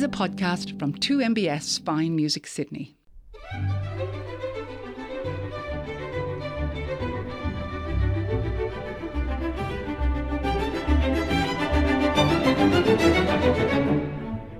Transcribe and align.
is 0.00 0.04
a 0.04 0.08
podcast 0.08 0.78
from 0.78 0.94
2MBS 0.94 1.84
Fine 1.84 2.16
Music 2.16 2.46
Sydney. 2.46 2.96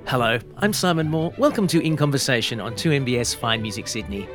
Hello, 0.06 0.38
I'm 0.58 0.74
Simon 0.74 1.08
Moore. 1.08 1.32
Welcome 1.38 1.66
to 1.68 1.80
In 1.80 1.96
Conversation 1.96 2.60
on 2.60 2.74
2MBS 2.74 3.34
Fine 3.34 3.62
Music 3.62 3.88
Sydney. 3.88 4.28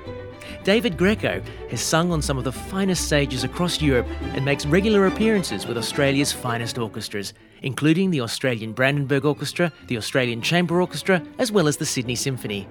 David 0.63 0.97
Greco 0.97 1.39
has 1.69 1.81
sung 1.81 2.11
on 2.11 2.23
some 2.23 2.39
of 2.39 2.43
the 2.43 2.51
finest 2.51 3.05
stages 3.05 3.43
across 3.43 3.79
Europe 3.79 4.07
and 4.33 4.43
makes 4.43 4.65
regular 4.65 5.05
appearances 5.05 5.67
with 5.67 5.77
Australia's 5.77 6.31
finest 6.31 6.79
orchestras, 6.79 7.35
including 7.61 8.11
the 8.11 8.21
Australian 8.21 8.73
Brandenburg 8.73 9.25
Orchestra, 9.25 9.71
the 9.87 9.97
Australian 9.97 10.41
Chamber 10.41 10.81
Orchestra, 10.81 11.21
as 11.39 11.51
well 11.51 11.67
as 11.67 11.77
the 11.77 11.85
Sydney 11.85 12.15
Symphony. 12.15 12.67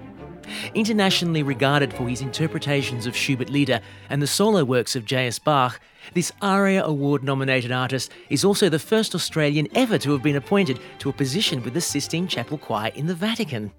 Internationally 0.73 1.43
regarded 1.43 1.93
for 1.93 2.07
his 2.07 2.21
interpretations 2.21 3.05
of 3.05 3.15
Schubert 3.15 3.49
Lieder 3.49 3.81
and 4.09 4.21
the 4.21 4.27
solo 4.27 4.63
works 4.63 4.95
of 4.95 5.05
J.S. 5.05 5.39
Bach, 5.39 5.79
this 6.13 6.31
ARIA 6.41 6.83
Award 6.83 7.23
nominated 7.23 7.71
artist 7.71 8.11
is 8.29 8.45
also 8.45 8.69
the 8.69 8.79
first 8.79 9.15
Australian 9.15 9.67
ever 9.73 9.97
to 9.97 10.11
have 10.11 10.21
been 10.21 10.35
appointed 10.35 10.79
to 10.99 11.09
a 11.09 11.13
position 11.13 11.63
with 11.63 11.73
the 11.73 11.81
Sistine 11.81 12.27
Chapel 12.27 12.57
Choir 12.57 12.91
in 12.95 13.07
the 13.07 13.15
Vatican. 13.15 13.71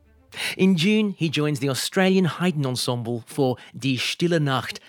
In 0.57 0.77
June, 0.77 1.15
he 1.17 1.29
joins 1.29 1.61
the 1.61 1.69
Australian 1.69 2.25
Haydn 2.25 2.67
Ensemble 2.67 3.23
for 3.27 3.57
Die 3.79 3.97
Stille 3.97 4.41
Nacht, 4.41 4.81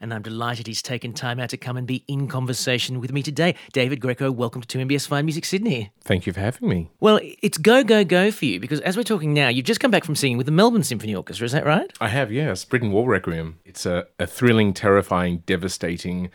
and 0.00 0.12
I'm 0.12 0.22
delighted 0.22 0.66
he's 0.66 0.82
taken 0.82 1.12
time 1.12 1.40
out 1.40 1.50
to 1.50 1.56
come 1.56 1.76
and 1.76 1.86
be 1.86 2.04
in 2.06 2.28
conversation 2.28 3.00
with 3.00 3.12
me 3.12 3.22
today. 3.22 3.54
David 3.72 4.00
Greco, 4.00 4.30
welcome 4.30 4.60
to 4.62 4.78
2MBS 4.78 5.08
Fine 5.08 5.24
Music 5.24 5.44
Sydney. 5.44 5.90
Thank 6.02 6.26
you 6.26 6.32
for 6.32 6.40
having 6.40 6.68
me. 6.68 6.90
Well, 7.00 7.20
it's 7.42 7.58
go, 7.58 7.82
go, 7.82 8.04
go 8.04 8.30
for 8.30 8.44
you 8.44 8.60
because 8.60 8.80
as 8.80 8.96
we're 8.96 9.02
talking 9.04 9.32
now, 9.32 9.48
you've 9.48 9.64
just 9.66 9.80
come 9.80 9.90
back 9.90 10.04
from 10.04 10.14
singing 10.16 10.36
with 10.36 10.46
the 10.46 10.52
Melbourne 10.52 10.82
Symphony 10.84 11.14
Orchestra, 11.14 11.44
is 11.46 11.52
that 11.52 11.64
right? 11.64 11.90
I 12.00 12.08
have, 12.08 12.30
yes. 12.30 12.64
Britten 12.64 12.92
War 12.92 13.08
Requiem. 13.08 13.58
It's 13.64 13.86
a, 13.86 14.06
a 14.18 14.26
thrilling, 14.26 14.74
terrifying, 14.74 15.42
devastating, 15.46 16.30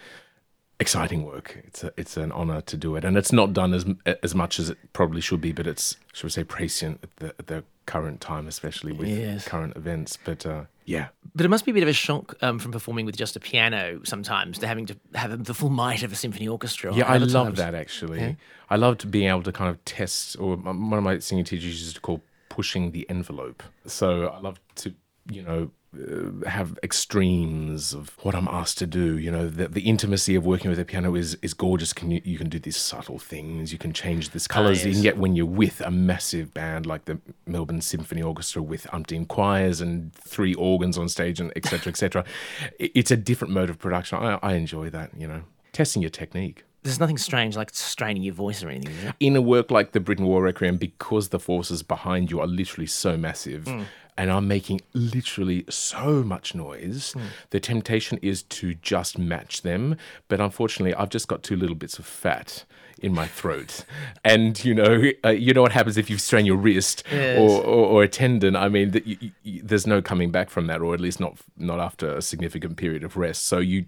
exciting 0.80 1.24
work. 1.24 1.62
It's 1.66 1.84
a, 1.84 1.94
it's 1.98 2.18
an 2.18 2.32
honor 2.32 2.62
to 2.62 2.78
do 2.78 2.96
it, 2.96 3.06
and 3.06 3.16
it's 3.18 3.32
not 3.32 3.54
done 3.54 3.74
as 3.74 3.86
as 4.24 4.34
much 4.34 4.60
as 4.60 4.70
it 4.72 4.78
probably 4.94 5.22
should 5.22 5.42
be. 5.42 5.52
But 5.52 5.68
it's 5.68 5.98
should 6.14 6.24
we 6.26 6.30
say 6.32 6.44
prescient 6.44 7.00
at 7.04 7.16
the, 7.18 7.28
at 7.40 7.48
the 7.48 7.64
current 7.86 8.22
time, 8.22 8.48
especially 8.48 8.92
with 8.92 9.08
Yes. 9.08 9.48
current 9.48 9.76
events. 9.76 10.18
But 10.24 10.46
uh, 10.46 10.64
yeah, 10.86 11.08
But 11.36 11.46
it 11.46 11.50
must 11.50 11.66
be 11.66 11.72
a 11.72 11.74
bit 11.74 11.84
of 11.84 11.90
a 11.90 11.94
shock 11.94 12.36
um, 12.42 12.60
from 12.60 12.72
performing 12.72 13.06
with 13.06 13.16
just 13.16 13.36
a 13.36 13.40
piano 13.40 14.02
sometimes 14.04 14.60
to 14.60 14.68
having 14.68 14.86
to 14.88 14.96
have 15.16 15.44
the 15.46 15.54
full 15.54 15.70
might 15.70 16.04
of 16.04 16.12
a 16.12 16.16
symphony 16.16 16.48
orchestra. 16.48 16.94
yeah, 16.94 17.06
I 17.06 17.18
love 17.18 17.48
times. 17.48 17.58
that 17.58 17.76
actually. 17.76 18.38
I 18.70 18.76
loved 18.76 19.10
being 19.12 19.28
able 19.30 19.44
to 19.44 19.52
kind 19.52 19.70
of 19.70 19.84
test, 19.86 20.38
or 20.40 20.56
one 20.58 20.94
of 20.94 21.04
my 21.04 21.20
singing 21.20 21.44
teachers 21.46 21.82
used 21.82 21.96
to 21.96 22.02
call 22.02 22.22
pushing 22.50 22.92
the 22.92 23.10
envelope. 23.10 23.64
So 23.86 24.28
I 24.28 24.40
love 24.40 24.60
to, 24.76 24.94
you 25.30 25.44
know. 25.44 25.72
Uh, 25.94 26.48
have 26.48 26.80
extremes 26.84 27.94
of 27.94 28.16
what 28.22 28.34
I'm 28.34 28.48
asked 28.48 28.78
to 28.78 28.88
do. 28.88 29.18
You 29.18 29.30
know, 29.30 29.50
the, 29.50 29.68
the 29.68 29.82
intimacy 29.82 30.36
of 30.36 30.46
working 30.46 30.70
with 30.70 30.80
a 30.80 30.86
piano 30.86 31.16
is 31.16 31.36
is 31.42 31.54
gorgeous. 31.54 31.92
Can 31.92 32.12
you 32.12 32.22
you 32.24 32.38
can 32.38 32.48
do 32.48 32.60
these 32.60 32.78
subtle 32.78 33.20
things. 33.20 33.74
You 33.74 33.78
can 33.78 33.92
change 33.92 34.30
these 34.30 34.48
colors. 34.48 34.86
yes. 34.86 34.96
And 34.96 35.04
yet, 35.04 35.18
when 35.18 35.36
you're 35.36 35.46
with 35.46 35.82
a 35.82 35.92
massive 35.92 36.54
band 36.54 36.86
like 36.86 37.06
the 37.06 37.20
Melbourne 37.46 37.82
Symphony 37.82 38.22
Orchestra 38.22 38.62
with 38.62 38.88
umpteen 38.94 39.28
choirs 39.28 39.82
and 39.82 40.14
three 40.14 40.54
organs 40.54 40.98
on 40.98 41.10
stage 41.10 41.42
and 41.42 41.52
etc. 41.58 41.80
Cetera, 41.80 41.90
etc. 41.92 42.26
Cetera, 42.62 42.80
it's 42.80 43.12
a 43.12 43.18
different 43.18 43.54
mode 43.54 43.70
of 43.70 43.78
production. 43.78 44.18
I, 44.20 44.40
I 44.42 44.54
enjoy 44.54 44.90
that. 44.92 45.12
You 45.18 45.28
know, 45.28 45.42
testing 45.74 46.02
your 46.02 46.10
technique 46.12 46.64
There's 46.84 47.02
nothing 47.02 47.18
strange 47.18 47.58
like 47.58 47.70
straining 47.74 48.24
your 48.24 48.34
voice 48.34 48.64
or 48.64 48.70
anything, 48.70 49.14
in 49.20 49.36
a 49.36 49.42
work 49.42 49.70
like 49.72 49.92
the 49.92 50.00
Britten 50.00 50.26
War 50.26 50.42
Requiem, 50.42 50.78
because 50.78 51.30
the 51.30 51.40
forces 51.40 51.84
behind 51.84 52.32
you 52.32 52.40
are 52.40 52.48
literally 52.48 52.88
so 52.88 53.18
massive 53.18 53.68
and 54.18 54.32
I'm 54.32 54.48
making 54.48 54.82
literally 54.94 55.66
so 55.70 56.24
much 56.24 56.54
noise, 56.56 57.16
the 57.50 57.60
temptation 57.60 58.20
is 58.22 58.44
to 58.44 58.74
just 58.76 59.18
match 59.18 59.62
them. 59.62 59.96
But 60.28 60.40
unfortunately, 60.42 60.94
I've 60.94 61.10
just 61.10 61.28
got 61.28 61.44
two 61.44 61.56
little 61.56 61.76
bits 61.76 61.98
of 62.00 62.06
fat 62.06 62.66
in 63.02 63.14
my 63.14 63.26
throat, 63.26 63.84
and 64.24 64.64
you 64.64 64.76
know, 64.76 65.12
uh, 65.26 65.30
you 65.30 65.54
know 65.54 65.62
what 65.64 65.72
happens 65.72 65.98
if 65.98 66.10
you 66.10 66.18
strain 66.18 66.46
your 66.46 66.58
wrist 66.58 67.04
Yes. 67.12 67.40
or, 67.40 67.62
or, 67.64 67.86
or 67.88 68.04
a 68.04 68.08
tendon. 68.08 68.56
I 68.56 68.70
mean, 68.70 68.92
that 68.92 69.08
you, 69.08 69.32
you, 69.44 69.62
there's 69.64 69.88
no 69.88 70.02
coming 70.02 70.30
back 70.32 70.50
from 70.52 70.68
that, 70.68 70.82
or 70.82 70.94
at 70.94 71.00
least 71.00 71.20
not 71.20 71.38
not 71.58 71.80
after 71.80 72.16
a 72.16 72.22
significant 72.22 72.78
period 72.78 73.04
of 73.04 73.18
rest. 73.18 73.46
So 73.46 73.58
you 73.58 73.86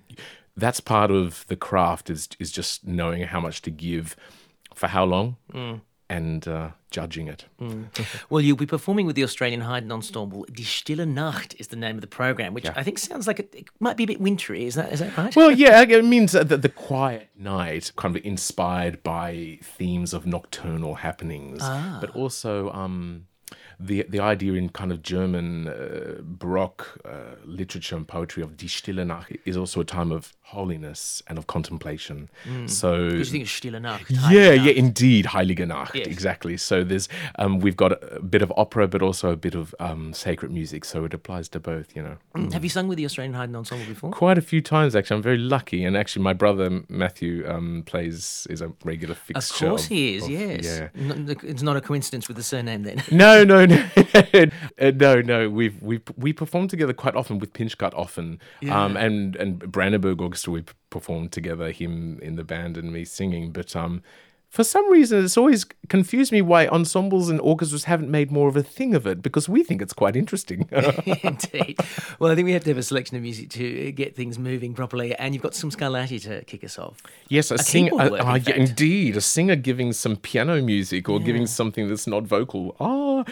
that's 0.57 0.79
part 0.79 1.11
of 1.11 1.45
the 1.47 1.55
craft 1.55 2.09
is 2.09 2.29
is 2.39 2.51
just 2.51 2.85
knowing 2.87 3.23
how 3.23 3.39
much 3.39 3.61
to 3.63 3.71
give 3.71 4.15
for 4.73 4.87
how 4.87 5.03
long 5.03 5.37
and 6.13 6.47
uh, 6.47 6.69
judging 6.91 7.27
it. 7.27 7.45
Well, 8.29 8.41
you'll 8.41 8.57
be 8.57 8.65
performing 8.65 9.05
with 9.05 9.15
the 9.15 9.23
Australian 9.23 9.61
Haydn 9.61 9.91
Ensemble. 9.91 10.45
Die 10.51 10.63
Stille 10.63 11.05
Nacht 11.05 11.55
is 11.59 11.67
the 11.67 11.75
name 11.75 11.95
of 11.95 12.01
the 12.01 12.07
program, 12.07 12.53
which 12.53 12.65
I 12.65 12.83
think 12.83 12.97
sounds 12.99 13.27
like 13.27 13.39
it, 13.39 13.53
it 13.53 13.65
might 13.79 13.97
be 13.97 14.03
a 14.03 14.07
bit 14.07 14.19
wintry. 14.21 14.65
Is 14.65 14.75
that 14.75 14.91
is 14.93 14.99
that 14.99 15.15
right? 15.17 15.35
Well, 15.35 15.51
yeah, 15.51 15.81
it 15.81 16.05
means 16.05 16.31
that 16.33 16.49
the, 16.49 16.57
the 16.57 16.69
quiet 16.69 17.29
night, 17.37 17.91
kind 17.95 18.15
of 18.15 18.25
inspired 18.25 19.03
by 19.03 19.59
themes 19.61 20.13
of 20.13 20.25
nocturnal 20.25 20.95
happenings, 20.95 21.59
but 22.01 22.09
also 22.15 22.71
um, 22.71 23.27
the 23.79 24.05
the 24.09 24.19
idea 24.19 24.53
in 24.53 24.69
kind 24.69 24.91
of 24.91 25.01
German 25.01 25.67
uh, 25.67 26.21
Baroque 26.21 26.99
uh, 27.05 27.35
literature 27.45 27.95
and 27.95 28.07
poetry 28.07 28.43
of 28.43 28.57
Die 28.57 28.67
Stille 28.67 29.05
Nacht 29.05 29.31
is 29.45 29.57
also 29.57 29.81
a 29.81 29.85
time 29.85 30.11
of 30.11 30.33
holiness 30.43 31.23
and 31.27 31.37
of 31.37 31.47
contemplation. 31.47 32.29
So 32.67 33.09
Because 33.09 33.19
you 33.29 33.31
think 33.39 33.43
of 33.45 33.49
Stille 33.49 33.79
Nacht. 33.79 34.03
Yeah, 34.09 34.51
yeah, 34.51 34.71
indeed, 34.71 35.25
Heilige 35.25 35.65
Nacht, 35.67 35.95
Yes. 35.95 36.07
exactly. 36.07 36.57
So 36.57 36.83
there's, 36.83 37.07
um, 37.39 37.59
we've 37.59 37.77
got 37.77 37.93
a, 37.93 38.19
bit 38.21 38.41
of 38.41 38.51
opera, 38.57 38.87
but 38.87 39.01
also 39.01 39.31
a 39.31 39.35
bit 39.37 39.55
of 39.55 39.73
um, 39.79 40.13
sacred 40.13 40.51
music. 40.51 40.85
So 40.85 41.05
it 41.05 41.13
applies 41.13 41.49
to 41.49 41.59
both, 41.59 41.95
you 41.95 42.03
know. 42.03 42.17
Mm. 42.35 42.51
Have 42.53 42.63
you 42.63 42.69
sung 42.69 42.87
with 42.87 42.97
the 42.97 43.05
Australian 43.05 43.33
Haydn 43.33 43.55
Ensemble 43.55 43.85
before? 43.85 44.11
Quite 44.11 44.37
a 44.37 44.41
few 44.41 44.61
times, 44.61 44.95
actually. 44.95 45.15
I'm 45.17 45.23
very 45.23 45.37
lucky, 45.37 45.83
and 45.85 45.95
actually, 45.97 46.23
my 46.23 46.33
brother 46.33 46.81
Matthew 46.89 47.47
um, 47.49 47.83
plays 47.85 48.45
is 48.49 48.61
a 48.61 48.71
regular 48.83 49.15
fixture. 49.15 49.65
Of 49.65 49.69
course 49.71 49.85
he 49.85 50.15
is, 50.15 50.23
of- 50.25 50.29
yes. 50.31 50.65
Yeah. 50.65 50.87
N- 50.95 51.35
it's 51.43 51.61
not 51.63 51.77
a 51.77 51.81
coincidence 51.81 52.27
with 52.27 52.37
the 52.37 52.43
surname 52.43 52.83
then. 52.83 53.01
No, 53.11 53.43
no, 53.43 53.65
no, 53.65 53.83
Uh, 54.79 54.91
no, 54.95 55.21
no. 55.21 55.49
We've 55.49 55.81
we 55.81 56.01
we 56.17 56.33
perform 56.33 56.67
together 56.67 56.93
quite 56.93 57.15
often 57.15 57.39
with 57.39 57.53
Pinchgut 57.53 57.93
often, 57.95 58.39
um, 58.69 58.97
and 58.97 59.35
and 59.35 59.59
Brandenburg 59.71 60.19
Orchestra. 60.33 60.53
We 60.53 60.63
performed 60.89 61.31
together, 61.31 61.71
him 61.71 62.19
in 62.21 62.35
the 62.35 62.43
band 62.43 62.77
and 62.77 62.91
me 62.91 63.05
singing. 63.05 63.51
But 63.51 63.75
um, 63.75 64.01
for 64.49 64.63
some 64.63 64.89
reason, 64.91 65.23
it's 65.23 65.37
always 65.37 65.65
confused 65.89 66.31
me 66.31 66.41
why 66.41 66.67
ensembles 66.67 67.29
and 67.29 67.39
orchestras 67.41 67.83
haven't 67.83 68.09
made 68.09 68.31
more 68.31 68.47
of 68.47 68.57
a 68.57 68.63
thing 68.63 68.95
of 68.95 69.05
it 69.05 69.21
because 69.21 69.47
we 69.47 69.63
think 69.63 69.81
it's 69.81 69.93
quite 69.93 70.15
interesting. 70.15 70.67
Indeed. 70.71 71.79
Well, 72.17 72.31
I 72.31 72.35
think 72.35 72.45
we 72.45 72.53
have 72.53 72.63
to 72.63 72.71
have 72.71 72.77
a 72.79 72.83
selection 72.83 73.15
of 73.15 73.21
music 73.21 73.51
to 73.51 73.91
get 73.91 74.15
things 74.15 74.39
moving 74.39 74.73
properly, 74.73 75.15
and 75.15 75.35
you've 75.35 75.43
got 75.43 75.53
some 75.53 75.69
Scarlatti 75.69 76.21
to 76.23 76.43
kick 76.45 76.63
us 76.63 76.79
off. 76.79 77.01
Yes, 77.29 77.51
a, 77.51 77.59
singer. 77.59 77.91
keyboard 77.91 78.11
uh, 78.11 78.15
in 78.15 78.21
ah, 78.21 78.35
yeah, 78.35 78.55
indeed, 78.55 79.17
a 79.17 79.21
singer 79.21 79.55
giving 79.55 79.93
some 79.93 80.15
piano 80.15 80.61
music 80.61 81.09
or 81.09 81.19
giving 81.19 81.45
something 81.45 81.87
that's 81.89 82.07
not 82.07 82.23
vocal. 82.23 82.75
Ah, 82.79 83.23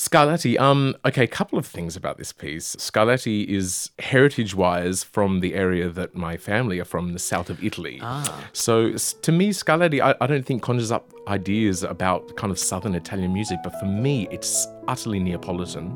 Scarlatti. 0.00 0.58
Um, 0.58 0.96
okay, 1.04 1.24
a 1.24 1.26
couple 1.26 1.58
of 1.58 1.66
things 1.66 1.94
about 1.94 2.16
this 2.16 2.32
piece. 2.32 2.74
Scarlatti 2.76 3.44
is 3.46 3.90
heritage-wise 3.98 5.04
from 5.04 5.40
the 5.40 5.54
area 5.54 5.90
that 5.90 6.14
my 6.14 6.38
family 6.38 6.80
are 6.80 6.86
from, 6.86 7.12
the 7.12 7.18
south 7.18 7.50
of 7.50 7.62
Italy. 7.62 7.98
Ah. 8.00 8.48
So 8.54 8.94
to 8.94 9.30
me, 9.30 9.50
Scarlatti, 9.50 10.00
I, 10.00 10.14
I 10.18 10.26
don't 10.26 10.46
think 10.46 10.62
conjures 10.62 10.90
up 10.90 11.12
ideas 11.28 11.82
about 11.82 12.34
kind 12.38 12.50
of 12.50 12.58
southern 12.58 12.94
Italian 12.94 13.34
music, 13.34 13.58
but 13.62 13.78
for 13.78 13.84
me, 13.84 14.26
it's 14.30 14.66
utterly 14.88 15.18
Neapolitan. 15.18 15.94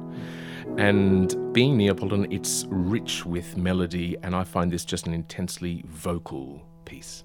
And 0.77 1.55
being 1.55 1.79
Neapolitan, 1.79 2.31
it's 2.31 2.67
rich 2.69 3.25
with 3.25 3.57
melody, 3.57 4.19
and 4.23 4.37
I 4.37 4.45
find 4.45 4.71
this 4.71 4.85
just 4.85 5.07
an 5.07 5.15
intensely 5.15 5.83
vocal 5.89 6.63
piece. 6.85 7.24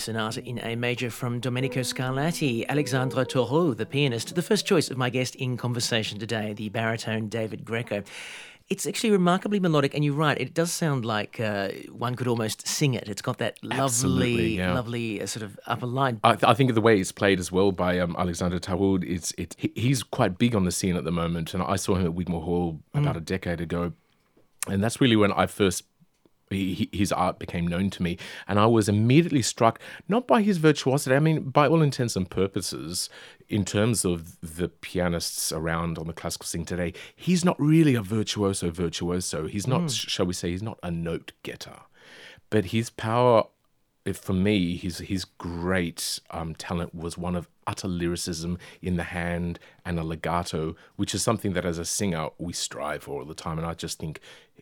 Sonata 0.00 0.42
in 0.44 0.58
A 0.60 0.74
major 0.74 1.10
from 1.10 1.40
Domenico 1.40 1.80
Scarlatti, 1.80 2.66
Alexandre 2.68 3.24
Tharaud, 3.24 3.76
the 3.76 3.86
pianist, 3.86 4.34
the 4.34 4.42
first 4.42 4.66
choice 4.66 4.90
of 4.90 4.96
my 4.96 5.10
guest 5.10 5.34
in 5.36 5.56
conversation 5.56 6.18
today, 6.18 6.52
the 6.54 6.70
baritone 6.70 7.28
David 7.28 7.64
Greco. 7.64 8.02
It's 8.70 8.86
actually 8.86 9.10
remarkably 9.10 9.60
melodic, 9.60 9.94
and 9.94 10.04
you're 10.04 10.14
right. 10.14 10.40
It 10.40 10.54
does 10.54 10.72
sound 10.72 11.04
like 11.04 11.40
uh, 11.40 11.70
one 11.90 12.14
could 12.14 12.28
almost 12.28 12.66
sing 12.66 12.94
it. 12.94 13.08
It's 13.08 13.20
got 13.20 13.38
that 13.38 13.58
lovely, 13.62 14.56
yeah. 14.56 14.72
lovely 14.72 15.20
uh, 15.20 15.26
sort 15.26 15.42
of 15.42 15.58
upper 15.66 15.86
line. 15.86 16.20
I, 16.22 16.32
th- 16.36 16.44
I 16.44 16.54
think 16.54 16.72
the 16.74 16.80
way 16.80 16.98
it's 16.98 17.12
played 17.12 17.40
as 17.40 17.50
well 17.50 17.72
by 17.72 17.98
um, 17.98 18.14
Alexandre 18.16 18.60
Tharaud, 18.60 19.04
it's 19.04 19.32
it. 19.36 19.56
He's 19.58 20.02
quite 20.02 20.38
big 20.38 20.54
on 20.54 20.64
the 20.64 20.72
scene 20.72 20.96
at 20.96 21.04
the 21.04 21.12
moment, 21.12 21.52
and 21.52 21.62
I 21.62 21.76
saw 21.76 21.96
him 21.96 22.06
at 22.06 22.14
Wigmore 22.14 22.42
Hall 22.42 22.80
about 22.94 23.16
a 23.16 23.20
decade 23.20 23.60
ago, 23.60 23.92
and 24.68 24.82
that's 24.82 25.00
really 25.00 25.16
when 25.16 25.32
I 25.32 25.46
first. 25.46 25.84
He, 26.50 26.88
his 26.92 27.12
art 27.12 27.38
became 27.38 27.66
known 27.66 27.90
to 27.90 28.02
me, 28.02 28.18
and 28.48 28.58
I 28.58 28.66
was 28.66 28.88
immediately 28.88 29.42
struck 29.42 29.80
not 30.08 30.26
by 30.26 30.42
his 30.42 30.58
virtuosity. 30.58 31.14
I 31.14 31.20
mean, 31.20 31.50
by 31.50 31.68
all 31.68 31.80
intents 31.80 32.16
and 32.16 32.28
purposes, 32.28 33.08
in 33.48 33.64
terms 33.64 34.04
of 34.04 34.40
the 34.40 34.68
pianists 34.68 35.52
around 35.52 35.96
on 35.96 36.08
the 36.08 36.12
classical 36.12 36.46
scene 36.46 36.64
today, 36.64 36.92
he's 37.14 37.44
not 37.44 37.60
really 37.60 37.94
a 37.94 38.02
virtuoso 38.02 38.70
virtuoso. 38.70 39.46
He's 39.46 39.66
not, 39.66 39.90
shall 39.90 40.26
we 40.26 40.34
say, 40.34 40.50
he's 40.50 40.62
not 40.62 40.78
a 40.82 40.90
note 40.90 41.32
getter, 41.44 41.80
but 42.50 42.66
his 42.66 42.90
power 42.90 43.44
for 44.12 44.32
me, 44.32 44.76
his 44.76 44.98
his 44.98 45.24
great 45.24 46.20
um, 46.30 46.54
talent 46.54 46.94
was 46.94 47.18
one 47.18 47.36
of 47.36 47.48
utter 47.66 47.88
lyricism 47.88 48.58
in 48.82 48.96
the 48.96 49.04
hand 49.04 49.58
and 49.84 49.98
a 49.98 50.02
legato, 50.02 50.74
which 50.96 51.14
is 51.14 51.22
something 51.22 51.52
that 51.54 51.64
as 51.64 51.78
a 51.78 51.84
singer 51.84 52.28
we 52.38 52.52
strive 52.52 53.02
for 53.04 53.20
all 53.20 53.24
the 53.26 53.34
time. 53.34 53.58
And 53.58 53.66
I 53.66 53.74
just 53.74 53.98
think 53.98 54.20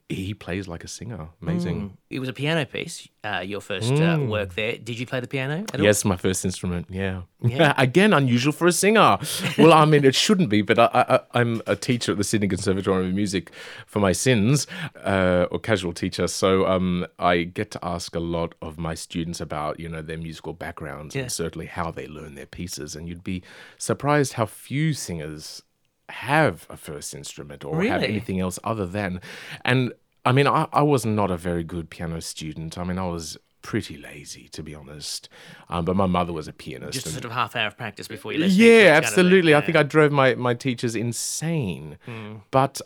he 0.08 0.32
plays 0.32 0.66
like 0.66 0.84
a 0.84 0.88
singer. 0.88 1.28
Amazing. 1.42 1.96
It 2.08 2.18
was 2.20 2.30
a 2.30 2.32
piano 2.32 2.64
piece, 2.64 3.08
uh, 3.24 3.42
your 3.44 3.60
first 3.60 3.92
uh, 3.92 4.18
work 4.26 4.54
there. 4.54 4.78
Did 4.78 4.98
you 4.98 5.04
play 5.06 5.20
the 5.20 5.26
piano 5.26 5.64
at 5.70 5.74
all? 5.78 5.82
Yes, 5.84 6.02
my 6.04 6.16
first 6.16 6.46
instrument. 6.46 6.86
Yeah. 6.88 7.22
Again, 7.76 8.14
unusual 8.14 8.52
for 8.54 8.66
a 8.66 8.72
singer. 8.72 9.18
well, 9.58 9.72
I 9.74 9.84
mean, 9.84 10.04
it 10.06 10.14
shouldn't 10.14 10.48
be, 10.48 10.62
but 10.62 10.78
I, 10.78 10.88
I, 10.94 11.20
I'm 11.34 11.60
a 11.66 11.76
teacher 11.76 12.12
at 12.12 12.18
the 12.18 12.24
Sydney 12.24 12.48
Conservatorium 12.48 13.10
of 13.10 13.14
Music 13.14 13.50
for 13.86 14.00
my 14.00 14.12
sins, 14.12 14.66
uh, 15.04 15.46
or 15.50 15.58
casual 15.58 15.92
teacher. 15.92 16.26
So 16.26 16.66
um, 16.66 17.06
I 17.18 17.42
get 17.42 17.70
to 17.72 17.84
ask 17.84 18.14
a 18.14 18.20
lot 18.20 18.54
of 18.62 18.78
my 18.78 18.94
students 18.94 19.40
about, 19.42 19.78
you 19.78 19.88
know, 19.90 20.00
their 20.00 20.16
musical 20.18 20.54
backgrounds 20.54 21.14
Yeah. 21.14 21.22
and 21.22 21.32
certainly 21.32 21.66
how 21.66 21.90
they 21.90 22.06
learn 22.06 22.34
their 22.34 22.46
pieces. 22.46 22.96
And 22.98 23.08
you'd 23.08 23.24
be 23.24 23.42
surprised 23.78 24.34
how 24.34 24.46
few 24.46 24.92
singers 24.92 25.62
have 26.08 26.66
a 26.68 26.76
first 26.76 27.14
instrument 27.14 27.64
or 27.64 27.82
have 27.84 28.02
anything 28.02 28.40
else 28.40 28.58
other 28.64 28.86
than. 28.86 29.20
And 29.64 29.92
I 30.24 30.32
mean, 30.32 30.46
I, 30.46 30.66
I 30.72 30.82
was 30.82 31.06
not 31.06 31.30
a 31.30 31.36
very 31.36 31.64
good 31.64 31.90
piano 31.90 32.20
student. 32.20 32.76
I 32.76 32.84
mean, 32.84 32.98
I 32.98 33.06
was 33.06 33.38
pretty 33.62 33.96
lazy, 33.96 34.48
to 34.48 34.62
be 34.62 34.74
honest. 34.74 35.28
Um, 35.68 35.84
but 35.84 35.96
my 35.96 36.06
mother 36.06 36.32
was 36.32 36.48
a 36.48 36.52
pianist. 36.52 36.94
Just 36.94 37.06
a 37.06 37.10
sort 37.10 37.24
of 37.24 37.32
half 37.32 37.56
hour 37.56 37.66
of 37.66 37.76
practice 37.76 38.08
before 38.08 38.32
you 38.32 38.40
left. 38.40 38.52
yeah, 38.52 38.92
absolutely. 38.94 39.54
I 39.54 39.60
think 39.60 39.76
I 39.76 39.82
drove 39.82 40.12
my, 40.12 40.34
my 40.34 40.54
teachers 40.54 40.94
insane. 40.94 41.98
Hmm. 42.06 42.36
But 42.50 42.80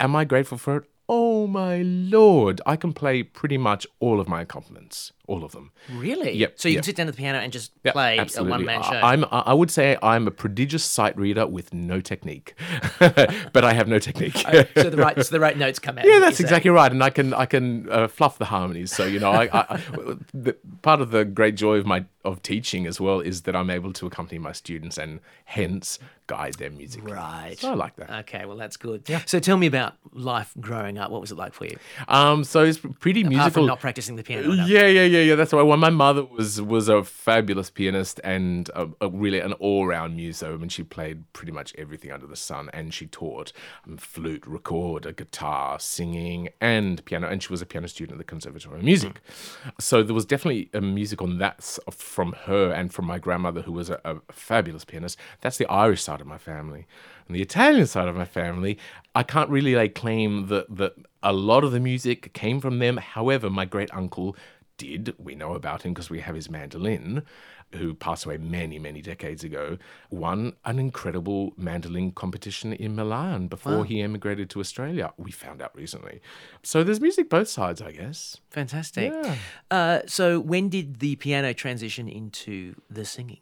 am 0.00 0.16
I 0.16 0.24
grateful 0.24 0.58
for 0.58 0.78
it? 0.78 0.84
Oh 1.08 1.46
my 1.46 1.82
lord. 1.82 2.60
I 2.64 2.76
can 2.76 2.92
play 2.92 3.22
pretty 3.22 3.58
much 3.58 3.86
all 4.00 4.20
of 4.20 4.28
my 4.28 4.40
accompaniments. 4.42 5.12
All 5.26 5.44
of 5.44 5.52
them. 5.52 5.70
Really? 5.90 6.32
Yep, 6.32 6.54
So 6.58 6.68
you 6.68 6.74
yep. 6.74 6.80
can 6.82 6.84
sit 6.86 6.96
down 6.96 7.08
at 7.08 7.14
the 7.14 7.16
piano 7.16 7.38
and 7.38 7.52
just 7.52 7.72
Yeah, 7.84 7.92
play 7.92 8.18
a 8.18 8.44
one 8.44 8.64
man 8.64 8.82
show. 8.82 8.90
I'm, 8.92 9.24
I 9.30 9.54
would 9.54 9.70
say 9.70 9.96
I'm 10.02 10.26
a 10.26 10.30
prodigious 10.30 10.84
sight 10.84 11.16
reader 11.16 11.46
with 11.46 11.72
no 11.72 12.00
technique, 12.00 12.54
but 12.98 13.64
I 13.64 13.72
have 13.72 13.88
no 13.88 13.98
technique. 13.98 14.36
so 14.76 14.90
the 14.90 14.96
right, 14.96 15.16
so 15.24 15.30
the 15.30 15.40
right 15.40 15.56
notes 15.56 15.78
come 15.78 15.98
out. 15.98 16.04
Yeah, 16.04 16.18
that's 16.18 16.22
you're 16.22 16.32
saying. 16.32 16.46
exactly 16.46 16.70
right, 16.70 16.90
and 16.90 17.02
I 17.02 17.10
can 17.10 17.34
I 17.34 17.46
can 17.46 17.88
uh, 17.90 18.08
fluff 18.08 18.38
the 18.38 18.46
harmonies. 18.46 18.92
So 18.92 19.04
you 19.04 19.20
know, 19.20 19.30
I, 19.30 19.44
I, 19.44 19.66
I 19.70 19.76
the, 20.34 20.56
part 20.82 21.00
of 21.00 21.10
the 21.12 21.24
great 21.24 21.54
joy 21.54 21.76
of 21.76 21.86
my 21.86 22.04
of 22.24 22.42
teaching 22.42 22.86
as 22.86 23.00
well 23.00 23.20
is 23.20 23.42
that 23.42 23.56
I'm 23.56 23.70
able 23.70 23.92
to 23.94 24.06
accompany 24.06 24.38
my 24.38 24.52
students 24.52 24.98
and 24.98 25.20
hence 25.44 25.98
guide 26.32 26.54
their 26.54 26.70
music. 26.70 27.06
Right. 27.06 27.56
So 27.58 27.72
I 27.72 27.74
like 27.74 27.96
that. 27.96 28.10
Okay, 28.20 28.44
well 28.46 28.56
that's 28.56 28.78
good. 28.78 29.00
So 29.26 29.38
tell 29.38 29.58
me 29.58 29.66
about 29.66 29.94
life 30.12 30.54
growing 30.60 30.96
up. 30.96 31.10
What 31.10 31.20
was 31.20 31.30
it 31.30 31.36
like 31.36 31.52
for 31.52 31.66
you? 31.66 31.76
Um, 32.08 32.42
so 32.42 32.64
it's 32.64 32.78
pretty 32.78 33.20
Apart 33.20 33.30
musical. 33.30 33.50
from 33.50 33.66
not 33.66 33.80
practicing 33.80 34.16
the 34.16 34.22
piano. 34.22 34.52
Yeah, 34.52 34.86
yeah, 34.86 35.04
yeah, 35.04 35.20
yeah. 35.20 35.34
That's 35.34 35.52
right. 35.52 35.62
Well, 35.62 35.76
my 35.76 35.90
mother 35.90 36.24
was 36.24 36.60
was 36.62 36.88
a 36.88 37.04
fabulous 37.04 37.68
pianist 37.68 38.18
and 38.24 38.70
a, 38.74 38.88
a 39.02 39.08
really 39.10 39.40
an 39.40 39.52
all 39.54 39.86
round 39.86 40.16
muso. 40.16 40.54
I 40.54 40.56
mean, 40.56 40.70
she 40.70 40.82
played 40.82 41.30
pretty 41.34 41.52
much 41.52 41.74
everything 41.76 42.10
under 42.10 42.26
the 42.26 42.36
sun, 42.36 42.70
and 42.72 42.94
she 42.94 43.06
taught 43.06 43.52
um, 43.86 43.98
flute, 43.98 44.46
record, 44.46 45.04
a 45.04 45.12
guitar, 45.12 45.78
singing, 45.78 46.48
and 46.62 47.04
piano. 47.04 47.28
And 47.28 47.42
she 47.42 47.50
was 47.50 47.60
a 47.60 47.66
piano 47.66 47.88
student 47.88 48.14
at 48.16 48.18
the 48.18 48.24
Conservatory 48.24 48.78
of 48.78 48.84
Music. 48.84 49.20
So 49.78 50.02
there 50.02 50.14
was 50.14 50.24
definitely 50.24 50.70
a 50.72 50.80
music 50.80 51.20
on 51.20 51.36
that 51.38 51.62
from 51.90 52.32
her 52.46 52.72
and 52.72 52.90
from 52.92 53.04
my 53.04 53.18
grandmother, 53.18 53.60
who 53.62 53.72
was 53.72 53.90
a, 53.90 54.00
a 54.04 54.16
fabulous 54.32 54.86
pianist. 54.86 55.18
That's 55.42 55.58
the 55.58 55.66
Irish 55.66 56.02
side 56.02 56.21
of 56.22 56.26
my 56.26 56.38
family. 56.38 56.86
And 57.26 57.36
the 57.36 57.42
Italian 57.42 57.86
side 57.86 58.08
of 58.08 58.16
my 58.16 58.24
family, 58.24 58.78
I 59.14 59.22
can't 59.22 59.50
really 59.50 59.74
lay 59.74 59.90
claim 59.90 60.46
that 60.46 60.74
that 60.74 60.94
a 61.22 61.34
lot 61.34 61.64
of 61.64 61.72
the 61.72 61.80
music 61.80 62.32
came 62.32 62.60
from 62.60 62.78
them. 62.78 62.96
However, 62.96 63.50
my 63.50 63.66
great 63.66 63.92
uncle 63.92 64.34
did. 64.78 65.14
We 65.18 65.34
know 65.34 65.52
about 65.54 65.82
him 65.82 65.92
because 65.92 66.10
we 66.10 66.20
have 66.20 66.34
his 66.34 66.48
mandolin, 66.48 67.22
who 67.74 67.94
passed 67.94 68.24
away 68.24 68.38
many, 68.38 68.78
many 68.78 69.00
decades 69.00 69.44
ago, 69.44 69.78
won 70.10 70.54
an 70.64 70.78
incredible 70.78 71.52
mandolin 71.56 72.10
competition 72.10 72.72
in 72.72 72.94
Milan 72.94 73.48
before 73.48 73.84
he 73.84 74.02
emigrated 74.02 74.50
to 74.50 74.60
Australia. 74.60 75.12
We 75.16 75.30
found 75.30 75.62
out 75.62 75.74
recently. 75.74 76.20
So 76.62 76.84
there's 76.84 77.00
music 77.00 77.30
both 77.30 77.48
sides, 77.48 77.80
I 77.80 77.92
guess. 77.92 78.38
Fantastic. 78.50 79.12
Yeah. 79.12 79.36
Uh, 79.70 80.00
so 80.06 80.40
when 80.40 80.68
did 80.68 80.98
the 81.00 81.16
piano 81.16 81.54
transition 81.54 82.08
into 82.08 82.74
the 82.90 83.04
singing? 83.04 83.40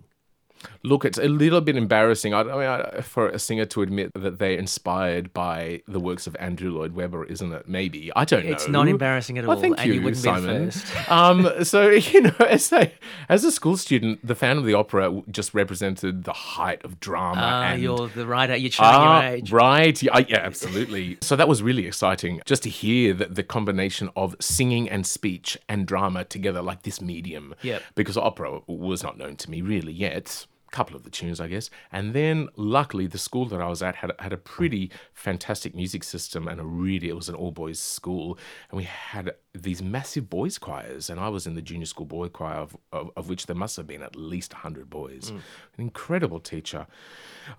Look, 0.83 1.05
it's 1.05 1.19
a 1.19 1.29
little 1.29 1.61
bit 1.61 1.77
embarrassing 1.77 2.33
I, 2.35 2.41
I 2.41 2.45
mean, 2.45 2.53
I, 2.97 3.01
for 3.03 3.29
a 3.29 3.39
singer 3.39 3.67
to 3.67 3.83
admit 3.83 4.13
that 4.15 4.39
they're 4.39 4.59
inspired 4.59 5.33
by 5.35 5.83
the 5.87 6.01
works 6.01 6.27
of 6.27 6.35
Andrew 6.41 6.71
Lloyd 6.73 6.93
Webber, 6.95 7.25
isn't 7.25 7.53
it? 7.53 7.69
Maybe 7.69 8.11
I 8.17 8.25
don't 8.25 8.45
know. 8.47 8.53
It's 8.53 8.69
not 8.69 8.89
embarrassing 8.89 9.39
at 9.39 9.47
Well, 9.47 9.57
all, 9.57 9.61
thank 9.63 9.79
and 9.79 9.87
you, 9.89 9.95
you 9.95 10.03
wouldn't 10.03 10.23
be 10.23 10.31
the 10.31 10.37
Simon. 10.37 10.71
first. 10.71 11.11
um, 11.11 11.65
so 11.65 11.89
you 11.91 12.23
know, 12.23 12.35
as 12.49 12.73
a 12.73 12.93
as 13.29 13.45
a 13.45 13.53
school 13.53 13.77
student, 13.77 14.27
the 14.27 14.35
Phantom 14.35 14.59
of 14.59 14.65
the 14.67 14.75
Opera 14.75 15.23
just 15.31 15.55
represented 15.55 16.25
the 16.25 16.33
height 16.33 16.85
of 16.85 16.99
drama. 17.01 17.41
Ah, 17.43 17.63
and 17.73 17.83
you're 17.83 18.09
the 18.09 18.27
writer. 18.27 18.57
You're 18.57 18.71
showing 18.71 18.91
Ah, 18.91 19.23
your 19.23 19.33
age. 19.37 19.53
Right. 19.53 20.03
Yeah, 20.03 20.19
yeah, 20.29 20.39
absolutely. 20.39 21.19
so 21.21 21.37
that 21.37 21.49
was 21.49 21.63
really 21.63 21.87
exciting 21.87 22.41
just 22.47 22.63
to 22.65 22.69
hear 22.71 23.13
that 23.15 23.35
the 23.35 23.43
combination 23.43 24.11
of 24.17 24.35
singing 24.41 24.89
and 24.89 25.07
speech 25.07 25.59
and 25.69 25.87
drama 25.87 26.25
together 26.25 26.63
like 26.63 26.83
this 26.83 27.01
medium. 27.01 27.55
Yep. 27.63 27.83
Because 27.95 28.17
opera 28.17 28.61
was 28.67 29.03
not 29.03 29.19
known 29.19 29.37
to 29.37 29.51
me 29.51 29.61
really 29.63 29.93
yet. 29.93 30.47
Couple 30.71 30.97
of 30.97 31.03
the 31.03 31.11
tunes, 31.11 31.41
I 31.41 31.49
guess. 31.49 31.71
And 31.91 32.15
then 32.15 32.49
luckily 32.57 33.07
the 33.07 33.19
school 33.19 33.47
that 33.47 33.61
I 33.61 33.69
was 33.69 33.83
at 33.83 33.97
had, 33.97 34.13
had 34.19 34.33
a 34.33 34.37
pretty 34.37 34.91
fantastic 35.13 35.75
music 35.75 36.05
system 36.05 36.47
and 36.47 36.61
a 36.61 36.65
really 36.65 37.09
it 37.09 37.17
was 37.17 37.29
an 37.29 37.35
all 37.35 37.51
boys 37.51 37.79
school. 37.79 38.39
And 38.71 38.77
we 38.77 38.85
had 38.85 39.35
these 39.53 39.83
massive 39.83 40.31
boys 40.31 40.59
choirs 40.59 41.11
and 41.11 41.19
I 41.19 41.29
was 41.29 41.45
in 41.45 41.55
the 41.55 41.63
junior 41.63 41.87
school 41.87 42.07
boy 42.07 42.29
choir 42.29 42.59
of, 42.59 42.77
of, 42.93 43.11
of 43.17 43.29
which 43.29 43.47
there 43.47 43.57
must 43.57 43.77
have 43.77 43.87
been 43.87 44.01
at 44.01 44.15
least 44.15 44.53
100 44.53 44.89
boys. 44.89 45.31
An 45.31 45.43
incredible 45.79 46.39
teacher. 46.39 46.87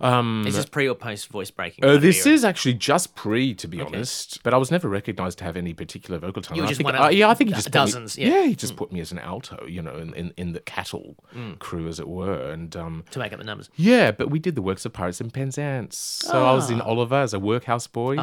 Is 0.00 0.56
this 0.56 0.64
pre 0.64 0.88
or 0.88 0.94
post 0.94 1.28
voice 1.28 1.50
breaking? 1.50 1.84
Uh, 1.84 1.98
this 1.98 2.24
is 2.24 2.44
actually 2.44 2.74
just 2.74 3.14
pre, 3.14 3.52
to 3.54 3.68
be 3.68 3.82
honest. 3.82 4.42
But 4.42 4.54
I 4.54 4.56
was 4.56 4.70
never 4.70 4.88
recognised 4.88 5.36
to 5.38 5.44
have 5.44 5.54
any 5.56 5.74
particular 5.74 6.18
vocal 6.18 6.40
talent. 6.40 6.64
I 6.64 6.72
think, 6.72 6.86
one 6.86 6.94
of 6.94 7.04
uh, 7.04 7.08
yeah, 7.08 7.28
I 7.28 7.34
think 7.34 7.50
he 7.50 7.54
just 7.54 7.66
put 7.66 7.74
me- 7.74 7.80
dozens, 7.80 8.16
yeah. 8.16 8.28
Mm. 8.30 8.46
he 8.48 8.54
just 8.54 8.76
put 8.76 8.90
me 8.90 9.00
as 9.00 9.12
an 9.12 9.18
alto, 9.18 9.66
you 9.66 9.82
know, 9.82 9.96
in, 9.96 10.14
in, 10.14 10.32
in 10.38 10.52
the 10.52 10.60
cattle 10.60 11.16
crew, 11.58 11.88
as 11.88 12.00
it 12.00 12.08
were. 12.08 12.50
And 12.50 12.74
um, 12.74 13.04
to 13.10 13.18
make 13.18 13.34
up 13.34 13.38
the 13.38 13.44
numbers. 13.44 13.68
yeah, 13.76 14.12
but 14.12 14.30
we 14.30 14.38
did 14.38 14.54
the 14.54 14.62
works 14.62 14.86
of 14.86 14.94
Pirates 14.94 15.20
and 15.20 15.32
Penzance. 15.32 15.98
So 15.98 16.42
I 16.46 16.52
was 16.52 16.70
in 16.70 16.80
Oliver 16.80 17.16
as 17.16 17.34
a 17.34 17.38
workhouse 17.38 17.86
boy. 17.86 18.16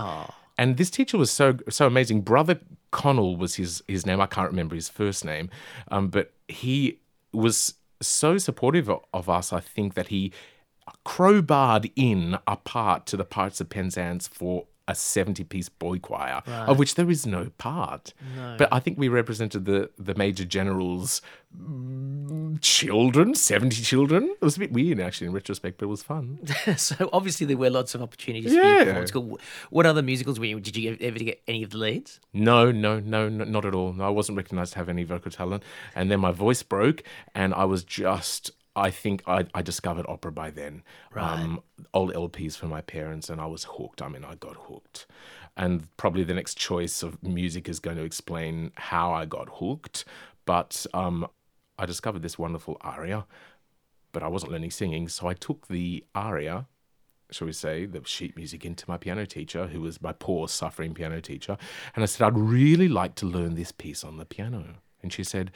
And 0.57 0.75
this 0.75 0.89
teacher 0.89 1.17
was 1.17 1.31
so 1.31 1.57
so 1.69 1.87
amazing. 1.87 2.21
Brother 2.21 2.59
Connell 2.91 3.35
was 3.35 3.55
his 3.55 3.83
his 3.87 4.05
name. 4.05 4.21
I 4.21 4.25
can't 4.25 4.49
remember 4.49 4.75
his 4.75 4.89
first 4.89 5.23
name, 5.25 5.49
um, 5.89 6.09
but 6.09 6.33
he 6.47 6.99
was 7.31 7.75
so 8.01 8.37
supportive 8.37 8.89
of, 8.89 9.29
us. 9.29 9.51
I 9.53 9.59
think 9.59 9.93
that 9.93 10.07
he 10.07 10.31
crowbarred 11.05 11.91
in 11.95 12.37
a 12.47 12.55
part 12.55 13.05
to 13.07 13.17
the 13.17 13.25
Pirates 13.25 13.61
of 13.61 13.69
Penzance 13.69 14.27
for 14.27 14.65
a 14.89 14.95
70 14.95 15.43
piece 15.45 15.69
boy 15.69 15.99
choir, 15.99 16.41
of 16.47 16.77
which 16.79 16.95
there 16.95 17.09
is 17.09 17.25
no 17.25 17.51
part. 17.57 18.13
But 18.57 18.67
I 18.71 18.79
think 18.79 18.97
we 18.97 19.07
represented 19.07 19.63
the, 19.65 19.89
the 19.97 20.15
Major 20.15 20.43
General's 20.43 21.21
mm, 21.55 22.59
children, 22.61 23.35
70 23.35 23.81
children. 23.83 24.23
It 24.41 24.41
was 24.43 24.57
a 24.57 24.59
bit 24.59 24.71
weird, 24.71 24.99
actually, 24.99 25.27
in 25.27 25.33
retrospect, 25.33 25.77
but 25.77 25.85
it 25.85 25.89
was 25.89 26.03
fun. 26.03 26.39
so 26.77 27.09
obviously 27.13 27.45
there 27.45 27.57
were 27.57 27.69
lots 27.69 27.95
of 27.95 28.01
opportunities 28.01 28.51
for 28.51 28.57
you 28.57 28.61
to 28.63 28.67
Yeah. 28.69 28.83
perform 28.85 29.01
at 29.03 29.07
school. 29.07 29.39
What 29.69 29.85
other 29.85 30.01
musicals 30.01 30.39
were 30.39 30.45
you? 30.45 30.59
Did 30.59 30.75
you 30.75 30.97
ever 30.99 31.19
get 31.19 31.41
any 31.47 31.63
of 31.63 31.69
the 31.69 31.77
leads? 31.77 32.19
No, 32.33 32.71
no, 32.71 32.99
no, 32.99 33.29
no, 33.29 33.43
not 33.45 33.65
at 33.65 33.75
all. 33.75 33.93
No, 33.93 34.05
I 34.05 34.09
wasn't 34.09 34.37
recognized 34.37 34.73
to 34.73 34.79
have 34.79 34.89
any 34.89 35.03
vocal 35.03 35.31
talent. 35.31 35.63
And 35.95 36.09
then 36.09 36.19
my 36.19 36.31
voice 36.31 36.63
broke, 36.63 37.03
and 37.35 37.53
I 37.53 37.65
was 37.65 37.83
just. 37.83 38.51
I 38.79 38.91
think 38.91 39.23
I, 39.27 39.45
I 39.53 39.61
discovered 39.61 40.05
opera 40.07 40.31
by 40.31 40.49
then. 40.51 40.83
Um, 41.15 41.61
old 41.93 42.13
LPs 42.13 42.57
from 42.57 42.69
my 42.69 42.81
parents, 42.81 43.29
and 43.29 43.41
I 43.41 43.45
was 43.45 43.65
hooked. 43.65 44.01
I 44.01 44.07
mean, 44.07 44.23
I 44.23 44.35
got 44.35 44.55
hooked. 44.55 45.05
And 45.57 45.95
probably 45.97 46.23
the 46.23 46.33
next 46.33 46.57
choice 46.57 47.03
of 47.03 47.21
music 47.21 47.67
is 47.67 47.79
going 47.79 47.97
to 47.97 48.03
explain 48.03 48.71
how 48.75 49.11
I 49.11 49.25
got 49.25 49.49
hooked. 49.53 50.05
But 50.45 50.85
um, 50.93 51.27
I 51.77 51.85
discovered 51.85 52.21
this 52.21 52.39
wonderful 52.39 52.77
aria, 52.81 53.25
but 54.13 54.23
I 54.23 54.27
wasn't 54.27 54.53
learning 54.53 54.71
singing. 54.71 55.09
So 55.09 55.27
I 55.27 55.33
took 55.33 55.67
the 55.67 56.05
aria, 56.15 56.67
shall 57.31 57.47
we 57.47 57.53
say, 57.53 57.85
the 57.85 58.01
sheet 58.05 58.37
music 58.37 58.65
into 58.65 58.85
my 58.87 58.97
piano 58.97 59.25
teacher, 59.25 59.67
who 59.67 59.81
was 59.81 60.01
my 60.01 60.13
poor, 60.13 60.47
suffering 60.47 60.93
piano 60.93 61.19
teacher. 61.19 61.57
And 61.95 62.03
I 62.03 62.05
said, 62.05 62.25
I'd 62.25 62.37
really 62.37 62.87
like 62.87 63.15
to 63.15 63.25
learn 63.25 63.55
this 63.55 63.73
piece 63.73 64.05
on 64.05 64.17
the 64.17 64.25
piano. 64.25 64.75
And 65.01 65.11
she 65.11 65.25
said, 65.25 65.51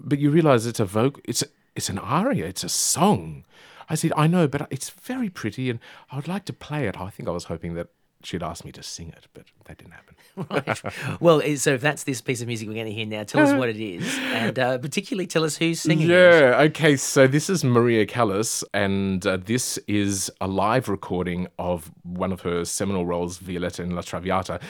But 0.00 0.18
you 0.18 0.30
realize 0.30 0.66
it's 0.66 0.80
a 0.80 0.84
vocal, 0.84 1.22
it's, 1.24 1.44
it's 1.76 1.88
an 1.88 1.98
aria, 1.98 2.46
it's 2.46 2.64
a 2.64 2.68
song. 2.68 3.44
I 3.88 3.94
said, 3.94 4.12
I 4.16 4.26
know, 4.26 4.48
but 4.48 4.66
it's 4.70 4.90
very 4.90 5.28
pretty 5.28 5.70
and 5.70 5.78
I 6.10 6.16
would 6.16 6.26
like 6.26 6.44
to 6.46 6.52
play 6.52 6.88
it. 6.88 6.98
I 6.98 7.10
think 7.10 7.28
I 7.28 7.32
was 7.32 7.44
hoping 7.44 7.74
that 7.74 7.88
she'd 8.24 8.42
ask 8.42 8.64
me 8.64 8.72
to 8.72 8.82
sing 8.82 9.08
it, 9.10 9.26
but 9.32 9.44
that 9.66 9.78
didn't 9.78 9.92
happen. 9.92 10.14
right. 10.50 11.20
Well, 11.20 11.40
so 11.56 11.74
if 11.74 11.80
that's 11.80 12.04
this 12.04 12.20
piece 12.20 12.42
of 12.42 12.46
music 12.46 12.68
we're 12.68 12.74
going 12.74 12.86
to 12.86 12.92
hear 12.92 13.06
now, 13.06 13.22
tell 13.22 13.46
us 13.46 13.56
what 13.56 13.68
it 13.68 13.76
is, 13.76 14.18
and 14.32 14.58
uh, 14.58 14.78
particularly 14.78 15.26
tell 15.26 15.44
us 15.44 15.56
who's 15.56 15.80
singing. 15.80 16.10
It. 16.10 16.12
Yeah. 16.12 16.60
It. 16.60 16.70
Okay. 16.70 16.96
So 16.96 17.26
this 17.26 17.48
is 17.48 17.64
Maria 17.64 18.04
Callas, 18.04 18.64
and 18.74 19.26
uh, 19.26 19.38
this 19.38 19.78
is 19.86 20.30
a 20.40 20.46
live 20.46 20.88
recording 20.88 21.46
of 21.58 21.90
one 22.02 22.32
of 22.32 22.40
her 22.42 22.64
seminal 22.64 23.06
roles, 23.06 23.38
Violetta 23.38 23.82
in 23.82 23.94
La 23.94 24.02
Traviata. 24.02 24.60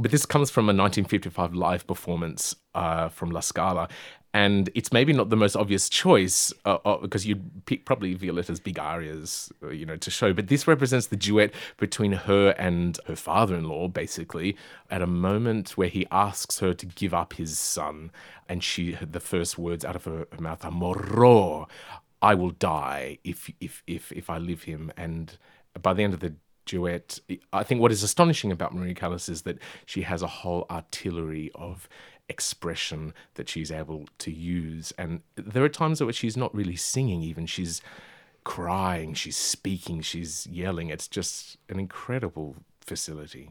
But 0.00 0.10
this 0.10 0.26
comes 0.26 0.50
from 0.50 0.64
a 0.64 0.74
1955 0.74 1.54
live 1.54 1.86
performance 1.86 2.54
uh, 2.74 3.08
from 3.08 3.30
La 3.30 3.40
Scala, 3.40 3.88
and 4.36 4.68
it's 4.74 4.92
maybe 4.92 5.14
not 5.14 5.30
the 5.30 5.36
most 5.36 5.56
obvious 5.56 5.88
choice 5.88 6.52
uh, 6.66 6.76
uh, 6.84 6.98
because 6.98 7.26
you'd 7.26 7.64
pick 7.64 7.86
probably 7.86 8.12
Violetta's 8.12 8.60
big 8.60 8.78
arias, 8.78 9.50
uh, 9.62 9.70
you 9.70 9.86
know, 9.86 9.96
to 9.96 10.10
show. 10.10 10.34
But 10.34 10.48
this 10.48 10.68
represents 10.68 11.06
the 11.06 11.16
duet 11.16 11.54
between 11.78 12.12
her 12.12 12.50
and 12.58 13.00
her 13.06 13.16
father-in-law, 13.16 13.88
basically, 13.88 14.54
at 14.90 15.00
a 15.00 15.06
moment 15.06 15.78
where 15.78 15.88
he 15.88 16.06
asks 16.10 16.58
her 16.58 16.74
to 16.74 16.84
give 16.84 17.14
up 17.14 17.32
his 17.32 17.58
son, 17.58 18.10
and 18.46 18.62
she, 18.62 18.98
the 19.00 19.20
first 19.20 19.56
words 19.56 19.86
out 19.86 19.96
of 19.96 20.04
her, 20.04 20.26
mouth 20.38 20.62
are 20.66 20.70
"morrò," 20.70 21.66
I 22.20 22.34
will 22.34 22.50
die 22.50 23.16
if 23.24 23.50
if 23.58 23.82
if 23.86 24.12
if 24.12 24.28
I 24.28 24.36
live 24.36 24.64
him. 24.64 24.92
And 24.98 25.34
by 25.80 25.94
the 25.94 26.02
end 26.02 26.12
of 26.12 26.20
the 26.20 26.34
duet, 26.66 27.20
I 27.54 27.62
think 27.62 27.80
what 27.80 27.90
is 27.90 28.02
astonishing 28.02 28.52
about 28.52 28.74
Maria 28.74 28.92
Callas 28.92 29.30
is 29.30 29.42
that 29.42 29.58
she 29.86 30.02
has 30.02 30.20
a 30.20 30.26
whole 30.26 30.66
artillery 30.68 31.50
of 31.54 31.88
expression 32.28 33.14
that 33.34 33.48
she's 33.48 33.70
able 33.70 34.08
to 34.18 34.32
use. 34.32 34.92
And 34.98 35.20
there 35.36 35.64
are 35.64 35.68
times 35.68 36.02
where 36.02 36.12
she's 36.12 36.36
not 36.36 36.54
really 36.54 36.76
singing, 36.76 37.22
even 37.22 37.46
she's 37.46 37.80
crying, 38.44 39.14
she's 39.14 39.36
speaking, 39.36 40.00
she's 40.00 40.46
yelling. 40.46 40.88
It's 40.88 41.08
just 41.08 41.56
an 41.68 41.78
incredible 41.78 42.56
facility. 42.80 43.50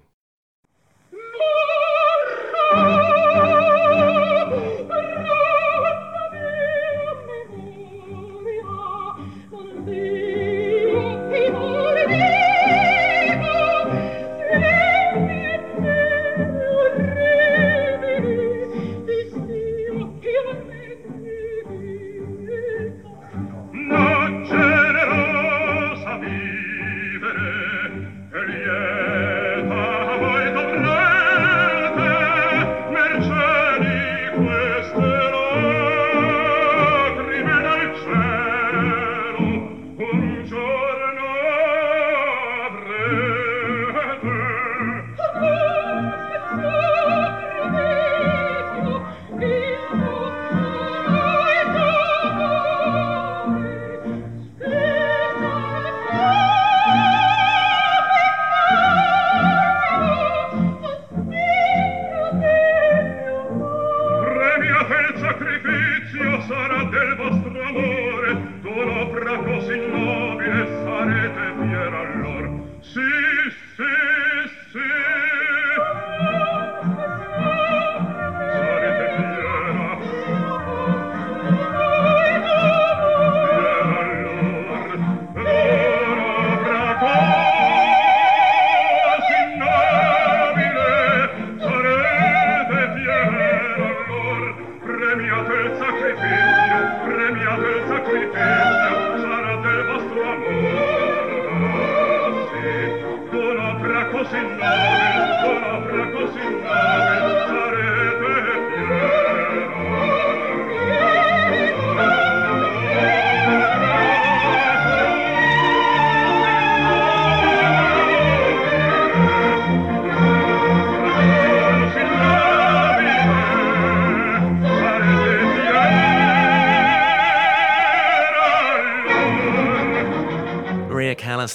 sarà 66.48 66.84
del 66.84 67.16
vostro 67.16 67.62
amore, 67.62 68.60
con 68.62 68.90
opra 68.90 69.38
così 69.38 69.78
nobile 69.88 70.68
sarete 70.84 71.54
fiera 71.60 72.00
allor. 72.00 72.50
Sì, 72.82 73.25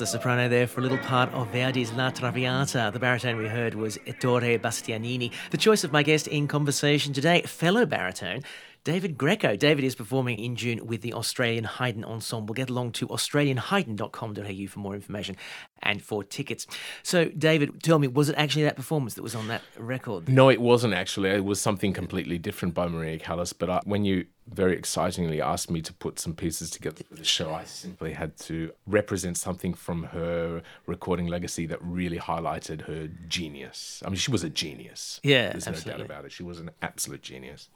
the 0.01 0.07
soprano 0.07 0.49
there 0.49 0.67
for 0.67 0.81
a 0.81 0.83
little 0.83 0.97
part 0.97 1.31
of 1.35 1.53
Verdi's 1.53 1.93
La 1.93 2.09
Traviata. 2.09 2.91
The 2.91 2.99
baritone 2.99 3.37
we 3.37 3.47
heard 3.47 3.75
was 3.75 3.99
Ettore 4.07 4.59
Bastianini. 4.59 5.31
The 5.51 5.59
choice 5.59 5.85
of 5.85 5.93
my 5.93 6.03
guest 6.03 6.27
in 6.27 6.49
conversation 6.49 7.13
today, 7.13 7.43
fellow 7.43 7.85
baritone, 7.85 8.43
David 8.85 9.19
Greco. 9.19 9.57
David 9.57 9.85
is 9.85 9.95
performing 9.95 10.39
in 10.39 10.57
June 10.57 10.87
with 10.87 11.03
the 11.03 11.13
Australian 11.13 11.65
Haydn 11.65 12.05
Ensemble. 12.05 12.55
Get 12.55 12.71
along 12.71 12.93
to 12.93 13.09
australianhaydn.com.au 13.09 14.67
for 14.69 14.79
more 14.79 14.95
information 14.95 15.37
and 15.83 16.03
for 16.03 16.25
tickets. 16.25 16.67
So, 17.03 17.27
David, 17.27 17.83
tell 17.83 17.99
me, 17.99 18.09
was 18.09 18.29
it 18.29 18.37
actually 18.37 18.65
that 18.65 18.77
performance 18.77 19.15
that 19.15 19.23
was 19.23 19.35
on 19.35 19.49
that 19.49 19.63
record? 19.79 20.29
No, 20.29 20.49
it 20.49 20.61
wasn't 20.61 20.95
actually. 20.95 21.31
It 21.31 21.45
was 21.45 21.61
something 21.61 21.93
completely 21.93 22.39
different 22.39 22.75
by 22.75 22.89
Maria 22.89 23.19
Callas. 23.19 23.53
But 23.53 23.71
I, 23.71 23.81
when 23.85 24.05
you 24.05 24.27
very 24.53 24.77
excitingly 24.77 25.41
asked 25.41 25.71
me 25.71 25.81
to 25.83 25.93
put 25.93 26.19
some 26.19 26.35
pieces 26.35 26.71
together 26.71 27.05
for 27.05 27.15
the 27.15 27.25
show. 27.25 27.53
I 27.55 27.65
simply 27.65 28.13
had 28.13 28.37
to 28.41 28.73
represent 28.87 29.37
something 29.37 29.75
from 29.75 30.05
her 30.05 30.63
recording 30.87 31.27
legacy 31.27 31.67
that 31.67 31.79
really 31.83 32.19
highlighted 32.19 32.83
her 32.83 33.09
genius. 33.29 34.03
I 34.05 34.09
mean, 34.09 34.17
she 34.17 34.31
was 34.31 34.43
a 34.43 34.51
genius. 34.51 35.21
Yeah, 35.23 35.51
There's 35.51 35.69
absolutely. 35.69 35.93
no 35.93 35.99
doubt 35.99 36.07
about 36.07 36.25
it. 36.25 36.33
She 36.33 36.43
was 36.43 36.59
an 36.59 36.71
absolute 36.83 37.23
genius. 37.23 37.69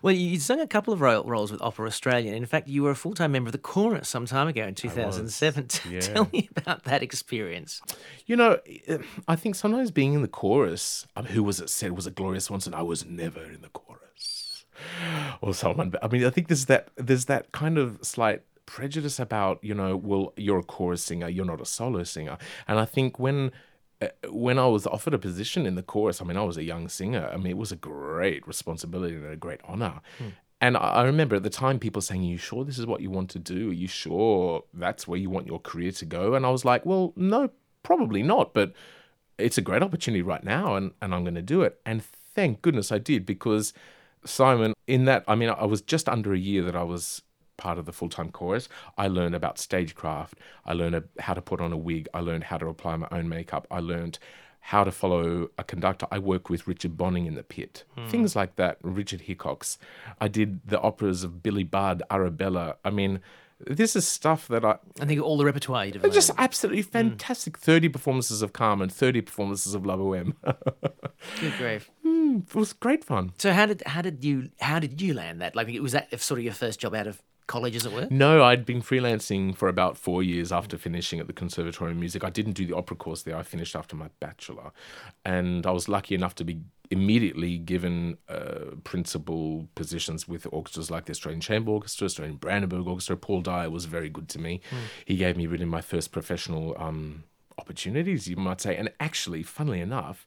Well, 0.00 0.14
you 0.14 0.38
sung 0.42 0.60
a 0.60 0.66
couple 0.66 0.92
of 0.92 1.00
roles 1.00 1.50
with 1.50 1.62
Opera 1.62 1.86
Australia. 1.86 2.34
In 2.34 2.46
fact, 2.46 2.68
you 2.68 2.82
were 2.82 2.90
a 2.90 2.94
full 2.94 3.14
time 3.14 3.32
member 3.32 3.48
of 3.48 3.52
the 3.52 3.58
chorus 3.58 4.08
some 4.08 4.26
time 4.26 4.48
ago 4.48 4.64
in 4.64 4.74
2007. 4.74 5.68
Yeah. 5.88 6.00
Tell 6.00 6.28
me 6.32 6.48
about 6.56 6.84
that 6.84 7.02
experience. 7.02 7.80
You 8.26 8.36
know, 8.36 8.58
I 9.28 9.36
think 9.36 9.54
sometimes 9.54 9.90
being 9.90 10.14
in 10.14 10.22
the 10.22 10.28
chorus, 10.28 11.06
um, 11.16 11.26
who 11.26 11.42
was 11.42 11.60
it 11.60 11.70
said 11.70 11.92
was 11.92 12.06
a 12.06 12.10
Gloria 12.10 12.40
Swanson? 12.40 12.72
I 12.74 12.82
was 12.82 13.04
never 13.04 13.42
in 13.42 13.62
the 13.62 13.68
chorus 13.68 14.64
or 15.40 15.54
someone. 15.54 15.94
I 16.02 16.08
mean, 16.08 16.24
I 16.24 16.30
think 16.30 16.48
there's 16.48 16.66
that 16.66 16.88
there's 16.96 17.26
that 17.26 17.52
kind 17.52 17.78
of 17.78 17.98
slight 18.02 18.42
prejudice 18.66 19.18
about 19.18 19.62
you 19.62 19.74
know, 19.74 19.96
well, 19.96 20.32
you're 20.36 20.60
a 20.60 20.62
chorus 20.62 21.02
singer, 21.02 21.28
you're 21.28 21.44
not 21.44 21.60
a 21.60 21.66
solo 21.66 22.04
singer, 22.04 22.38
and 22.66 22.78
I 22.78 22.84
think 22.84 23.18
when 23.18 23.48
uh, 23.48 23.50
when 24.28 24.58
I 24.58 24.66
was 24.66 24.86
offered 24.86 25.14
a 25.14 25.18
position 25.18 25.66
in 25.66 25.74
the 25.74 25.82
chorus, 25.82 26.20
I 26.20 26.24
mean, 26.24 26.36
I 26.36 26.42
was 26.42 26.56
a 26.56 26.62
young 26.62 26.88
singer. 26.88 27.28
I 27.32 27.36
mean, 27.36 27.48
it 27.48 27.56
was 27.56 27.72
a 27.72 27.76
great 27.76 28.46
responsibility 28.46 29.14
and 29.14 29.26
a 29.26 29.36
great 29.36 29.60
honor. 29.64 30.00
Hmm. 30.18 30.28
And 30.60 30.76
I 30.76 31.02
remember 31.02 31.34
at 31.36 31.42
the 31.42 31.50
time 31.50 31.80
people 31.80 32.00
saying, 32.00 32.22
Are 32.22 32.26
you 32.26 32.38
sure 32.38 32.64
this 32.64 32.78
is 32.78 32.86
what 32.86 33.00
you 33.00 33.10
want 33.10 33.30
to 33.30 33.40
do? 33.40 33.70
Are 33.70 33.74
you 33.74 33.88
sure 33.88 34.62
that's 34.72 35.08
where 35.08 35.18
you 35.18 35.28
want 35.28 35.48
your 35.48 35.58
career 35.58 35.90
to 35.90 36.04
go? 36.04 36.34
And 36.34 36.46
I 36.46 36.50
was 36.50 36.64
like, 36.64 36.86
Well, 36.86 37.12
no, 37.16 37.50
probably 37.82 38.22
not. 38.22 38.54
But 38.54 38.72
it's 39.38 39.58
a 39.58 39.62
great 39.62 39.82
opportunity 39.82 40.22
right 40.22 40.44
now 40.44 40.76
and, 40.76 40.92
and 41.02 41.14
I'm 41.14 41.24
going 41.24 41.34
to 41.34 41.42
do 41.42 41.62
it. 41.62 41.80
And 41.84 42.02
thank 42.04 42.62
goodness 42.62 42.92
I 42.92 42.98
did 42.98 43.26
because 43.26 43.72
Simon, 44.24 44.74
in 44.86 45.04
that, 45.06 45.24
I 45.26 45.34
mean, 45.34 45.48
I 45.50 45.64
was 45.64 45.82
just 45.82 46.08
under 46.08 46.32
a 46.32 46.38
year 46.38 46.62
that 46.62 46.76
I 46.76 46.84
was 46.84 47.22
part 47.62 47.78
of 47.78 47.86
the 47.86 47.92
full 47.92 48.08
time 48.08 48.30
chorus. 48.30 48.68
I 48.98 49.06
learned 49.06 49.36
about 49.36 49.56
stagecraft. 49.56 50.34
I 50.66 50.72
learned 50.72 51.04
how 51.20 51.34
to 51.34 51.40
put 51.40 51.60
on 51.60 51.72
a 51.72 51.76
wig. 51.76 52.08
I 52.12 52.18
learned 52.18 52.44
how 52.44 52.58
to 52.58 52.66
apply 52.66 52.96
my 52.96 53.08
own 53.12 53.28
makeup. 53.28 53.68
I 53.70 53.78
learned 53.78 54.18
how 54.72 54.82
to 54.82 54.90
follow 54.90 55.48
a 55.56 55.64
conductor. 55.64 56.06
I 56.10 56.18
worked 56.18 56.50
with 56.50 56.66
Richard 56.66 56.96
Bonynge 56.96 57.28
in 57.28 57.34
the 57.36 57.44
pit. 57.44 57.84
Hmm. 57.96 58.08
Things 58.08 58.34
like 58.34 58.56
that. 58.56 58.78
Richard 58.82 59.22
Hickox. 59.22 59.78
I 60.20 60.26
did 60.26 60.60
the 60.66 60.80
operas 60.80 61.22
of 61.22 61.42
Billy 61.42 61.62
Budd, 61.62 62.02
Arabella. 62.10 62.76
I 62.84 62.90
mean, 62.90 63.20
this 63.64 63.94
is 63.94 64.06
stuff 64.06 64.48
that 64.48 64.64
I 64.64 64.78
I 65.00 65.04
think 65.04 65.22
all 65.22 65.36
the 65.36 65.44
repertoire 65.44 65.86
you'd 65.86 65.96
have 65.96 66.12
just 66.12 66.32
absolutely 66.36 66.82
hmm. 66.82 66.90
fantastic. 66.90 67.58
30 67.58 67.88
performances 67.90 68.42
of 68.42 68.52
Carmen, 68.52 68.88
30 68.88 69.20
performances 69.22 69.74
of 69.74 69.86
La 69.86 69.96
Boheme. 69.96 70.34
Good 71.40 71.54
grief. 71.58 71.90
Hmm. 72.02 72.40
it 72.48 72.54
was 72.54 72.72
great 72.72 73.04
fun. 73.04 73.32
So 73.38 73.52
how 73.52 73.66
did 73.66 73.82
how 73.86 74.02
did 74.02 74.24
you 74.24 74.50
how 74.60 74.78
did 74.78 75.00
you 75.00 75.14
land 75.14 75.40
that? 75.40 75.54
Like 75.54 75.68
it 75.68 75.80
was 75.80 75.92
that 75.92 76.20
sort 76.20 76.38
of 76.40 76.44
your 76.44 76.54
first 76.54 76.80
job 76.80 76.94
out 76.94 77.06
of 77.06 77.22
college, 77.46 77.76
as 77.76 77.86
it 77.86 77.92
were? 77.92 78.08
No, 78.10 78.42
I'd 78.42 78.64
been 78.64 78.82
freelancing 78.82 79.56
for 79.56 79.68
about 79.68 79.96
four 79.96 80.22
years 80.22 80.52
after 80.52 80.76
finishing 80.78 81.20
at 81.20 81.26
the 81.26 81.32
Conservatory 81.32 81.92
of 81.92 81.96
Music. 81.96 82.24
I 82.24 82.30
didn't 82.30 82.52
do 82.52 82.66
the 82.66 82.76
opera 82.76 82.96
course 82.96 83.22
there. 83.22 83.36
I 83.36 83.42
finished 83.42 83.76
after 83.76 83.96
my 83.96 84.08
bachelor. 84.20 84.72
And 85.24 85.66
I 85.66 85.70
was 85.70 85.88
lucky 85.88 86.14
enough 86.14 86.34
to 86.36 86.44
be 86.44 86.60
immediately 86.90 87.56
given 87.56 88.18
uh, 88.28 88.76
principal 88.84 89.66
positions 89.74 90.28
with 90.28 90.46
orchestras 90.52 90.90
like 90.90 91.06
the 91.06 91.10
Australian 91.12 91.40
Chamber 91.40 91.72
Orchestra, 91.72 92.04
Australian 92.04 92.36
Brandenburg 92.36 92.86
Orchestra. 92.86 93.16
Paul 93.16 93.40
Dyer 93.40 93.70
was 93.70 93.86
very 93.86 94.10
good 94.10 94.28
to 94.30 94.38
me. 94.38 94.60
He 95.06 95.16
gave 95.16 95.36
me 95.36 95.46
really 95.46 95.64
my 95.64 95.80
first 95.80 96.12
professional 96.12 96.76
um, 96.78 97.24
opportunities, 97.58 98.28
you 98.28 98.36
might 98.36 98.60
say. 98.60 98.76
And 98.76 98.92
actually, 99.00 99.42
funnily 99.42 99.80
enough, 99.80 100.26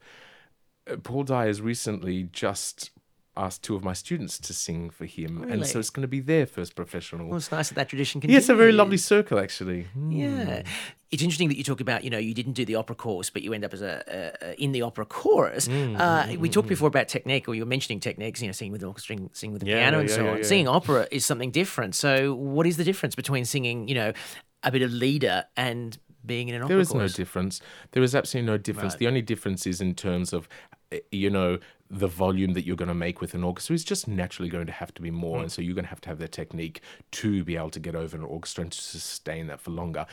uh, 0.89 0.97
Paul 0.97 1.23
Dyer 1.23 1.47
has 1.47 1.61
recently 1.61 2.23
just 2.23 2.89
asked 3.37 3.63
two 3.63 3.75
of 3.75 3.83
my 3.83 3.93
students 3.93 4.39
to 4.39 4.53
sing 4.53 4.89
for 4.89 5.05
him. 5.05 5.43
And 5.43 5.65
so 5.65 5.79
it's 5.79 5.89
going 5.89 6.01
to 6.03 6.07
be 6.07 6.19
their 6.19 6.45
first 6.45 6.75
professional. 6.75 7.27
Well, 7.27 7.37
it's 7.37 7.51
nice 7.51 7.69
that 7.69 7.75
that 7.75 7.89
tradition 7.89 8.21
continues. 8.21 8.43
Yes, 8.43 8.49
a 8.49 8.55
very 8.55 8.71
lovely 8.71 8.97
circle, 8.97 9.39
actually. 9.39 9.87
Yeah, 10.09 10.63
it's 11.11 11.21
interesting 11.23 11.47
that 11.49 11.57
you 11.57 11.63
talk 11.63 11.79
about 11.81 12.03
you 12.03 12.09
know 12.09 12.17
you 12.17 12.33
didn't 12.33 12.53
do 12.53 12.65
the 12.65 12.75
opera 12.75 12.95
course, 12.95 13.29
but 13.29 13.41
you 13.41 13.53
end 13.53 13.63
up 13.63 13.73
as 13.73 13.81
a, 13.81 14.03
a, 14.41 14.47
a 14.49 14.63
in 14.63 14.71
the 14.71 14.81
opera 14.81 15.05
chorus. 15.05 15.67
Mm, 15.67 15.99
uh, 15.99 16.37
we 16.39 16.49
talked 16.49 16.67
before 16.67 16.87
about 16.87 17.07
technique, 17.07 17.47
or 17.47 17.55
you 17.55 17.61
were 17.61 17.67
mentioning 17.69 17.99
techniques. 17.99 18.41
You 18.41 18.47
know, 18.47 18.53
singing 18.53 18.71
with 18.71 18.81
the 18.81 18.87
orchestra, 18.87 19.17
singing 19.33 19.53
with 19.53 19.61
the 19.61 19.67
Yeah, 19.69 19.77
piano, 19.79 19.97
yeah, 19.97 20.01
and 20.01 20.09
so 20.09 20.23
yeah, 20.23 20.31
on. 20.31 20.37
yeah, 20.37 20.43
Singing 20.43 20.67
opera 20.67 21.07
is 21.11 21.25
something 21.25 21.51
different. 21.51 21.95
So, 21.95 22.33
what 22.33 22.65
is 22.65 22.77
the 22.77 22.83
difference 22.83 23.15
between 23.15 23.45
singing, 23.45 23.87
you 23.87 23.95
know, 23.95 24.13
a 24.63 24.71
bit 24.71 24.81
of 24.81 24.91
lieder 24.91 25.45
and 25.55 25.97
being 26.25 26.49
in 26.49 26.55
an 26.55 26.63
opera 26.63 26.73
There 26.73 26.79
is 26.81 26.93
no 26.93 27.07
difference. 27.07 27.61
There 27.91 28.01
is 28.01 28.15
absolutely 28.15 28.47
no 28.51 28.57
difference. 28.57 28.95
The 28.95 29.07
only 29.07 29.21
difference 29.21 29.67
is 29.67 29.79
in 29.79 29.93
terms 29.93 30.33
of, 30.33 30.49
Eh, 30.91 30.99
you 31.11 31.29
know, 31.29 31.59
the 31.89 32.07
volume 32.07 32.53
that 32.53 32.65
you're 32.65 32.75
going 32.75 32.87
to 32.87 32.93
make 32.93 33.21
with 33.21 33.33
an 33.33 33.43
orchestra 33.43 33.73
is 33.73 33.83
just 33.83 34.07
naturally 34.07 34.49
going 34.49 34.65
to 34.65 34.71
have 34.71 34.93
to 34.95 35.01
be 35.01 35.11
more. 35.11 35.39
And 35.39 35.47
mm. 35.47 35.51
so 35.51 35.61
you're 35.61 35.75
going 35.75 35.85
to 35.85 35.89
have 35.89 36.01
to 36.01 36.09
have 36.09 36.19
the 36.19 36.27
technique 36.27 36.81
to 37.11 37.43
be 37.43 37.55
able 37.55 37.69
to 37.71 37.79
get 37.79 37.95
over 37.95 38.17
an 38.17 38.23
orchestra 38.23 38.63
and 38.63 38.71
to 38.71 38.81
sustain 38.81 39.47
that 39.47 39.59
for 39.59 39.71
longer. 39.71 40.05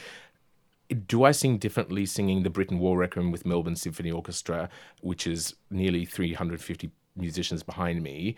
Do 1.07 1.25
I 1.25 1.33
sing 1.33 1.57
differently 1.57 2.05
singing 2.05 2.43
the 2.43 2.51
Britten 2.51 2.79
War 2.79 2.99
Requiem 2.99 3.31
with 3.31 3.47
Melbourne 3.47 3.77
Symphony 3.77 4.11
Orchestra, 4.11 4.69
which 5.01 5.27
is 5.27 5.55
nearly 5.71 6.05
350 6.05 6.91
musicians 7.17 7.63
behind 7.63 8.03
me? 8.03 8.37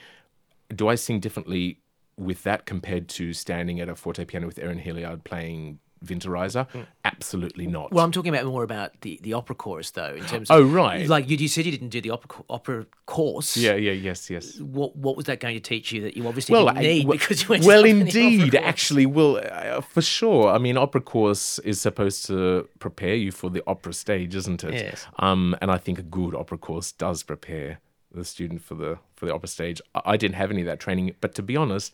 Do 0.74 0.88
I 0.88 0.94
sing 0.94 1.18
differently 1.18 1.80
with 2.16 2.44
that 2.44 2.64
compared 2.64 3.08
to 3.08 3.32
standing 3.32 3.80
at 3.80 3.88
a 3.88 3.96
forte 3.96 4.24
piano 4.24 4.46
with 4.46 4.60
Erin 4.60 4.78
Helyard 4.78 5.24
playing 5.24 5.80
Winterreise? 6.06 6.66
Absolutely 7.04 7.66
not. 7.66 7.92
Well, 7.92 8.04
I'm 8.04 8.12
talking 8.12 8.34
about 8.34 8.46
more 8.46 8.62
about 8.62 9.00
the, 9.02 9.18
the 9.22 9.32
opera 9.34 9.54
chorus, 9.54 9.90
though, 9.90 10.14
in 10.14 10.24
terms 10.24 10.50
Of, 10.50 10.56
Oh, 10.58 10.62
right. 10.62 11.06
like 11.08 11.28
you, 11.28 11.36
you 11.36 11.48
said 11.48 11.66
you 11.66 11.72
didn't 11.72 11.88
do 11.90 12.00
the 12.00 12.10
opera 12.10 12.42
opera 12.48 12.86
course. 13.06 13.56
Yeah, 13.56 13.74
yeah, 13.74 13.92
yes, 13.92 14.30
yes. 14.30 14.58
What 14.60 14.96
what 14.96 15.16
was 15.16 15.26
that 15.26 15.40
going 15.40 15.54
to 15.54 15.60
teach 15.60 15.92
you 15.92 16.00
that 16.02 16.16
you 16.16 16.26
obviously 16.26 16.52
Well, 16.54 16.66
didn't 16.66 16.78
I- 16.78 16.82
need 16.82 17.06
well- 17.08 17.18
because 17.18 17.42
you 17.42 17.48
went 17.48 17.64
well, 17.64 17.80
so 17.82 17.82
many 17.94 18.00
opera 18.10 18.20
indeed, 18.22 18.54
actually, 18.54 19.06
well, 19.06 19.36
uh, 19.42 19.80
for 19.80 20.02
sure. 20.02 20.50
I 20.50 20.58
mean, 20.58 20.76
opera 20.76 21.00
course 21.00 21.58
is 21.60 21.80
supposed 21.80 22.26
to 22.26 22.68
prepare 22.78 23.14
you 23.14 23.30
for 23.32 23.50
the 23.50 23.62
opera 23.66 23.92
stage, 23.92 24.34
isn't 24.34 24.64
it? 24.64 24.74
Yes. 24.74 25.06
Um, 25.18 25.56
and 25.60 25.70
I 25.70 25.78
think 25.78 25.98
a 25.98 26.02
good 26.02 26.34
opera 26.34 26.58
course 26.58 26.92
does 26.92 27.22
prepare 27.22 27.80
the 28.12 28.24
student 28.24 28.62
for 28.62 28.74
the 28.76 28.98
for 29.16 29.26
the 29.26 29.34
opera 29.34 29.48
stage. 29.48 29.80
I, 29.94 30.00
I 30.12 30.16
didn't 30.16 30.36
have 30.36 30.50
any 30.50 30.60
of 30.62 30.66
that 30.66 30.80
training, 30.80 31.14
but 31.20 31.34
to 31.34 31.42
be 31.42 31.56
honest, 31.56 31.92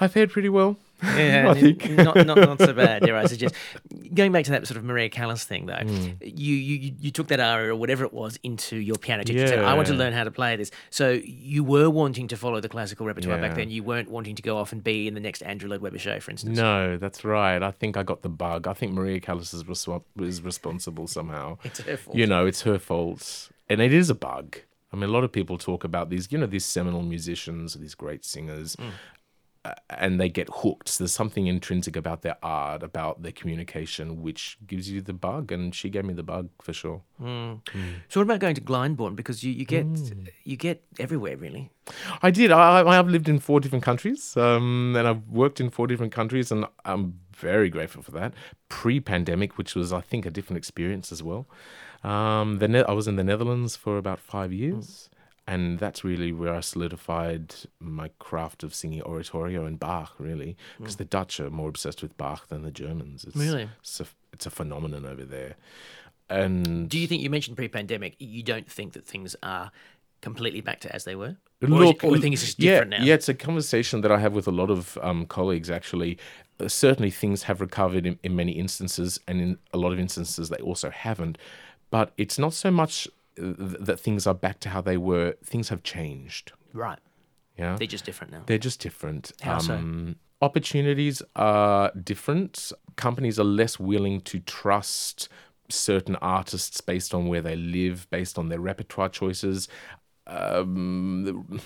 I 0.00 0.08
fared 0.08 0.30
pretty 0.30 0.48
well. 0.48 0.76
Yeah, 1.16 1.50
I 1.50 1.54
think. 1.60 1.90
not, 1.90 2.16
not 2.26 2.36
not 2.38 2.58
so 2.60 2.72
bad, 2.72 3.02
dare 3.02 3.16
I 3.16 3.26
suggest. 3.26 3.54
Going 4.14 4.32
back 4.32 4.44
to 4.46 4.50
that 4.52 4.66
sort 4.66 4.78
of 4.78 4.84
Maria 4.84 5.08
Callas 5.08 5.44
thing, 5.44 5.66
though, 5.66 5.74
Hmm. 5.74 6.10
you, 6.22 6.54
you 6.54 6.94
you- 7.00 7.10
took 7.10 7.28
that 7.28 7.40
aria 7.40 7.72
or 7.72 7.76
whatever 7.76 8.04
it 8.04 8.12
was 8.12 8.38
into 8.42 8.76
your 8.76 8.96
piano 8.96 9.22
teacher. 9.24 9.40
and 9.40 9.48
Said, 9.48 9.58
I 9.64 9.74
want 9.74 9.86
to 9.88 9.94
learn 9.94 10.12
how 10.12 10.24
to 10.24 10.30
play 10.30 10.56
this. 10.56 10.70
So 10.90 11.10
you 11.24 11.62
were 11.64 11.88
wanting 11.90 12.28
to 12.28 12.36
follow 12.36 12.60
the 12.60 12.68
classical 12.68 13.06
repertoire 13.06 13.38
back 13.38 13.54
then. 13.54 13.70
You 13.70 13.82
weren't 13.84 14.10
wanting 14.10 14.34
to 14.36 14.42
go 14.42 14.56
off 14.58 14.72
and 14.72 14.82
be 14.82 15.06
in 15.06 15.14
the 15.14 15.20
next 15.20 15.42
Andrew 15.42 15.68
Lloyd 15.68 15.80
Webber 15.80 15.98
show, 15.98 16.18
for 16.20 16.30
instance. 16.30 16.56
No, 16.58 16.96
that's 16.96 17.24
right. 17.24 17.62
I 17.62 17.70
think 17.70 17.96
I 17.96 18.02
got 18.02 18.22
the 18.22 18.28
bug. 18.28 18.66
I 18.66 18.74
think 18.74 18.92
Maria 18.92 19.20
Callas 19.20 19.52
is, 19.54 19.64
is 20.20 20.42
responsible 20.42 21.06
somehow. 21.06 21.58
It's 21.64 21.80
her 21.80 21.96
fault. 21.96 22.16
You 22.16 22.26
know, 22.26 22.46
it's 22.46 22.62
her 22.62 22.78
fault. 22.78 23.50
And 23.68 23.80
it 23.80 23.92
is 23.92 24.10
a 24.10 24.14
bug. 24.14 24.58
I 24.92 24.96
mean, 24.96 25.08
a 25.10 25.12
lot 25.12 25.24
of 25.24 25.32
people 25.32 25.58
talk 25.58 25.82
about 25.82 26.08
these, 26.10 26.30
you 26.30 26.38
know, 26.38 26.46
these 26.46 26.64
seminal 26.64 27.02
musicians, 27.02 27.74
these 27.74 27.94
great 27.96 28.24
singers, 28.24 28.76
uh, 28.78 28.82
and 29.88 30.20
they 30.20 30.28
get 30.28 30.48
hooked. 30.52 30.88
So 30.90 31.04
there's 31.04 31.14
something 31.14 31.46
intrinsic 31.46 31.96
about 31.96 32.22
their 32.22 32.36
art, 32.42 32.82
about 32.82 33.22
their 33.22 33.32
communication, 33.32 34.20
which 34.22 34.58
gives 34.66 34.90
you 34.90 35.00
the 35.00 35.12
bug. 35.14 35.50
And 35.52 35.74
she 35.74 35.88
gave 35.88 36.04
me 36.04 36.12
the 36.14 36.22
bug 36.22 36.50
for 36.60 36.72
sure. 36.72 37.02
So 37.20 38.20
what 38.20 38.22
about 38.22 38.40
going 38.40 38.54
to 38.56 38.60
Glyndebourne? 38.60 39.16
Because 39.16 39.42
you, 39.42 39.52
you 39.52 39.64
get 39.64 39.84
Hmm. 39.86 40.24
you 40.44 40.56
get 40.56 40.82
everywhere 40.98 41.36
really. 41.36 41.70
I 42.22 42.30
did. 42.30 42.50
I, 42.50 42.86
I 42.86 42.94
have 42.94 43.08
lived 43.08 43.28
in 43.28 43.38
four 43.38 43.60
different 43.60 43.84
countries, 43.84 44.36
um, 44.36 44.94
and 44.96 45.06
I've 45.06 45.28
worked 45.28 45.60
in 45.60 45.70
four 45.70 45.86
different 45.86 46.12
countries, 46.12 46.50
and 46.52 46.64
I'm 46.84 47.20
very 47.36 47.68
grateful 47.68 48.02
for 48.02 48.10
that. 48.12 48.32
Pre-pandemic, 48.68 49.56
which 49.58 49.74
was, 49.74 49.92
I 49.92 50.00
think, 50.00 50.26
a 50.26 50.30
different 50.30 50.58
experience 50.58 51.12
as 51.12 51.22
well. 51.22 51.46
Um, 52.02 52.58
the 52.58 52.68
ne- 52.68 52.84
I 52.84 52.92
was 52.92 53.06
in 53.06 53.16
the 53.16 53.24
Netherlands 53.24 53.76
for 53.76 53.98
about 53.98 54.18
five 54.20 54.52
years, 54.52 55.08
and 55.46 55.78
that's 55.78 56.04
really 56.04 56.32
where 56.32 56.54
I 56.54 56.60
solidified 56.60 57.54
my 57.78 58.10
craft 58.18 58.62
of 58.62 58.74
singing 58.74 59.02
oratorio 59.02 59.66
and 59.66 59.78
Bach, 59.78 60.14
really, 60.18 60.56
because 60.78 60.96
the 60.96 61.04
Dutch 61.04 61.38
are 61.40 61.50
more 61.50 61.68
obsessed 61.68 62.02
with 62.02 62.16
Bach 62.16 62.48
than 62.48 62.62
the 62.62 62.70
Germans. 62.70 63.24
It's, 63.24 63.36
Really? 63.36 63.68
it's 63.80 64.00
a, 64.00 64.06
it's 64.32 64.46
a 64.46 64.50
phenomenon 64.50 65.04
over 65.04 65.24
there. 65.24 65.56
And 66.30 66.88
Do 66.88 66.98
you 66.98 67.06
think 67.06 67.22
you 67.22 67.28
mentioned 67.28 67.56
pre-pandemic? 67.56 68.16
You 68.18 68.42
don't 68.42 68.70
think 68.70 68.94
that 68.94 69.04
things 69.04 69.36
are 69.42 69.70
completely 70.22 70.62
back 70.62 70.80
to 70.80 70.94
as 70.94 71.04
they 71.04 71.14
were, 71.14 71.36
or, 71.62 71.68
Look, 71.68 72.02
is, 72.02 72.10
or 72.10 72.18
things 72.18 72.40
just 72.40 72.58
yeah, 72.58 72.72
different 72.72 72.90
now? 72.92 73.04
Yeah, 73.04 73.14
it's 73.14 73.28
a 73.28 73.34
conversation 73.34 74.00
that 74.00 74.10
I 74.10 74.18
have 74.18 74.34
with 74.34 74.46
a 74.46 74.50
lot 74.50 74.70
of 74.70 74.98
um, 75.02 75.26
colleagues. 75.26 75.70
Actually, 75.70 76.18
uh, 76.58 76.68
certainly 76.68 77.10
things 77.10 77.42
have 77.42 77.60
recovered 77.60 78.06
in, 78.06 78.18
in 78.22 78.34
many 78.34 78.52
instances, 78.52 79.20
and 79.28 79.40
in 79.40 79.58
a 79.74 79.78
lot 79.78 79.92
of 79.92 79.98
instances 79.98 80.48
they 80.48 80.56
also 80.56 80.88
haven't. 80.88 81.36
But 81.90 82.12
it's 82.16 82.38
not 82.38 82.54
so 82.54 82.70
much 82.70 83.06
that 83.36 83.98
things 84.00 84.26
are 84.26 84.34
back 84.34 84.60
to 84.60 84.68
how 84.68 84.80
they 84.80 84.96
were. 84.96 85.34
Things 85.44 85.68
have 85.68 85.82
changed. 85.82 86.52
Right. 86.72 86.98
Yeah, 87.58 87.76
They're 87.76 87.86
just 87.86 88.04
different 88.04 88.32
now. 88.32 88.42
they're 88.46 88.58
just 88.58 88.80
different. 88.80 89.30
How 89.40 89.58
so? 89.58 89.74
Um, 89.74 90.16
opportunities 90.42 91.22
are 91.36 91.92
different. 91.92 92.72
Companies 92.96 93.38
are 93.38 93.44
less 93.44 93.78
willing 93.78 94.20
to 94.22 94.40
trust 94.40 95.28
certain 95.70 96.16
artists 96.16 96.80
based 96.80 97.14
on 97.14 97.28
where 97.28 97.40
they 97.40 97.54
live, 97.54 98.08
based 98.10 98.38
on 98.38 98.48
their 98.48 98.58
repertoire 98.60 99.08
choices. 99.08 99.68
Um, 100.26 101.22
the, 101.24 101.60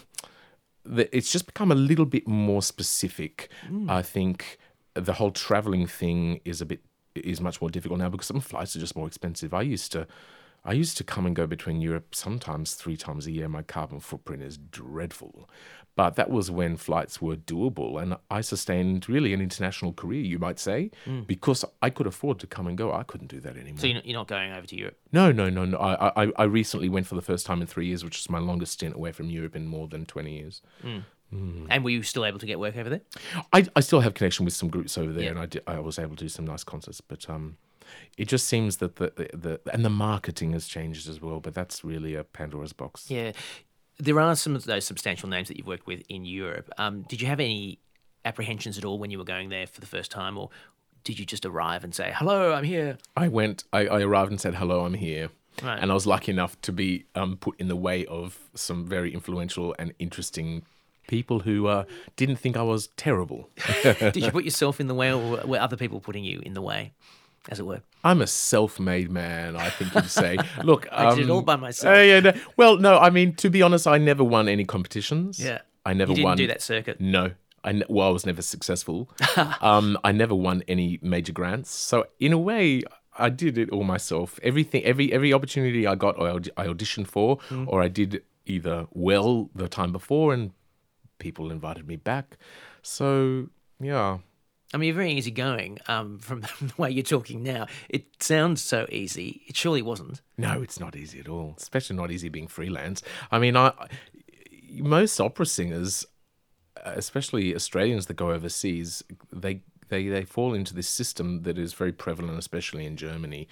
the, 0.84 1.16
it's 1.16 1.32
just 1.32 1.46
become 1.46 1.72
a 1.72 1.74
little 1.76 2.04
bit 2.06 2.28
more 2.28 2.60
specific. 2.62 3.48
I 3.88 4.02
think 4.02 4.58
the 4.94 5.14
whole 5.14 5.30
traveling 5.30 5.86
thing 5.86 6.40
is 6.44 6.60
a 6.60 6.66
bit 6.66 6.82
is 7.14 7.40
much 7.40 7.60
more 7.60 7.70
difficult 7.70 7.98
now 7.98 8.08
because 8.10 8.26
some 8.26 8.40
flights 8.40 8.76
are 8.76 8.80
just 8.80 8.94
more 8.94 9.06
expensive. 9.06 9.54
I 9.54 9.62
used 9.62 9.90
to. 9.92 10.06
I 10.68 10.72
used 10.72 10.98
to 10.98 11.04
come 11.04 11.24
and 11.24 11.34
go 11.34 11.46
between 11.46 11.80
Europe 11.80 12.14
sometimes 12.14 12.74
three 12.74 12.98
times 12.98 13.26
a 13.26 13.30
year. 13.30 13.48
My 13.48 13.62
carbon 13.62 14.00
footprint 14.00 14.42
is 14.42 14.58
dreadful. 14.58 15.48
But 15.96 16.16
that 16.16 16.28
was 16.28 16.50
when 16.50 16.76
flights 16.76 17.22
were 17.22 17.36
doable. 17.36 18.00
And 18.00 18.18
I 18.30 18.42
sustained 18.42 19.08
really 19.08 19.32
an 19.32 19.40
international 19.40 19.94
career, 19.94 20.20
you 20.20 20.38
might 20.38 20.58
say, 20.58 20.90
mm. 21.06 21.26
because 21.26 21.64
I 21.80 21.88
could 21.88 22.06
afford 22.06 22.38
to 22.40 22.46
come 22.46 22.66
and 22.66 22.76
go. 22.76 22.92
I 22.92 23.02
couldn't 23.02 23.28
do 23.28 23.40
that 23.40 23.56
anymore. 23.56 23.78
So 23.78 23.86
you're 23.86 24.12
not, 24.12 24.28
going 24.28 24.52
over 24.52 24.66
to 24.66 24.76
Europe. 24.76 24.98
no, 25.10 25.32
no, 25.32 25.48
no, 25.48 25.64
no. 25.64 25.78
I, 25.78 26.24
I, 26.24 26.32
I 26.36 26.44
recently 26.44 26.90
went 26.90 27.06
for 27.06 27.14
the 27.14 27.22
first 27.22 27.46
time 27.46 27.62
in 27.62 27.66
three 27.66 27.86
years, 27.86 28.04
which 28.04 28.20
is 28.20 28.28
my 28.28 28.38
longest 28.38 28.74
stint 28.74 28.94
away 28.94 29.12
from 29.12 29.30
Europe 29.30 29.56
in 29.56 29.66
more 29.66 29.88
than 29.88 30.04
20 30.04 30.36
years. 30.36 30.60
Mm. 30.84 31.02
Mm. 31.34 31.66
And 31.70 31.82
were 31.82 31.90
you 31.90 32.02
still 32.02 32.26
able 32.26 32.38
to 32.40 32.46
get 32.46 32.60
work 32.60 32.76
over 32.76 32.90
there? 32.90 33.00
I, 33.54 33.66
I 33.74 33.80
still 33.80 34.00
have 34.00 34.12
connection 34.12 34.44
with 34.44 34.54
some 34.54 34.68
groups 34.68 34.98
over 34.98 35.14
there, 35.14 35.24
Yeah. 35.24 35.30
and 35.30 35.38
I, 35.38 35.46
did, 35.46 35.62
I 35.66 35.78
was 35.80 35.98
able 35.98 36.16
to 36.16 36.24
do 36.24 36.28
some 36.28 36.46
nice 36.46 36.62
concerts. 36.62 37.00
But 37.00 37.28
um, 37.30 37.56
it 38.16 38.28
just 38.28 38.46
seems 38.46 38.78
that 38.78 38.96
the, 38.96 39.12
the, 39.16 39.36
the 39.36 39.72
and 39.72 39.84
the 39.84 39.90
marketing 39.90 40.52
has 40.52 40.66
changed 40.66 41.08
as 41.08 41.20
well. 41.20 41.40
But 41.40 41.54
that's 41.54 41.84
really 41.84 42.14
a 42.14 42.24
Pandora's 42.24 42.72
box. 42.72 43.10
Yeah. 43.10 43.32
There 44.00 44.20
are 44.20 44.36
some 44.36 44.54
of 44.54 44.64
those 44.64 44.84
substantial 44.84 45.28
names 45.28 45.48
that 45.48 45.56
you've 45.56 45.66
worked 45.66 45.88
with 45.88 46.02
in 46.08 46.24
Europe. 46.24 46.70
Um, 46.78 47.02
did 47.02 47.20
you 47.20 47.26
have 47.26 47.40
any 47.40 47.80
apprehensions 48.24 48.78
at 48.78 48.84
all 48.84 48.98
when 48.98 49.10
you 49.10 49.18
were 49.18 49.24
going 49.24 49.48
there 49.48 49.66
for 49.66 49.80
the 49.80 49.86
first 49.86 50.12
time, 50.12 50.38
or 50.38 50.50
did 51.02 51.18
you 51.18 51.24
just 51.24 51.44
arrive 51.44 51.82
and 51.82 51.94
say, 51.94 52.12
hello, 52.14 52.52
I'm 52.52 52.64
here? 52.64 52.98
I 53.16 53.28
went. 53.28 53.64
I, 53.72 53.86
I 53.86 54.02
arrived 54.02 54.30
and 54.30 54.40
said, 54.40 54.54
"Hello, 54.56 54.84
I'm 54.84 54.94
here." 54.94 55.30
Right. 55.62 55.78
And 55.80 55.90
I 55.90 55.94
was 55.94 56.06
lucky 56.06 56.30
enough 56.30 56.60
to 56.62 56.72
be 56.72 57.06
um, 57.14 57.36
put 57.36 57.58
in 57.58 57.68
the 57.68 57.76
way 57.76 58.06
of 58.06 58.38
some 58.54 58.86
very 58.86 59.12
influential 59.12 59.74
and 59.78 59.92
interesting 59.98 60.62
people 61.08 61.40
who 61.40 61.66
uh, 61.66 61.84
didn't 62.16 62.36
think 62.36 62.56
I 62.56 62.62
was 62.62 62.88
terrible. 62.96 63.48
Did 63.82 64.16
you 64.16 64.30
put 64.38 64.44
yourself 64.44 64.78
in 64.78 64.86
the 64.86 64.94
way, 64.94 65.12
or 65.12 65.44
were 65.44 65.58
other 65.58 65.76
people 65.76 66.00
putting 66.00 66.22
you 66.22 66.40
in 66.44 66.54
the 66.54 66.62
way, 66.62 66.92
as 67.48 67.58
it 67.60 67.66
were? 67.66 67.80
I'm 68.04 68.20
a 68.22 68.26
self-made 68.26 69.10
man, 69.10 69.56
I 69.56 69.70
think 69.70 69.94
you'd 69.94 70.10
say. 70.10 70.36
Look, 70.62 70.86
I 70.92 71.10
did 71.14 71.24
it 71.24 71.30
um, 71.30 71.36
all 71.36 71.42
by 71.42 71.56
myself. 71.56 71.96
uh, 71.96 72.00
yeah, 72.00 72.20
no, 72.20 72.32
well, 72.56 72.76
no, 72.76 72.98
I 72.98 73.10
mean, 73.10 73.34
to 73.36 73.50
be 73.50 73.60
honest, 73.62 73.86
I 73.86 73.98
never 73.98 74.22
won 74.22 74.48
any 74.48 74.64
competitions. 74.64 75.38
Yeah. 75.40 75.60
I 75.84 75.94
never 75.94 76.12
You 76.12 76.16
didn't 76.16 76.24
won. 76.24 76.36
do 76.36 76.46
that 76.46 76.62
circuit. 76.62 77.00
No. 77.00 77.32
I 77.64 77.72
ne- 77.72 77.84
well, 77.88 78.08
I 78.08 78.10
was 78.10 78.24
never 78.24 78.40
successful. 78.42 79.10
um, 79.60 79.98
I 80.04 80.12
never 80.12 80.34
won 80.34 80.62
any 80.68 80.98
major 81.02 81.32
grants. 81.32 81.70
So 81.70 82.06
in 82.20 82.32
a 82.32 82.38
way, 82.38 82.82
I 83.18 83.30
did 83.30 83.58
it 83.58 83.70
all 83.70 83.82
myself. 83.84 84.38
Everything, 84.44 84.84
every 84.84 85.12
every 85.12 85.32
opportunity 85.32 85.84
I 85.86 85.96
got, 85.96 86.20
I, 86.22 86.30
aud- 86.30 86.50
I 86.56 86.66
auditioned 86.66 87.08
for, 87.08 87.38
Hmm. 87.48 87.64
or 87.66 87.82
I 87.82 87.88
did 87.88 88.22
either 88.46 88.86
well 88.92 89.50
the 89.56 89.68
time 89.68 89.90
before, 89.90 90.32
and 90.32 90.52
people 91.18 91.50
invited 91.50 91.88
me 91.88 91.96
back. 91.96 92.36
So 92.82 93.48
yeah, 93.80 94.18
I 94.74 94.76
mean, 94.76 94.88
you're 94.88 94.96
very 94.96 95.12
easygoing. 95.12 95.78
Um, 95.88 96.18
from 96.20 96.40
the 96.40 96.72
way 96.76 96.90
you're 96.90 97.02
talking 97.02 97.42
now, 97.42 97.66
it 97.88 98.22
sounds 98.22 98.62
so 98.62 98.86
easy. 98.90 99.42
It 99.46 99.56
surely 99.56 99.82
wasn't. 99.82 100.20
No, 100.36 100.62
it's 100.62 100.78
not 100.78 100.96
easy 100.96 101.20
at 101.20 101.28
all. 101.28 101.54
Especially 101.58 101.96
not 101.96 102.10
easy 102.10 102.28
being 102.28 102.48
freelance. 102.48 103.02
I 103.30 103.38
mean, 103.38 103.56
I 103.56 103.72
most 104.70 105.18
opera 105.20 105.46
singers, 105.46 106.06
especially 106.84 107.54
Australians 107.54 108.06
that 108.06 108.14
go 108.14 108.30
overseas, 108.30 109.02
they 109.32 109.62
they 109.88 110.08
they 110.08 110.24
fall 110.24 110.54
into 110.54 110.74
this 110.74 110.88
system 110.88 111.42
that 111.42 111.58
is 111.58 111.72
very 111.72 111.92
prevalent, 111.92 112.38
especially 112.38 112.84
in 112.84 112.96
Germany. 112.96 113.48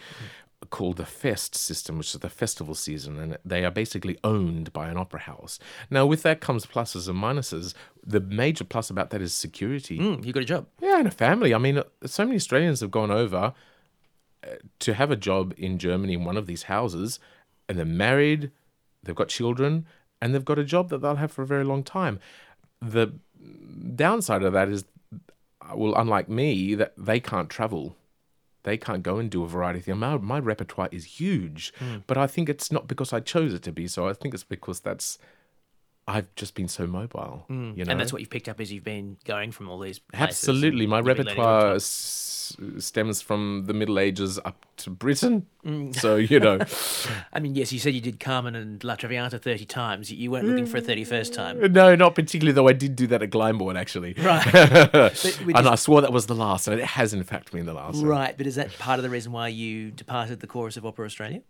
Called 0.70 0.96
the 0.96 1.06
Fest 1.06 1.54
system, 1.54 1.98
which 1.98 2.14
is 2.14 2.20
the 2.20 2.30
festival 2.30 2.74
season, 2.74 3.18
and 3.20 3.38
they 3.44 3.64
are 3.64 3.70
basically 3.70 4.18
owned 4.24 4.72
by 4.72 4.88
an 4.88 4.96
opera 4.96 5.20
house. 5.20 5.58
Now, 5.90 6.06
with 6.06 6.22
that 6.22 6.40
comes 6.40 6.66
pluses 6.66 7.08
and 7.08 7.18
minuses. 7.18 7.74
The 8.04 8.20
major 8.20 8.64
plus 8.64 8.90
about 8.90 9.10
that 9.10 9.20
is 9.20 9.32
security. 9.34 9.98
Mm, 9.98 10.24
you 10.24 10.32
got 10.32 10.42
a 10.42 10.46
job. 10.46 10.66
Yeah, 10.80 10.98
and 10.98 11.06
a 11.06 11.10
family. 11.10 11.54
I 11.54 11.58
mean, 11.58 11.82
so 12.04 12.24
many 12.24 12.36
Australians 12.36 12.80
have 12.80 12.90
gone 12.90 13.10
over 13.10 13.52
uh, 14.42 14.48
to 14.80 14.94
have 14.94 15.10
a 15.10 15.16
job 15.16 15.54
in 15.58 15.78
Germany 15.78 16.14
in 16.14 16.24
one 16.24 16.36
of 16.36 16.46
these 16.46 16.64
houses, 16.64 17.20
and 17.68 17.78
they're 17.78 17.84
married, 17.84 18.50
they've 19.02 19.14
got 19.14 19.28
children, 19.28 19.86
and 20.20 20.34
they've 20.34 20.44
got 20.44 20.58
a 20.58 20.64
job 20.64 20.88
that 20.88 20.98
they'll 20.98 21.16
have 21.16 21.32
for 21.32 21.42
a 21.42 21.46
very 21.46 21.64
long 21.64 21.82
time. 21.82 22.18
The 22.80 23.12
downside 23.94 24.42
of 24.42 24.52
that 24.54 24.68
is, 24.68 24.84
uh, 25.60 25.76
well, 25.76 25.94
unlike 25.94 26.28
me, 26.28 26.74
that 26.74 26.94
they 26.96 27.20
can't 27.20 27.50
travel. 27.50 27.94
They 28.66 28.76
can't 28.76 29.04
go 29.04 29.18
and 29.18 29.30
do 29.30 29.44
a 29.44 29.48
variety 29.48 29.78
of 29.78 29.84
things. 29.84 29.96
My, 29.96 30.16
my 30.18 30.40
repertoire 30.40 30.88
is 30.90 31.04
huge, 31.04 31.72
hmm. 31.78 31.98
but 32.08 32.18
I 32.18 32.26
think 32.26 32.48
it's 32.48 32.72
not 32.72 32.88
because 32.88 33.12
I 33.12 33.20
chose 33.20 33.54
it 33.54 33.62
to 33.62 33.72
be 33.72 33.86
so. 33.86 34.08
I 34.08 34.12
think 34.12 34.34
it's 34.34 34.42
because 34.42 34.80
that's 34.80 35.20
I've 36.08 36.32
just 36.36 36.54
been 36.54 36.68
so 36.68 36.86
mobile. 36.86 37.44
You 37.48 37.56
know, 37.84 37.90
And 37.90 37.98
that's 38.00 38.12
what 38.12 38.20
you've 38.20 38.30
picked 38.30 38.48
up 38.48 38.60
as 38.60 38.72
you've 38.72 38.84
been 38.84 39.16
going 39.24 39.50
from 39.50 39.68
all 39.68 39.78
these. 39.80 39.98
places 39.98 40.48
Absolutely. 40.48 40.86
My 40.86 40.98
you've 40.98 41.06
been 41.06 41.16
learning 41.16 41.38
on 41.40 41.44
repertoire 41.46 41.74
s- 41.74 42.56
stems 42.78 43.20
from 43.20 43.64
the 43.66 43.74
Middle 43.74 43.98
Ages 43.98 44.38
up 44.44 44.64
to 44.76 44.90
Britten. 44.90 45.46
Mm. 45.64 45.96
So, 45.96 46.14
you 46.14 46.38
know, 46.38 46.60
I 47.32 47.40
mean, 47.40 47.56
yes, 47.56 47.72
you 47.72 47.80
said 47.80 47.92
you 47.92 48.00
did 48.00 48.20
Carmen 48.20 48.54
and 48.54 48.84
La 48.84 48.94
Traviata 48.94 49.40
30 49.40 49.64
times. 49.64 50.12
You 50.12 50.30
weren't 50.30 50.46
looking 50.46 50.66
for 50.66 50.76
a 50.76 50.80
31st 50.82 51.32
time. 51.32 51.72
no, 51.72 51.96
not 51.96 52.14
particularly, 52.14 52.52
though 52.52 52.68
I 52.68 52.72
did 52.72 52.94
do 52.94 53.08
that 53.08 53.22
at 53.24 53.30
Glyndebourne, 53.30 53.76
actually. 53.76 54.14
Right. 54.14 54.44
with 55.44 55.56
and 55.56 55.66
I 55.66 55.74
swore 55.74 56.02
that 56.02 56.12
was 56.12 56.26
the 56.26 56.36
last, 56.36 56.68
and 56.68 56.78
it 56.78 56.86
has, 56.86 57.12
in 57.14 57.24
fact, 57.24 57.50
been 57.50 57.66
the 57.66 57.74
last. 57.74 58.00
Right, 58.00 58.36
but 58.36 58.46
is 58.46 58.54
that 58.54 58.78
part 58.78 59.00
of 59.00 59.02
the 59.02 59.10
reason 59.10 59.32
why 59.32 59.48
you 59.48 59.90
departed 59.90 60.38
the 60.38 60.46
chorus 60.46 60.76
of 60.76 60.86
Opera 60.86 61.06
Australia? 61.06 61.42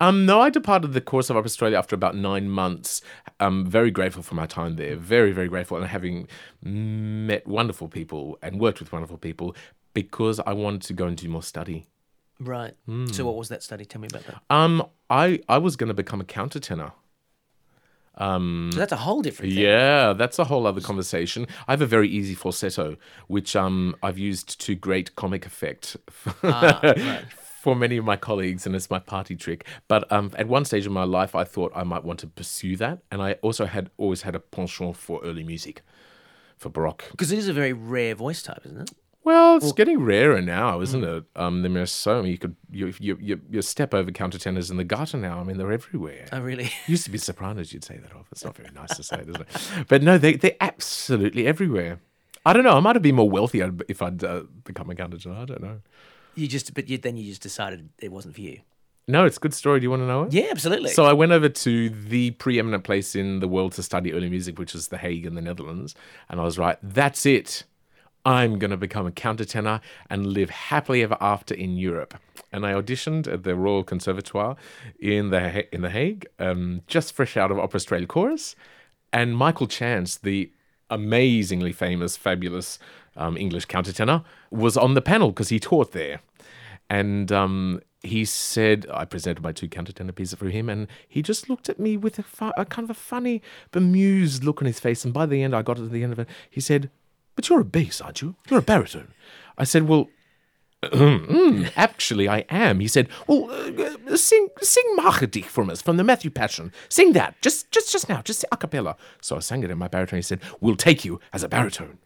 Um, 0.00 0.26
no, 0.26 0.40
I 0.40 0.50
departed 0.50 0.92
the 0.92 1.00
course 1.00 1.30
of 1.30 1.36
Opera 1.36 1.46
Australia 1.46 1.78
after 1.78 1.94
about 1.94 2.14
nine 2.16 2.48
months. 2.48 3.00
I'm 3.40 3.66
very 3.66 3.90
grateful 3.90 4.22
for 4.22 4.34
my 4.34 4.46
time 4.46 4.76
there. 4.76 4.96
Very, 4.96 5.32
very 5.32 5.48
grateful, 5.48 5.76
and 5.76 5.86
having 5.86 6.28
met 6.62 7.46
wonderful 7.46 7.88
people 7.88 8.38
and 8.42 8.60
worked 8.60 8.80
with 8.80 8.92
wonderful 8.92 9.18
people 9.18 9.54
because 9.94 10.40
I 10.40 10.52
wanted 10.52 10.82
to 10.82 10.92
go 10.92 11.06
and 11.06 11.16
do 11.16 11.28
more 11.28 11.42
study. 11.42 11.86
Right. 12.40 12.74
Hmm. 12.86 13.06
So, 13.06 13.24
what 13.26 13.36
was 13.36 13.48
that 13.48 13.62
study? 13.62 13.84
Tell 13.84 14.00
me 14.00 14.08
about 14.10 14.24
that. 14.26 14.42
Um, 14.50 14.86
I 15.10 15.40
I 15.48 15.58
was 15.58 15.76
going 15.76 15.88
to 15.88 15.94
become 15.94 16.20
a 16.20 16.24
countertenor. 16.24 16.92
So 18.18 18.70
that's 18.74 18.92
a 18.92 18.96
whole 18.96 19.22
different 19.22 19.52
thing. 19.52 19.62
Yeah, 19.62 20.12
that's 20.12 20.38
a 20.38 20.44
whole 20.44 20.66
other 20.66 20.80
conversation. 20.80 21.46
I 21.68 21.72
have 21.72 21.82
a 21.82 21.86
very 21.86 22.08
easy 22.08 22.34
falsetto, 22.34 22.96
which 23.28 23.54
um 23.54 23.94
I've 24.02 24.18
used 24.18 24.60
to 24.62 24.74
great 24.74 25.14
comic 25.14 25.46
effect 25.46 25.96
Ah, 26.42 26.80
right. 26.82 27.24
For 27.58 27.74
many 27.74 27.96
of 27.96 28.04
my 28.04 28.16
colleagues, 28.16 28.66
and 28.66 28.76
it's 28.76 28.88
my 28.88 29.00
party 29.00 29.34
trick. 29.34 29.66
But 29.88 30.10
um, 30.12 30.30
at 30.38 30.46
one 30.46 30.64
stage 30.64 30.86
in 30.86 30.92
my 30.92 31.02
life, 31.02 31.34
I 31.34 31.42
thought 31.42 31.72
I 31.74 31.82
might 31.82 32.04
want 32.04 32.20
to 32.20 32.28
pursue 32.28 32.76
that, 32.76 33.00
and 33.10 33.20
I 33.20 33.32
also 33.42 33.66
had 33.66 33.90
always 33.96 34.22
had 34.22 34.36
a 34.36 34.38
penchant 34.38 34.96
for 34.96 35.20
early 35.24 35.42
music, 35.42 35.82
for 36.56 36.68
baroque. 36.68 37.06
Because 37.10 37.32
it 37.32 37.38
is 37.38 37.48
a 37.48 37.52
very 37.52 37.72
rare 37.72 38.14
voice 38.14 38.42
type, 38.42 38.60
isn't 38.64 38.82
it? 38.82 38.90
Well, 39.24 39.56
it's 39.56 39.72
getting 39.72 40.00
rarer 40.00 40.40
now, 40.40 40.80
isn't 40.80 41.02
it? 41.02 41.24
Um, 41.34 41.62
there 41.62 41.82
are 41.82 41.86
so 41.86 42.22
many. 42.22 42.30
You 42.30 42.38
could 42.38 42.56
you 42.70 42.94
you 43.00 43.18
you, 43.20 43.40
you 43.50 43.60
step 43.60 43.92
over 43.92 44.10
countertenors 44.12 44.70
in 44.70 44.76
the 44.76 44.84
gutter 44.84 45.18
now. 45.18 45.40
I 45.40 45.42
mean, 45.42 45.58
they're 45.58 45.72
everywhere. 45.72 46.28
Oh, 46.32 46.40
really? 46.40 46.70
Used 46.86 47.04
to 47.06 47.10
be 47.10 47.18
sopranos, 47.18 47.72
you'd 47.72 47.84
say 47.84 47.98
that 47.98 48.12
of. 48.12 48.26
It's 48.30 48.44
not 48.44 48.56
very 48.56 48.70
nice 48.72 48.96
to 48.96 49.02
say, 49.02 49.24
is 49.26 49.34
it? 49.34 49.86
But 49.88 50.02
no, 50.02 50.16
they, 50.16 50.36
they're 50.36 50.56
absolutely 50.60 51.46
everywhere. 51.46 51.98
I 52.46 52.52
don't 52.52 52.62
know. 52.62 52.76
I 52.76 52.80
might 52.80 52.94
have 52.96 53.02
been 53.02 53.16
more 53.16 53.28
wealthy 53.28 53.60
if 53.88 54.00
I'd 54.00 54.22
uh, 54.22 54.44
become 54.64 54.88
a 54.90 54.94
countertenor. 54.94 55.36
I 55.36 55.44
don't 55.44 55.62
know. 55.62 55.80
You 56.38 56.48
just, 56.48 56.72
but 56.74 56.88
you, 56.88 56.98
then 56.98 57.16
you 57.16 57.24
just 57.24 57.42
decided 57.42 57.88
it 57.98 58.12
wasn't 58.12 58.34
for 58.34 58.42
you. 58.42 58.60
No, 59.08 59.24
it's 59.24 59.38
a 59.38 59.40
good 59.40 59.54
story. 59.54 59.80
Do 59.80 59.84
you 59.84 59.90
want 59.90 60.02
to 60.02 60.06
know 60.06 60.24
it? 60.24 60.32
Yeah, 60.34 60.48
absolutely. 60.50 60.90
So 60.90 61.04
I 61.04 61.14
went 61.14 61.32
over 61.32 61.48
to 61.48 61.88
the 61.88 62.32
preeminent 62.32 62.84
place 62.84 63.16
in 63.16 63.40
the 63.40 63.48
world 63.48 63.72
to 63.72 63.82
study 63.82 64.12
early 64.12 64.28
music, 64.28 64.58
which 64.58 64.74
is 64.74 64.88
The 64.88 64.98
Hague 64.98 65.24
in 65.24 65.34
the 65.34 65.40
Netherlands. 65.40 65.94
And 66.28 66.38
I 66.40 66.44
was 66.44 66.58
right, 66.58 66.78
that's 66.82 67.24
it. 67.24 67.64
I'm 68.24 68.58
going 68.58 68.70
to 68.70 68.76
become 68.76 69.06
a 69.06 69.10
countertenor 69.10 69.80
and 70.10 70.26
live 70.26 70.50
happily 70.50 71.02
ever 71.02 71.16
after 71.20 71.54
in 71.54 71.78
Europe. 71.78 72.14
And 72.52 72.66
I 72.66 72.72
auditioned 72.72 73.32
at 73.32 73.44
the 73.44 73.54
Royal 73.54 73.82
Conservatoire 73.82 74.56
in 75.00 75.30
the 75.30 75.50
Ha- 75.50 75.68
in 75.72 75.80
the 75.80 75.90
Hague, 75.90 76.26
um, 76.38 76.82
just 76.86 77.14
fresh 77.14 77.36
out 77.36 77.50
of 77.50 77.58
Opera 77.58 77.76
Australia 77.76 78.06
chorus. 78.06 78.54
And 79.12 79.36
Michael 79.36 79.66
Chance, 79.66 80.18
the 80.18 80.52
amazingly 80.90 81.72
famous, 81.72 82.16
fabulous 82.16 82.78
um, 83.18 83.36
English 83.36 83.66
countertenor, 83.66 84.24
was 84.50 84.76
on 84.76 84.94
the 84.94 85.02
panel 85.02 85.28
because 85.28 85.50
he 85.50 85.60
taught 85.60 85.92
there. 85.92 86.20
And 86.90 87.30
um, 87.30 87.80
he 88.02 88.24
said, 88.24 88.86
I 88.92 89.04
presented 89.04 89.42
my 89.42 89.52
two 89.52 89.68
countertenor 89.68 90.14
pieces 90.14 90.38
for 90.38 90.48
him, 90.48 90.68
and 90.68 90.86
he 91.06 91.20
just 91.22 91.50
looked 91.50 91.68
at 91.68 91.78
me 91.78 91.96
with 91.96 92.18
a, 92.18 92.22
fu- 92.22 92.52
a 92.56 92.64
kind 92.64 92.84
of 92.84 92.90
a 92.90 92.98
funny, 92.98 93.42
bemused 93.72 94.44
look 94.44 94.62
on 94.62 94.66
his 94.66 94.80
face. 94.80 95.04
And 95.04 95.12
by 95.12 95.26
the 95.26 95.42
end, 95.42 95.54
I 95.54 95.62
got 95.62 95.76
to 95.76 95.88
the 95.88 96.02
end 96.02 96.12
of 96.12 96.18
it. 96.18 96.28
He 96.48 96.60
said, 96.60 96.90
But 97.36 97.48
you're 97.48 97.60
a 97.60 97.64
bass, 97.64 98.00
aren't 98.00 98.22
you? 98.22 98.36
You're 98.48 98.60
a 98.60 98.62
baritone. 98.62 99.12
I 99.58 99.64
said, 99.64 99.88
Well, 99.88 100.08
"Mm, 100.84 101.72
actually, 101.76 102.28
I 102.28 102.44
am. 102.48 102.78
He 102.78 102.86
said, 102.88 103.08
Well, 103.26 103.50
uh, 103.50 104.16
sing, 104.16 104.48
sing 104.62 104.84
Mache 104.96 105.28
dich 105.28 105.44
from 105.46 105.68
us, 105.70 105.82
from 105.82 105.96
the 105.96 106.04
Matthew 106.04 106.30
Passion. 106.30 106.72
Sing 106.88 107.12
that, 107.14 107.34
just, 107.42 107.70
just, 107.72 107.90
just 107.90 108.08
now, 108.08 108.22
just 108.22 108.44
a 108.52 108.56
cappella. 108.56 108.96
So 109.20 109.36
I 109.36 109.40
sang 109.40 109.64
it 109.64 109.70
in 109.72 109.78
my 109.78 109.88
baritone. 109.88 110.18
He 110.18 110.22
said, 110.22 110.40
We'll 110.60 110.76
take 110.76 111.04
you 111.04 111.20
as 111.32 111.42
a 111.42 111.48
baritone. 111.48 111.98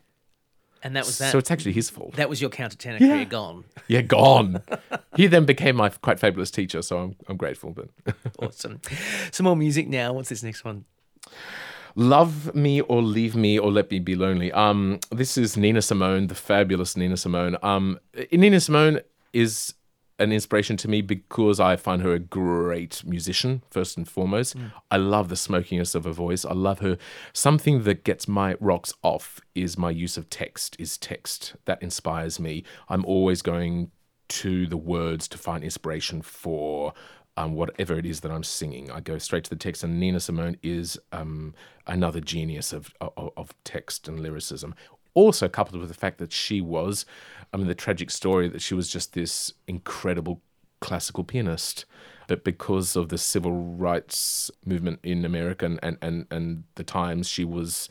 And 0.82 0.96
that 0.96 1.06
was 1.06 1.18
that. 1.18 1.32
So 1.32 1.38
it's 1.38 1.50
actually 1.50 1.72
his 1.72 1.90
fault. 1.90 2.14
that 2.14 2.28
was 2.28 2.40
your 2.40 2.50
countertenor 2.50 3.00
Yeah. 3.00 3.08
career 3.08 3.24
gone. 3.24 3.64
Yeah, 3.88 4.02
gone. 4.02 4.62
he 5.16 5.26
then 5.26 5.44
became 5.44 5.76
my 5.76 5.88
quite 5.90 6.18
fabulous 6.18 6.50
teacher, 6.50 6.82
so 6.82 6.98
I'm, 6.98 7.16
I'm 7.28 7.36
grateful. 7.36 7.70
But 7.72 7.88
Awesome. 8.38 8.80
Some 9.30 9.44
more 9.44 9.56
music 9.56 9.88
now. 9.88 10.12
What's 10.12 10.28
this 10.28 10.42
next 10.42 10.64
one? 10.64 10.84
Love 11.94 12.54
Me 12.54 12.80
or 12.80 13.02
Leave 13.02 13.36
Me 13.36 13.58
or 13.58 13.70
Let 13.70 13.90
Me 13.90 13.98
Be 13.98 14.14
Lonely. 14.14 14.50
Um, 14.52 14.98
this 15.10 15.36
is 15.36 15.56
Nina 15.56 15.82
Simone, 15.82 16.28
the 16.28 16.34
fabulous 16.34 16.96
Nina 16.96 17.16
Simone. 17.18 17.56
Um, 17.62 17.98
Nina 18.32 18.60
Simone 18.60 19.00
is 19.34 19.74
an 20.18 20.32
inspiration 20.32 20.76
to 20.78 20.88
me 20.88 21.00
because 21.00 21.58
I 21.58 21.76
find 21.76 22.02
her 22.02 22.12
a 22.12 22.18
great 22.18 23.02
musician, 23.04 23.62
first 23.70 23.96
and 23.96 24.08
foremost. 24.08 24.54
I 24.90 24.96
love 24.96 25.28
the 25.28 25.36
smokiness 25.36 25.94
of 25.94 26.04
her 26.04 26.12
voice. 26.12 26.44
I 26.44 26.52
love 26.52 26.80
her. 26.80 26.98
Something 27.32 27.82
that 27.84 28.04
gets 28.04 28.28
my 28.28 28.56
rocks 28.60 28.92
off 29.02 29.40
is 29.54 29.78
my 29.78 29.90
use 29.90 30.16
of 30.16 30.30
text, 30.30 30.76
is 30.78 30.96
text. 30.98 31.54
That 31.64 31.82
inspires 31.82 32.38
me. 32.38 32.64
I'm 32.88 33.04
always 33.04 33.42
going 33.42 33.90
to 34.28 34.66
the 34.66 34.76
words 34.76 35.28
to 35.28 35.38
find 35.38 35.62
inspiration 35.62 36.22
for 36.22 36.94
um, 37.36 37.54
whatever 37.54 37.98
it 37.98 38.06
is 38.06 38.20
that 38.20 38.30
I'm 38.30 38.44
singing. 38.44 38.90
I 38.90 39.00
go 39.00 39.18
straight 39.18 39.44
to 39.44 39.50
the 39.50 39.56
text, 39.56 39.82
and 39.82 39.98
Nina 39.98 40.20
Simone 40.20 40.58
is 40.62 40.98
um, 41.12 41.54
another 41.86 42.20
genius 42.20 42.72
of, 42.72 42.92
of 43.00 43.30
of 43.36 43.54
text 43.64 44.08
and 44.08 44.20
lyricism. 44.20 44.74
Also 45.14 45.48
coupled 45.48 45.80
with 45.80 45.88
the 45.88 45.94
fact 45.94 46.18
that 46.18 46.32
she 46.32 46.60
was, 46.60 47.04
I 47.52 47.56
mean, 47.56 47.66
the 47.66 47.74
tragic 47.74 48.10
story 48.10 48.48
that 48.48 48.62
she 48.62 48.74
was 48.74 48.88
just 48.88 49.12
this 49.12 49.52
incredible 49.66 50.40
classical 50.80 51.22
pianist, 51.24 51.84
but 52.28 52.44
because 52.44 52.96
of 52.96 53.08
the 53.08 53.18
civil 53.18 53.52
rights 53.52 54.50
movement 54.64 55.00
in 55.02 55.24
America 55.24 55.66
and 55.66 55.78
and 55.82 55.98
and, 56.00 56.26
and 56.30 56.64
the 56.76 56.84
times, 56.84 57.28
she 57.28 57.44
was 57.44 57.88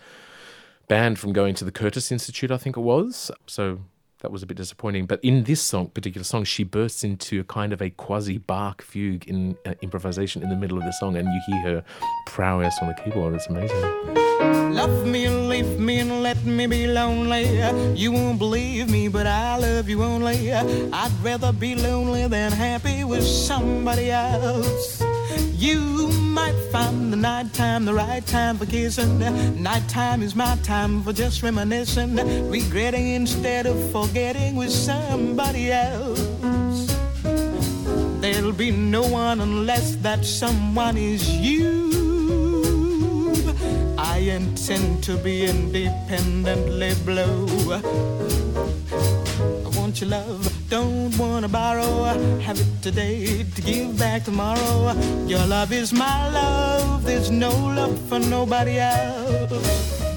banned 0.87 1.19
from 1.19 1.31
going 1.31 1.55
to 1.55 1.63
the 1.63 1.71
Curtis 1.71 2.11
Institute, 2.11 2.51
I 2.51 2.57
think 2.57 2.75
it 2.75 2.81
was. 2.81 3.31
So 3.47 3.79
that 4.21 4.31
was 4.31 4.41
a 4.41 4.45
bit 4.45 4.57
disappointing. 4.57 5.05
But 5.05 5.19
in 5.23 5.43
this 5.43 5.61
song, 5.61 5.87
particular 5.89 6.23
song, 6.23 6.43
she 6.45 6.63
bursts 6.63 7.03
into 7.03 7.39
a 7.39 7.43
kind 7.43 7.73
of 7.73 7.81
a 7.81 7.89
quasi 7.89 8.37
Bach 8.37 8.81
fugue 8.81 9.27
in 9.27 9.57
uh, 9.65 9.73
improvisation 9.81 10.41
in 10.41 10.49
the 10.49 10.55
middle 10.55 10.77
of 10.77 10.83
the 10.83 10.93
song, 10.93 11.17
and 11.17 11.27
you 11.27 11.41
hear 11.47 11.61
her 11.61 11.83
prowess 12.27 12.77
on 12.81 12.87
the 12.87 12.93
keyboard. 12.93 13.35
It's 13.35 13.47
amazing. 13.47 13.81
Love 14.73 15.05
me 15.05 15.25
and 15.25 15.49
leave 15.49 15.79
me 15.79 15.99
and 15.99 16.23
let 16.23 16.43
me 16.45 16.65
be 16.65 16.87
lonely. 16.87 17.45
You 17.95 18.11
won't 18.11 18.39
believe 18.39 18.89
me, 18.89 19.09
but 19.09 19.27
I 19.27 19.57
love 19.57 19.89
you 19.89 20.01
only. 20.03 20.53
I'd 20.53 21.11
rather 21.21 21.51
be 21.51 21.75
lonely 21.75 22.27
than 22.27 22.51
happy 22.51 23.03
with 23.03 23.23
somebody 23.23 24.11
else. 24.11 25.03
You 25.55 26.09
might 26.09 26.55
find 26.71 27.11
the 27.11 27.17
nighttime 27.17 27.85
the 27.85 27.93
right 27.93 28.25
time 28.25 28.57
for 28.57 28.65
kissing. 28.65 29.19
Nighttime 29.61 30.21
is 30.23 30.35
my 30.35 30.55
time 30.63 31.03
for 31.03 31.13
just 31.13 31.43
reminiscing, 31.43 32.15
regretting 32.49 33.09
instead 33.09 33.65
of 33.65 33.77
forgetting 33.91 34.55
with 34.55 34.71
somebody 34.71 35.71
else. 35.71 36.21
There'll 38.21 38.51
be 38.51 38.71
no 38.71 39.01
one 39.01 39.41
unless 39.41 39.95
that 39.97 40.25
someone 40.25 40.97
is 40.97 41.27
you. 41.29 41.91
I 43.97 44.17
intend 44.17 45.03
to 45.05 45.17
be 45.17 45.45
independently 45.45 46.93
blue. 47.05 47.47
Want 49.91 49.99
your 49.99 50.09
love, 50.11 50.69
don't 50.69 51.17
wanna 51.17 51.49
borrow. 51.49 52.05
Have 52.39 52.57
it 52.57 52.81
today 52.81 53.43
to 53.43 53.61
give 53.61 53.99
back 53.99 54.23
tomorrow. 54.23 54.93
Your 55.27 55.45
love 55.45 55.73
is 55.73 55.91
my 55.91 56.29
love, 56.29 57.03
there's 57.03 57.29
no 57.29 57.49
love 57.49 57.99
for 58.07 58.17
nobody 58.19 58.79
else. 58.79 60.10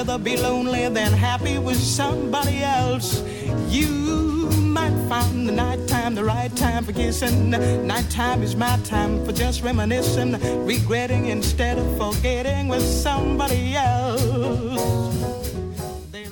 Rather 0.00 0.16
be 0.16 0.34
lonely 0.34 0.88
than 0.88 1.12
happy 1.12 1.58
with 1.58 1.76
somebody 1.76 2.62
else. 2.62 3.22
You 3.68 4.48
might 4.50 4.96
find 5.10 5.46
the 5.46 5.52
nighttime 5.52 6.14
the 6.14 6.24
right 6.24 6.54
time 6.56 6.84
for 6.84 6.92
kissing. 6.92 7.50
Nighttime 7.50 8.42
is 8.42 8.56
my 8.56 8.78
time 8.78 9.22
for 9.26 9.32
just 9.32 9.62
reminiscing, 9.62 10.32
regretting 10.64 11.26
instead 11.26 11.76
of 11.76 11.86
forgetting 11.98 12.68
with 12.68 12.82
somebody 12.82 13.74
else. 13.74 14.80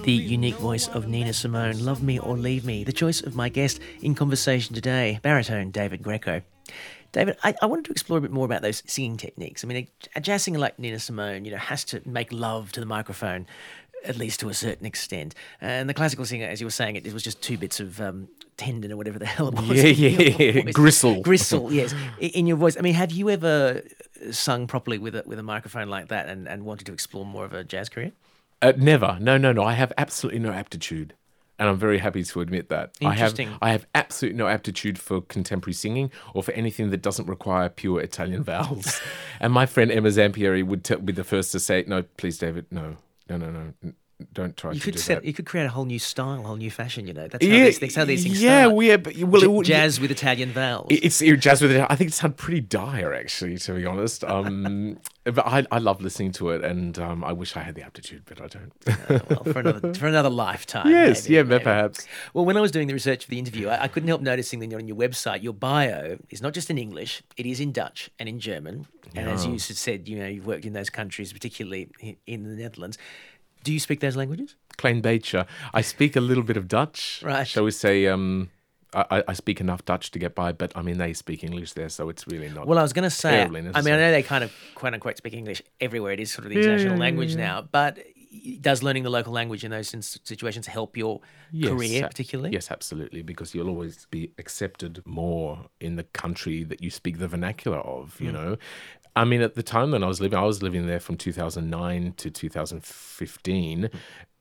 The 0.03 0.13
unique 0.13 0.57
voice 0.57 0.89
of 0.89 1.07
Nina 1.07 1.35
Simone, 1.35 1.85
Love 1.85 2.03
Me 2.03 2.19
or 2.19 2.39
Leave 2.39 2.65
Me, 2.65 2.85
the 2.85 2.93
choice 2.93 3.21
of 3.21 3.37
my 3.37 3.51
guest 3.51 3.81
in 4.01 4.15
conversation 4.15 4.75
today, 4.75 5.21
baritone 5.23 5.71
David 5.71 6.03
Greco. 6.03 6.41
David, 7.19 7.37
I, 7.43 7.53
I 7.61 7.67
wanted 7.67 7.87
to 7.87 7.91
explore 7.91 8.19
a 8.19 8.21
bit 8.21 8.31
more 8.31 8.45
about 8.45 8.63
those 8.63 8.81
singing 8.87 9.17
techniques. 9.17 9.65
I 9.65 9.67
mean, 9.67 9.77
a, 9.77 10.19
a 10.19 10.21
jazz 10.21 10.45
singer 10.45 10.61
like 10.61 10.79
Nina 10.79 11.01
Simone, 11.01 11.45
you 11.45 11.51
know, 11.51 11.57
has 11.57 11.83
to 11.87 12.01
make 12.07 12.33
love 12.33 12.71
to 12.73 12.81
the 12.81 12.87
microphone, 12.87 13.49
at 14.05 14.17
least 14.17 14.39
to 14.39 14.49
a 14.51 14.55
certain 14.55 14.87
extent. 14.87 15.35
And 15.61 15.89
the 15.89 15.95
classical 15.95 16.25
singer, 16.25 16.47
as 16.47 16.61
you 16.61 16.67
were 16.69 16.71
saying, 16.71 16.95
it, 16.95 17.05
it 17.09 17.13
was 17.13 17.25
just 17.25 17.43
two 17.43 17.59
bits 17.59 17.81
of 17.81 18.01
um, 18.01 18.29
tendon 18.57 18.93
or 18.93 18.97
whatever 18.97 19.19
the 19.19 19.27
hell 19.35 19.49
it 19.49 19.55
was. 19.55 19.83
Yeah, 19.83 20.09
yeah, 20.09 20.61
gristle. 20.73 21.21
Gristle, 21.21 21.73
yes, 21.73 21.93
in 22.21 22.47
your 22.47 22.57
voice. 22.57 22.77
I 22.77 22.83
mean, 22.83 22.95
have 22.95 23.11
you 23.11 23.31
ever 23.31 23.83
sung 24.31 24.69
properly 24.69 24.99
with 24.99 25.17
a, 25.17 25.25
with 25.27 25.41
a 25.41 25.43
microphone 25.43 25.89
like 25.89 26.07
that 26.09 26.29
and, 26.29 26.47
and 26.47 26.65
wanted 26.65 26.87
to 26.87 26.93
explore 26.93 27.27
more 27.27 27.45
of 27.45 27.53
a 27.53 27.65
jazz 27.65 27.89
career? 27.89 28.13
Uh, 28.63 28.75
never. 28.77 29.19
No, 29.21 29.37
no, 29.37 29.51
no. 29.51 29.65
I 29.65 29.73
have 29.73 29.93
absolutely 29.99 30.39
no 30.39 30.53
aptitude. 30.53 31.15
And 31.59 31.69
I'm 31.69 31.77
very 31.79 31.99
happy 31.99 32.23
to 32.23 32.41
admit 32.41 32.69
that. 32.69 32.97
Interesting. 33.01 33.49
I 33.49 33.51
have 33.51 33.59
I 33.63 33.71
have 33.73 33.87
absolutely 33.95 34.39
no 34.39 34.47
aptitude 34.47 34.99
for 34.99 35.21
contemporary 35.23 35.75
singing 35.75 36.11
or 36.35 36.43
for 36.43 36.53
anything 36.53 36.91
that 36.91 37.03
doesn't 37.03 37.27
require 37.27 37.69
pure 37.69 38.01
Italian 38.01 38.43
vowels. 38.53 39.01
and 39.41 39.53
my 39.53 39.67
friend 39.67 39.91
Emma 39.91 40.09
Zampieri 40.09 40.65
would 40.65 40.85
t- 40.85 40.95
be 40.97 41.13
the 41.13 41.25
first 41.25 41.51
to 41.53 41.61
say, 41.61 41.85
"No, 41.87 42.03
please, 42.17 42.39
David, 42.39 42.67
no, 42.71 42.97
no, 43.29 43.37
no, 43.37 43.51
no, 43.51 43.93
don't 44.33 44.57
try 44.57 44.73
You 44.73 44.81
to 44.81 44.85
could 44.85 44.95
do 44.95 45.01
set, 45.01 45.15
that." 45.23 45.25
you 45.25 45.33
could 45.33 45.47
create 45.47 45.65
a 45.65 45.69
whole 45.69 45.85
new 45.85 45.99
style, 45.99 46.41
a 46.41 46.43
whole 46.43 46.57
new 46.57 46.71
fashion. 46.71 47.07
You 47.07 47.15
know, 47.15 47.29
that's 47.29 47.45
how 47.45 47.53
yeah, 47.53 47.65
these 47.67 47.79
things, 47.79 47.95
how 47.95 48.05
these 48.05 48.25
things 48.25 48.43
yeah, 48.43 48.63
start. 48.69 49.03
but, 49.05 49.17
well, 49.17 49.41
J- 49.41 49.47
it 49.47 49.53
would- 49.53 49.67
jazz 49.67 50.01
with 50.01 50.11
Italian 50.11 50.51
vowels. 50.51 50.89
It's 50.91 51.23
it, 51.23 51.37
jazz 51.39 51.63
with 51.63 51.71
it. 51.73 51.87
I 51.89 51.95
think 51.95 52.11
it 52.11 52.15
sounded 52.15 52.37
pretty 52.37 52.61
dire, 52.61 53.13
actually, 53.15 53.59
to 53.59 53.75
be 53.75 53.87
honest. 53.87 54.25
Um, 54.25 54.99
but 55.25 55.47
I, 55.47 55.65
I 55.71 55.79
love 55.79 56.01
listening 56.01 56.33
to 56.33 56.51
it, 56.51 56.65
and 56.65 56.99
um, 56.99 57.23
I 57.23 57.33
wish 57.33 57.57
I 57.57 57.61
had 57.61 57.75
the 57.77 57.83
aptitude, 57.83 58.23
but 58.27 58.41
I 58.41 58.47
don't. 58.49 58.73
well, 59.31 59.45
for 59.45 59.61
another 59.61 59.95
for 59.95 60.07
another 60.09 60.31
lifetime. 60.31 60.89
yes, 60.91 61.25
maybe, 61.25 61.35
yeah, 61.37 61.43
maybe. 61.45 61.65
perhaps. 61.65 62.07
Well, 62.35 62.45
when 62.45 62.57
I 62.57 62.61
was 62.61 62.71
doing 62.73 62.89
the 62.89 62.95
research 62.95 63.25
for 63.25 63.31
the 63.31 63.39
interview, 63.39 63.69
I, 63.69 63.85
I 63.85 63.89
couldn't 63.89 64.09
help 64.09 64.21
noticing 64.23 64.59
that 64.61 64.75
on 64.75 64.89
your 64.89 64.97
website, 64.97 65.43
your 65.43 65.53
bio 65.55 66.19
is 66.31 66.43
not 66.43 66.55
just 66.55 66.71
in 66.71 66.79
English; 66.79 67.23
it 67.37 67.47
is 67.47 67.61
in 67.61 67.73
Dutch 67.73 68.11
and 68.19 68.29
in 68.29 68.41
German. 68.41 68.87
And 69.15 69.29
as 69.29 69.47
you 69.47 69.59
said, 69.59 70.07
you 70.07 70.19
know, 70.19 70.27
you've 70.27 70.47
worked 70.47 70.67
in 70.67 70.75
those 70.75 70.91
countries, 70.91 71.33
particularly 71.33 71.89
in 72.27 72.43
the 72.45 72.63
Netherlands. 72.63 72.99
Do 73.65 73.73
you 73.73 73.81
speak 73.81 74.01
those 74.01 74.17
languages? 74.17 74.57
Klein 74.77 75.01
beetje. 75.03 75.47
I 75.75 75.81
speak 75.83 76.17
a 76.17 76.21
little 76.21 76.45
bit 76.45 76.57
of 76.57 76.69
Dutch. 76.69 77.21
Right. 77.25 77.47
Shall 77.47 77.65
we 77.65 77.71
say? 77.73 78.07
Um, 78.07 78.51
I, 78.95 79.23
I- 79.29 79.35
speak 79.35 79.61
enough 79.61 79.85
Dutch 79.85 80.11
to 80.13 80.19
get 80.19 80.35
by, 80.35 80.53
but 80.53 80.73
I 80.75 80.81
mean 80.83 80.97
they 80.99 81.13
speak 81.13 81.45
English 81.45 81.73
there, 81.75 81.89
so 81.91 82.09
it's 82.09 82.27
really 82.27 82.49
not. 82.49 82.67
Well, 82.67 82.79
I 82.79 82.83
was 82.83 82.93
going 82.95 83.03
to 83.05 83.11
say, 83.11 83.43
I 83.43 83.49
mean, 83.49 83.71
I 83.75 83.81
know 83.83 84.11
they 84.11 84.23
kind 84.23 84.43
of 84.45 84.53
quote 84.75 84.95
unquote 84.95 85.17
speak 85.19 85.35
English 85.35 85.63
everywhere. 85.81 86.13
It 86.13 86.21
is 86.21 86.31
sort 86.33 86.47
of 86.47 86.51
the 86.53 86.59
international 86.59 86.97
language 86.97 87.37
now, 87.37 87.69
but 87.71 87.99
does 88.61 88.83
learning 88.83 89.03
the 89.05 89.11
local 89.11 89.33
language 89.33 89.65
in 89.65 89.71
those 89.71 89.89
situations 90.25 90.67
help 90.67 90.97
your 90.97 91.21
career, 91.65 92.07
particularly? 92.07 92.53
Yes, 92.53 92.71
absolutely, 92.71 93.23
because 93.23 93.55
you'll 93.55 93.69
always 93.69 94.07
be 94.11 94.33
accepted 94.39 95.03
more 95.07 95.67
in 95.81 95.97
the 95.97 96.05
country 96.05 96.63
that 96.65 96.83
you 96.83 96.91
speak 96.91 97.19
the 97.19 97.29
vernacular 97.29 97.79
of, 97.79 98.21
you 98.21 98.31
know. 98.33 98.57
I 99.19 99.25
mean, 99.25 99.43
at 99.43 99.57
the 99.57 99.65
time 99.65 99.91
when 99.91 100.05
I 100.05 100.07
was 100.07 100.21
living, 100.21 100.39
I 100.39 100.45
was 100.45 100.63
living 100.63 100.87
there 100.87 101.01
from 101.01 101.17
2009 101.17 102.15
to 102.19 102.31
2015. 102.31 103.83
Hmm. 103.83 103.87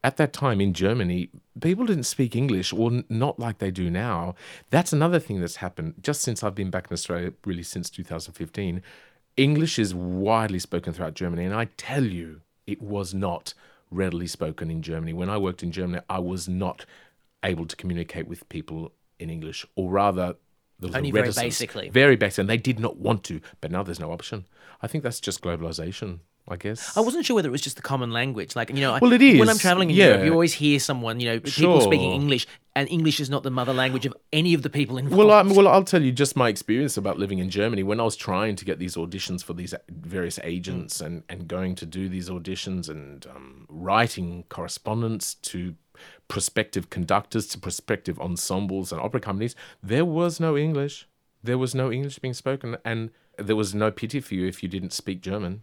At 0.04 0.18
that 0.18 0.34
time 0.34 0.62
in 0.62 0.74
Germany, 0.74 1.30
people 1.60 1.88
didn't 1.88 2.04
speak 2.04 2.36
English, 2.36 2.72
or 2.72 3.02
not 3.10 3.40
like 3.40 3.58
they 3.58 3.72
do 3.72 3.90
now. 3.90 4.36
That's 4.70 4.94
another 4.94 5.20
thing 5.20 5.42
that's 5.42 5.56
happened 5.56 5.96
just 6.02 6.22
since 6.22 6.44
I've 6.44 6.54
been 6.54 6.70
back 6.70 6.88
in 6.90 6.94
Australia, 6.94 7.34
really 7.44 7.64
since 7.64 7.90
2015. 7.90 8.84
English 9.36 9.80
is 9.80 9.96
widely 9.96 10.60
spoken 10.60 10.94
throughout 10.94 11.16
Germany, 11.16 11.44
and 11.44 11.56
I 11.56 11.66
tell 11.78 12.04
you, 12.04 12.42
it 12.68 12.80
was 12.80 13.16
not 13.16 13.56
readily 13.90 14.28
spoken 14.28 14.70
in 14.70 14.84
Germany. 14.84 15.12
When 15.12 15.30
I 15.30 15.40
worked 15.40 15.64
in 15.64 15.72
Germany, 15.72 16.04
I 16.08 16.20
was 16.20 16.48
not 16.48 16.86
able 17.44 17.66
to 17.66 17.76
communicate 17.76 18.28
with 18.28 18.48
people 18.50 18.92
in 19.20 19.32
English, 19.32 19.66
or 19.76 19.90
rather, 19.90 20.36
Only 20.84 21.12
very 21.12 21.32
basically. 21.32 21.90
Very 21.90 22.16
basic, 22.16 22.40
and 22.40 22.50
they 22.50 22.58
did 22.58 22.80
not 22.80 22.98
want 22.98 23.24
to. 23.26 23.42
But 23.62 23.72
now 23.72 23.84
there's 23.84 24.00
no 24.00 24.12
option. 24.12 24.46
I 24.82 24.88
think 24.88 25.04
that's 25.04 25.20
just 25.20 25.42
globalization. 25.42 26.20
I 26.50 26.56
guess. 26.56 26.96
I 26.96 27.02
wasn't 27.02 27.26
sure 27.26 27.36
whether 27.36 27.50
it 27.50 27.52
was 27.52 27.62
just 27.62 27.76
the 27.76 27.82
common 27.82 28.12
language. 28.12 28.56
Like, 28.56 28.70
you 28.70 28.80
know, 28.80 28.98
Well, 29.02 29.12
it 29.12 29.20
When 29.20 29.42
is, 29.42 29.50
I'm 29.50 29.58
traveling 29.58 29.90
in 29.90 29.98
yeah. 29.98 30.06
Europe, 30.06 30.26
you 30.26 30.32
always 30.32 30.54
hear 30.54 30.80
someone, 30.80 31.20
you 31.20 31.28
know, 31.30 31.40
people 31.42 31.82
speaking 31.82 32.14
English, 32.14 32.48
and 32.74 32.88
English 32.90 33.20
is 33.20 33.30
not 33.30 33.44
the 33.44 33.52
mother 33.52 33.74
language 33.74 34.06
of 34.06 34.14
any 34.32 34.54
of 34.54 34.62
the 34.62 34.70
people 34.70 34.98
involved. 34.98 35.18
Well, 35.18 35.32
I, 35.32 35.42
well, 35.42 35.68
I'll 35.68 35.84
tell 35.84 36.02
you 36.02 36.14
just 36.14 36.38
my 36.38 36.48
experience 36.48 36.96
about 36.96 37.20
living 37.20 37.40
in 37.40 37.50
Germany. 37.50 37.84
When 37.84 38.00
I 38.00 38.04
was 38.04 38.16
trying 38.16 38.56
to 38.56 38.64
get 38.64 38.80
these 38.80 38.96
auditions 38.96 39.44
for 39.44 39.54
these 39.54 39.74
various 39.90 40.40
agents 40.42 41.02
and, 41.02 41.24
and 41.28 41.50
going 41.50 41.76
to 41.76 41.86
do 41.86 42.08
these 42.08 42.30
auditions 42.30 42.88
and 42.88 43.28
um, 43.28 43.66
writing 43.68 44.46
correspondence 44.48 45.34
to 45.34 45.76
prospective 46.28 46.90
conductors, 46.90 47.48
to 47.48 47.58
prospective 47.60 48.20
ensembles 48.20 48.92
and 48.92 49.02
opera 49.02 49.20
companies, 49.20 49.56
there 49.82 50.06
was 50.06 50.40
no 50.40 50.58
English. 50.58 51.08
There 51.44 51.58
was 51.58 51.74
no 51.76 51.92
English 51.92 52.20
being 52.20 52.34
spoken, 52.34 52.78
and 52.84 53.12
there 53.38 53.56
was 53.56 53.74
no 53.74 53.92
pity 53.92 54.20
for 54.20 54.34
you 54.36 54.46
if 54.48 54.62
you 54.64 54.70
didn't 54.70 54.92
speak 54.94 55.22
German. 55.22 55.62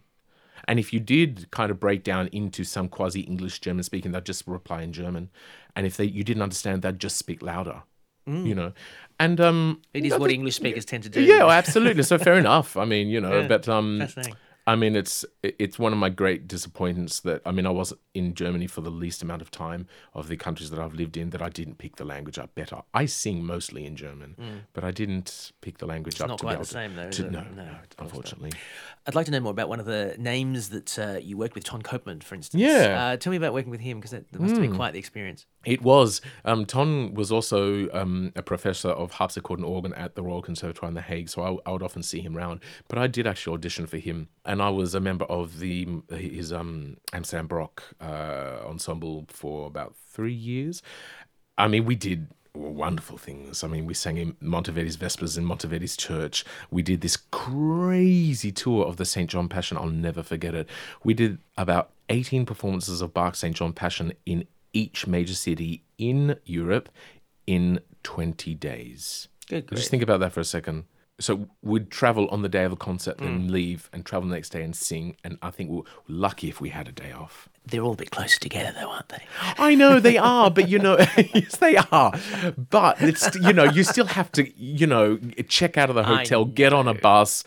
And 0.67 0.79
if 0.79 0.91
you 0.93 0.99
did 0.99 1.51
kind 1.51 1.69
of 1.69 1.79
break 1.79 2.03
down 2.03 2.27
into 2.31 2.63
some 2.63 2.87
quasi 2.89 3.21
English 3.21 3.59
German 3.59 3.83
speaking, 3.83 4.11
they'd 4.13 4.25
just 4.25 4.47
reply 4.47 4.81
in 4.81 4.93
German. 4.93 5.29
And 5.75 5.85
if 5.85 5.97
they 5.97 6.05
you 6.05 6.23
didn't 6.23 6.41
understand, 6.41 6.81
they'd 6.81 6.97
just 6.99 7.17
speak 7.17 7.41
louder. 7.43 7.83
You 8.27 8.55
know, 8.55 8.73
and 9.19 9.39
um, 9.39 9.81
it 9.93 10.03
is 10.03 10.13
I 10.13 10.17
what 10.17 10.29
think- 10.29 10.39
English 10.39 10.55
speakers 10.55 10.83
tend 10.83 11.03
to 11.03 11.09
do. 11.09 11.21
Yeah, 11.21 11.45
absolutely. 11.45 12.01
So 12.01 12.17
fair 12.17 12.33
enough. 12.39 12.75
I 12.75 12.83
mean, 12.83 13.07
you 13.07 13.21
know, 13.21 13.41
Yeah, 13.41 13.47
but 13.47 13.69
um, 13.69 13.99
fascinating. 13.99 14.35
I 14.67 14.75
mean, 14.75 14.95
it's 14.95 15.23
it's 15.43 15.77
one 15.77 15.93
of 15.93 15.99
my 15.99 16.09
great 16.09 16.47
disappointments 16.47 17.19
that 17.19 17.41
I 17.45 17.51
mean, 17.51 17.67
I 17.67 17.69
was 17.69 17.93
in 18.15 18.33
Germany 18.33 18.65
for 18.65 18.81
the 18.81 18.89
least 18.89 19.21
amount 19.21 19.41
of 19.43 19.51
time 19.51 19.87
of 20.15 20.27
the 20.27 20.37
countries 20.37 20.71
that 20.71 20.79
I've 20.79 20.95
lived 20.95 21.17
in 21.17 21.29
that 21.31 21.41
I 21.41 21.49
didn't 21.49 21.77
pick 21.77 21.97
the 21.97 22.03
language 22.05 22.39
up 22.39 22.55
better. 22.55 22.81
I 22.93 23.05
sing 23.05 23.43
mostly 23.45 23.85
in 23.85 23.95
German, 23.95 24.65
but 24.73 24.83
I 24.83 24.89
didn't 24.91 25.51
pick 25.61 25.77
the 25.77 25.85
language 25.85 26.19
up 26.19 26.25
Mm. 26.25 26.29
not 26.29 26.37
to 26.39 26.43
quite 26.45 26.51
be 26.51 26.55
able 26.55 26.63
the 26.63 26.69
same, 26.69 26.95
though, 26.95 27.03
to, 27.03 27.09
is 27.09 27.17
to 27.17 27.25
it? 27.27 27.31
no, 27.31 27.41
No, 27.41 27.49
no, 27.55 27.65
not. 27.65 27.95
unfortunately. 27.99 28.51
I'd 29.05 29.13
like 29.13 29.27
to 29.27 29.31
know 29.31 29.39
more 29.39 29.51
about 29.51 29.69
one 29.69 29.79
of 29.79 29.85
the 29.85 30.15
names 30.17 30.69
that 30.69 30.97
uh, 30.97 31.19
you 31.21 31.37
worked 31.37 31.53
with, 31.53 31.63
Ton 31.63 31.83
Koopman, 31.83 32.23
for 32.23 32.33
instance. 32.33 32.59
Yeah. 32.61 33.05
Uh, 33.13 33.17
tell 33.17 33.29
me 33.29 33.37
about 33.37 33.53
working 33.53 33.69
with 33.69 33.81
him, 33.81 33.99
because 33.99 34.11
that, 34.11 34.31
that 34.31 34.41
must 34.41 34.53
have 34.55 34.61
been 34.63 34.75
quite 34.75 34.93
the 34.93 34.99
experience. 34.99 35.45
It 35.65 35.81
was. 35.81 36.21
Um, 36.45 36.65
Ton 36.65 37.13
was 37.13 37.31
also 37.31 37.89
um, 37.91 38.31
a 38.35 38.41
professor 38.41 38.89
of 38.89 39.11
harpsichord 39.11 39.59
and 39.59 39.67
organ 39.67 39.93
at 39.95 40.15
the 40.15 40.23
Royal 40.23 40.41
Conservatoire 40.41 40.89
in 40.89 40.95
The 40.95 41.01
Hague, 41.01 41.29
so 41.29 41.41
I, 41.41 41.69
I 41.69 41.73
would 41.73 41.83
often 41.83 42.03
see 42.03 42.21
him 42.21 42.35
round. 42.35 42.61
But 42.87 42.99
I 42.99 43.07
did 43.07 43.27
actually 43.27 43.55
audition 43.55 43.87
for 43.87 43.97
him, 43.97 44.29
and 44.45 44.61
I 44.61 44.69
was 44.69 44.95
a 44.95 44.99
member 44.99 45.25
of 45.25 45.59
the 45.59 45.87
his 46.09 46.53
um, 46.53 46.97
Amsterdam 47.13 47.47
Baroque 47.47 47.83
uh, 47.99 48.59
ensemble 48.65 49.25
for 49.29 49.67
about 49.67 49.95
three 49.95 50.33
years. 50.33 50.81
I 51.57 51.67
mean, 51.67 51.85
we 51.85 51.95
did 51.95 52.27
wonderful 52.55 53.17
things. 53.17 53.63
I 53.63 53.67
mean, 53.67 53.85
we 53.85 53.93
sang 53.93 54.17
in 54.17 54.33
Monteverdi's 54.41 54.95
Vespers 54.95 55.37
in 55.37 55.45
Monteverdi's 55.45 55.97
church. 55.97 56.45
We 56.71 56.81
did 56.81 57.01
this 57.01 57.17
crazy 57.17 58.51
tour 58.51 58.85
of 58.85 58.97
the 58.97 59.05
St. 59.05 59.29
John 59.29 59.49
Passion. 59.49 59.77
I'll 59.77 59.87
never 59.87 60.23
forget 60.23 60.55
it. 60.55 60.69
We 61.03 61.13
did 61.13 61.39
about 61.57 61.91
18 62.09 62.45
performances 62.45 63.01
of 63.01 63.13
Bach's 63.13 63.39
St. 63.39 63.55
John 63.55 63.73
Passion 63.73 64.13
in 64.25 64.47
each 64.75 65.07
major 65.07 65.33
city 65.33 65.83
in 65.97 66.37
Europe 66.45 66.89
in 67.47 67.79
20 68.03 68.53
days. 68.55 69.29
Good. 69.47 69.69
Just 69.69 69.89
think 69.89 70.03
about 70.03 70.19
that 70.19 70.33
for 70.33 70.41
a 70.41 70.45
second. 70.45 70.85
So 71.19 71.47
we'd 71.61 71.89
travel 71.89 72.27
on 72.27 72.41
the 72.41 72.49
day 72.49 72.65
of 72.65 72.73
a 72.73 72.75
concert, 72.75 73.19
then 73.19 73.47
mm. 73.47 73.51
leave 73.51 73.89
and 73.93 74.05
travel 74.05 74.27
the 74.27 74.35
next 74.35 74.49
day 74.49 74.63
and 74.63 74.75
sing. 74.75 75.15
And 75.23 75.37
I 75.41 75.49
think 75.49 75.69
we're 75.69 75.83
lucky 76.09 76.49
if 76.49 76.59
we 76.59 76.69
had 76.69 76.89
a 76.89 76.91
day 76.91 77.13
off. 77.13 77.47
They're 77.67 77.81
all 77.81 77.93
a 77.93 77.95
bit 77.95 78.11
closer 78.11 78.39
together, 78.39 78.73
though, 78.79 78.89
aren't 78.89 79.09
they? 79.09 79.23
I 79.57 79.73
know 79.75 79.99
they 79.99 80.17
are, 80.17 80.51
but 80.51 80.69
you 80.69 80.79
know, 80.79 80.97
yes, 81.33 81.57
they 81.57 81.77
are. 81.77 82.13
But 82.69 83.01
it's 83.01 83.35
you 83.35 83.53
know, 83.53 83.63
you 83.63 83.83
still 83.83 84.05
have 84.05 84.31
to 84.33 84.49
you 84.59 84.85
know 84.87 85.17
check 85.47 85.77
out 85.77 85.89
of 85.89 85.95
the 85.95 86.03
hotel, 86.03 86.45
get 86.45 86.73
on 86.73 86.87
a 86.87 86.93
bus, 86.93 87.43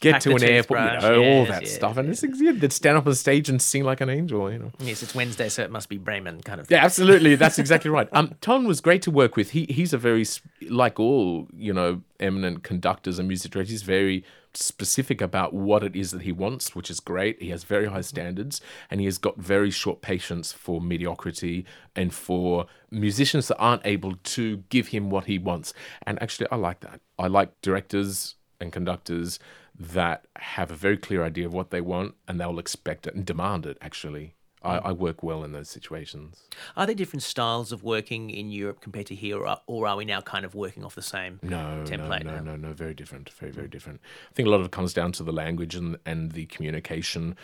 get 0.00 0.14
Pack 0.14 0.22
to 0.22 0.34
an 0.34 0.42
airport, 0.42 0.80
you 0.80 1.00
know, 1.00 1.22
all 1.22 1.46
that 1.46 1.62
yes, 1.62 1.74
stuff. 1.74 1.96
And 1.96 2.10
it's 2.10 2.22
yeah, 2.22 2.52
they'd 2.52 2.72
stand 2.72 2.98
up 2.98 3.06
on 3.06 3.14
stage 3.14 3.48
and 3.48 3.62
sing 3.62 3.84
like 3.84 4.00
an 4.00 4.10
angel, 4.10 4.52
you 4.52 4.58
know. 4.58 4.72
Yes, 4.78 5.02
it's 5.02 5.14
Wednesday, 5.14 5.48
so 5.48 5.62
it 5.62 5.70
must 5.70 5.88
be 5.88 5.96
Bremen 5.96 6.42
kind 6.42 6.60
of 6.60 6.66
thing. 6.66 6.76
Yeah, 6.76 6.84
absolutely. 6.84 7.36
That's 7.36 7.58
exactly 7.60 7.90
right. 7.90 8.08
Um, 8.12 8.34
Ton 8.40 8.66
was 8.66 8.80
great 8.80 9.02
to 9.02 9.10
work 9.10 9.36
with. 9.36 9.50
He 9.50 9.64
he's 9.66 9.92
a 9.92 9.98
very 9.98 10.26
like 10.68 11.00
all 11.00 11.48
you 11.56 11.72
know 11.72 12.02
eminent 12.22 12.62
conductors 12.62 13.18
and 13.18 13.28
music 13.28 13.52
directors. 13.52 13.72
He's 13.72 13.82
very 13.82 14.24
specific 14.54 15.20
about 15.20 15.52
what 15.52 15.82
it 15.82 15.96
is 15.96 16.10
that 16.12 16.22
he 16.22 16.32
wants, 16.32 16.74
which 16.74 16.90
is 16.90 17.00
great. 17.00 17.42
He 17.42 17.50
has 17.50 17.64
very 17.64 17.86
high 17.86 18.02
standards, 18.02 18.60
and 18.90 19.00
he 19.00 19.06
has 19.06 19.18
got 19.18 19.38
very 19.38 19.70
short 19.70 20.02
patience 20.02 20.52
for 20.52 20.80
mediocrity 20.80 21.64
and 21.96 22.14
for 22.14 22.66
musicians 22.90 23.48
that 23.48 23.58
aren't 23.58 23.86
able 23.86 24.14
to 24.16 24.58
give 24.68 24.88
him 24.88 25.10
what 25.10 25.24
he 25.24 25.38
wants. 25.38 25.74
And 26.06 26.22
actually, 26.22 26.48
I 26.50 26.56
like 26.56 26.80
that. 26.80 27.00
I 27.18 27.26
like 27.26 27.60
directors 27.60 28.36
and 28.60 28.72
conductors 28.72 29.38
that 29.78 30.26
have 30.36 30.70
a 30.70 30.76
very 30.76 30.96
clear 30.96 31.24
idea 31.24 31.46
of 31.46 31.52
what 31.52 31.70
they 31.70 31.80
want, 31.80 32.14
and 32.28 32.40
they'll 32.40 32.58
expect 32.58 33.06
it 33.06 33.14
and 33.14 33.26
demand 33.26 33.66
it. 33.66 33.78
Actually. 33.80 34.34
I, 34.64 34.78
mm. 34.78 34.80
I 34.86 34.92
work 34.92 35.22
well 35.22 35.44
in 35.44 35.52
those 35.52 35.68
situations. 35.68 36.42
Are 36.76 36.86
there 36.86 36.94
different 36.94 37.22
styles 37.22 37.72
of 37.72 37.82
working 37.82 38.30
in 38.30 38.50
Europe 38.50 38.80
compared 38.80 39.06
to 39.06 39.14
here, 39.14 39.38
or 39.38 39.46
are, 39.46 39.60
or 39.66 39.86
are 39.86 39.96
we 39.96 40.04
now 40.04 40.20
kind 40.20 40.44
of 40.44 40.54
working 40.54 40.84
off 40.84 40.94
the 40.94 41.02
same 41.02 41.40
No, 41.42 41.84
template 41.86 42.24
no, 42.24 42.32
now? 42.32 42.40
no, 42.40 42.56
no, 42.56 42.68
no, 42.68 42.72
very 42.72 42.94
different, 42.94 43.30
very, 43.30 43.52
very 43.52 43.68
different. 43.68 44.00
I 44.30 44.34
think 44.34 44.46
a 44.46 44.50
lot 44.50 44.60
of 44.60 44.66
it 44.66 44.72
comes 44.72 44.92
down 44.92 45.12
to 45.12 45.22
the 45.22 45.32
language 45.32 45.74
and 45.74 45.96
and 46.06 46.32
the 46.32 46.46
communication 46.46 47.36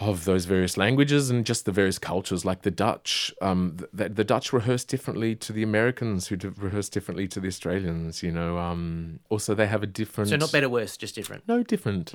of 0.00 0.24
those 0.24 0.46
various 0.46 0.78
languages 0.78 1.28
and 1.28 1.44
just 1.44 1.66
the 1.66 1.72
various 1.72 1.98
cultures. 1.98 2.42
Like 2.44 2.62
the 2.62 2.70
Dutch, 2.70 3.32
um, 3.42 3.76
the, 3.92 4.08
the 4.08 4.24
Dutch 4.24 4.50
rehearse 4.52 4.82
differently 4.84 5.36
to 5.36 5.52
the 5.52 5.62
Americans, 5.62 6.28
who 6.28 6.36
rehearse 6.56 6.88
differently 6.88 7.28
to 7.28 7.38
the 7.38 7.48
Australians. 7.48 8.22
You 8.22 8.32
know, 8.32 8.56
um, 8.58 9.20
also 9.28 9.54
they 9.54 9.66
have 9.66 9.82
a 9.82 9.86
different. 9.86 10.30
So 10.30 10.36
not 10.36 10.52
better, 10.52 10.70
worse, 10.70 10.96
just 10.96 11.14
different. 11.14 11.46
No, 11.46 11.62
different. 11.62 12.14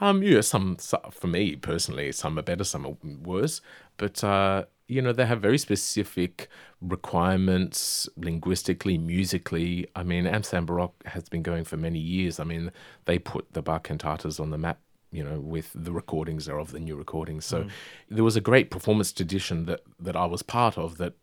Um, 0.00 0.22
yeah, 0.22 0.40
some, 0.40 0.76
so- 0.80 1.08
for 1.10 1.26
me 1.26 1.56
personally, 1.56 2.10
some 2.12 2.38
are 2.38 2.42
better, 2.42 2.64
some 2.64 2.86
are 2.86 2.96
worse. 3.22 3.60
But 3.98 4.24
uh, 4.24 4.64
you 4.88 5.02
know, 5.02 5.12
they 5.12 5.26
have 5.26 5.42
very 5.42 5.58
specific 5.58 6.48
requirements 6.80 8.08
linguistically, 8.16 8.98
musically. 8.98 9.86
I 9.96 10.02
mean, 10.04 10.26
Amsterdam 10.26 10.66
Baroque 10.66 11.02
has 11.06 11.28
been 11.28 11.42
going 11.42 11.64
for 11.64 11.76
many 11.76 11.98
years. 11.98 12.38
I 12.38 12.44
mean, 12.44 12.70
they 13.06 13.18
put 13.18 13.52
the 13.52 13.62
Bach 13.62 13.88
cantatas 13.88 14.38
on 14.40 14.50
the 14.50 14.58
map. 14.58 14.78
You 15.16 15.24
know, 15.24 15.40
with 15.40 15.70
the 15.74 15.92
recordings 15.92 16.46
thereof, 16.46 16.72
the 16.72 16.80
new 16.80 16.96
recordings. 16.96 17.44
So 17.46 17.64
mm. 17.64 17.70
there 18.10 18.24
was 18.24 18.36
a 18.36 18.40
great 18.40 18.70
performance 18.70 19.12
tradition 19.12 19.64
that 19.66 19.80
that 19.98 20.16
I 20.16 20.26
was 20.26 20.42
part 20.42 20.76
of 20.76 20.98
that, 20.98 21.14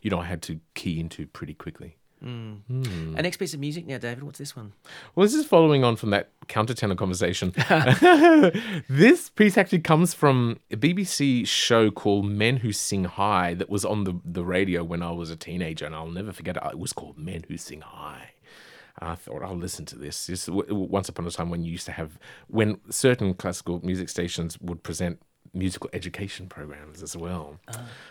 you 0.00 0.10
know, 0.10 0.20
I 0.20 0.24
had 0.24 0.42
to 0.42 0.60
key 0.74 0.98
into 0.98 1.26
pretty 1.26 1.54
quickly. 1.54 1.96
Mm. 2.24 2.60
Hmm. 2.68 3.16
A 3.16 3.22
next 3.22 3.38
piece 3.38 3.52
of 3.52 3.58
music 3.58 3.84
now, 3.86 3.98
David. 3.98 4.22
What's 4.22 4.38
this 4.38 4.54
one? 4.54 4.72
Well, 5.14 5.26
this 5.26 5.34
is 5.34 5.44
following 5.44 5.82
on 5.82 5.96
from 5.96 6.10
that 6.10 6.30
countertenor 6.46 6.96
conversation. 6.96 7.52
this 8.88 9.28
piece 9.30 9.58
actually 9.58 9.80
comes 9.80 10.14
from 10.14 10.60
a 10.70 10.76
BBC 10.76 11.46
show 11.46 11.90
called 11.90 12.26
Men 12.26 12.58
Who 12.58 12.72
Sing 12.72 13.04
High 13.04 13.54
that 13.54 13.68
was 13.68 13.84
on 13.84 14.04
the, 14.04 14.20
the 14.24 14.44
radio 14.44 14.84
when 14.84 15.02
I 15.02 15.10
was 15.10 15.30
a 15.30 15.36
teenager, 15.36 15.84
and 15.84 15.94
I'll 15.96 16.10
never 16.10 16.32
forget 16.32 16.56
it. 16.56 16.62
It 16.64 16.78
was 16.78 16.92
called 16.92 17.18
Men 17.18 17.44
Who 17.48 17.56
Sing 17.56 17.80
High. 17.80 18.30
I 18.98 19.14
thought 19.14 19.42
I'll 19.42 19.56
listen 19.56 19.84
to 19.86 19.96
this. 19.96 20.26
This 20.26 20.46
w- 20.46 20.66
w- 20.66 20.86
once 20.88 21.08
upon 21.08 21.26
a 21.26 21.30
time 21.30 21.50
when 21.50 21.64
you 21.64 21.72
used 21.72 21.86
to 21.86 21.92
have 21.92 22.18
when 22.48 22.78
certain 22.90 23.34
classical 23.34 23.80
music 23.84 24.08
stations 24.08 24.58
would 24.60 24.82
present 24.82 25.20
musical 25.54 25.90
education 25.92 26.48
programs 26.48 27.02
as 27.02 27.16
well. 27.16 27.58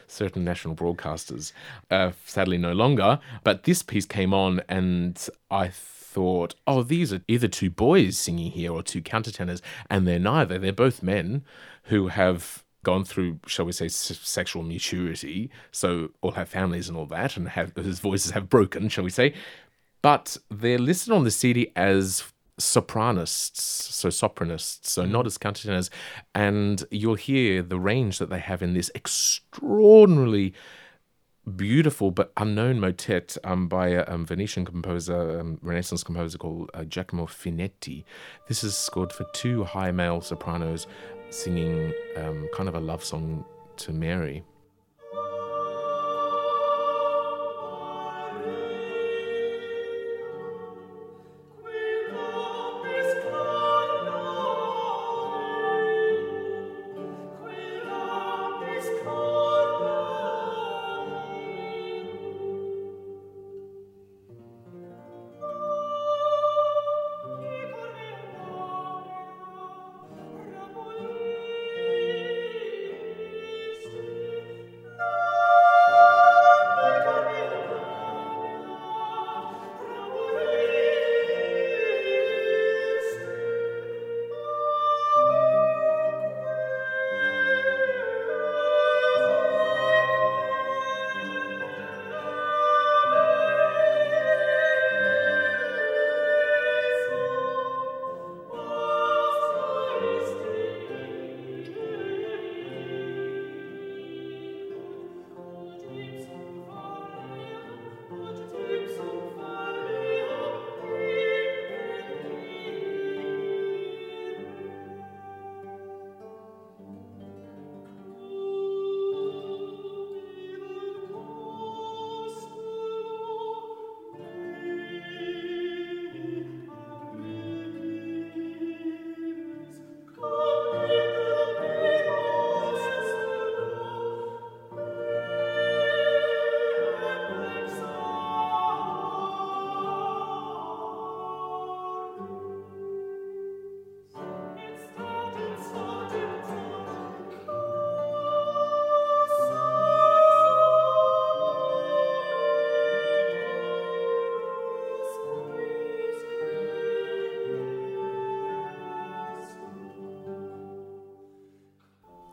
Certain 0.08 0.44
national 0.44 0.76
broadcasters, 0.76 1.54
uh, 1.90 2.12
sadly 2.26 2.58
no 2.58 2.72
longer. 2.74 3.20
But 3.44 3.64
this 3.64 3.82
piece 3.82 4.06
came 4.06 4.34
on, 4.34 4.62
and 4.70 5.28
I 5.50 5.70
thought, 5.70 6.56
oh, 6.68 6.84
these 6.84 7.12
are 7.14 7.22
either 7.28 7.48
two 7.48 7.70
boys 7.70 8.18
singing 8.18 8.52
here 8.52 8.72
or 8.72 8.84
two 8.84 9.02
countertenors, 9.02 9.62
and 9.90 10.08
they're 10.08 10.20
neither. 10.20 10.60
They're 10.60 10.74
both 10.74 11.02
men 11.02 11.44
who 11.86 12.10
have 12.10 12.64
gone 12.84 13.04
through, 13.06 13.40
shall 13.48 13.66
we 13.66 13.72
say, 13.72 13.86
s- 13.86 14.20
sexual 14.22 14.62
maturity, 14.64 15.50
so 15.72 16.10
all 16.22 16.32
have 16.32 16.50
families 16.50 16.90
and 16.90 16.98
all 16.98 17.06
that, 17.08 17.38
and 17.38 17.50
have 17.50 17.72
whose 17.76 18.00
voices 18.00 18.32
have 18.32 18.50
broken, 18.50 18.90
shall 18.90 19.04
we 19.04 19.10
say. 19.10 19.34
But 20.02 20.38
they're 20.50 20.80
listed 20.80 21.14
on 21.14 21.24
the 21.24 21.32
CD 21.32 21.72
as 21.76 22.24
sopranists, 22.60 23.60
so 23.60 24.10
sopranists, 24.10 24.86
so 24.86 25.06
not 25.06 25.26
as 25.26 25.38
countertenors. 25.38 25.90
And 26.34 26.84
you'll 26.92 27.16
hear 27.16 27.62
the 27.62 27.80
range 27.80 28.20
that 28.20 28.30
they 28.30 28.40
have 28.40 28.62
in 28.62 28.74
this 28.74 28.92
extraordinarily 28.96 30.54
beautiful 31.56 32.12
but 32.12 32.32
unknown 32.38 32.80
motet 32.80 33.36
um, 33.44 33.68
by 33.68 33.90
a 33.90 34.06
um, 34.08 34.26
Venetian 34.26 34.64
composer, 34.64 35.40
um, 35.40 35.58
Renaissance 35.62 36.04
composer 36.04 36.38
called 36.38 36.70
uh, 36.74 36.84
Giacomo 36.84 37.26
Finetti. 37.26 38.04
This 38.48 38.64
is 38.64 38.78
scored 38.78 39.12
for 39.12 39.26
two 39.34 39.64
high 39.64 39.92
male 39.92 40.22
sopranos 40.22 40.88
singing 41.30 41.94
um, 42.18 42.48
kind 42.54 42.70
of 42.70 42.76
a 42.76 42.80
love 42.80 43.04
song 43.04 43.46
to 43.78 43.92
Mary. 43.92 44.44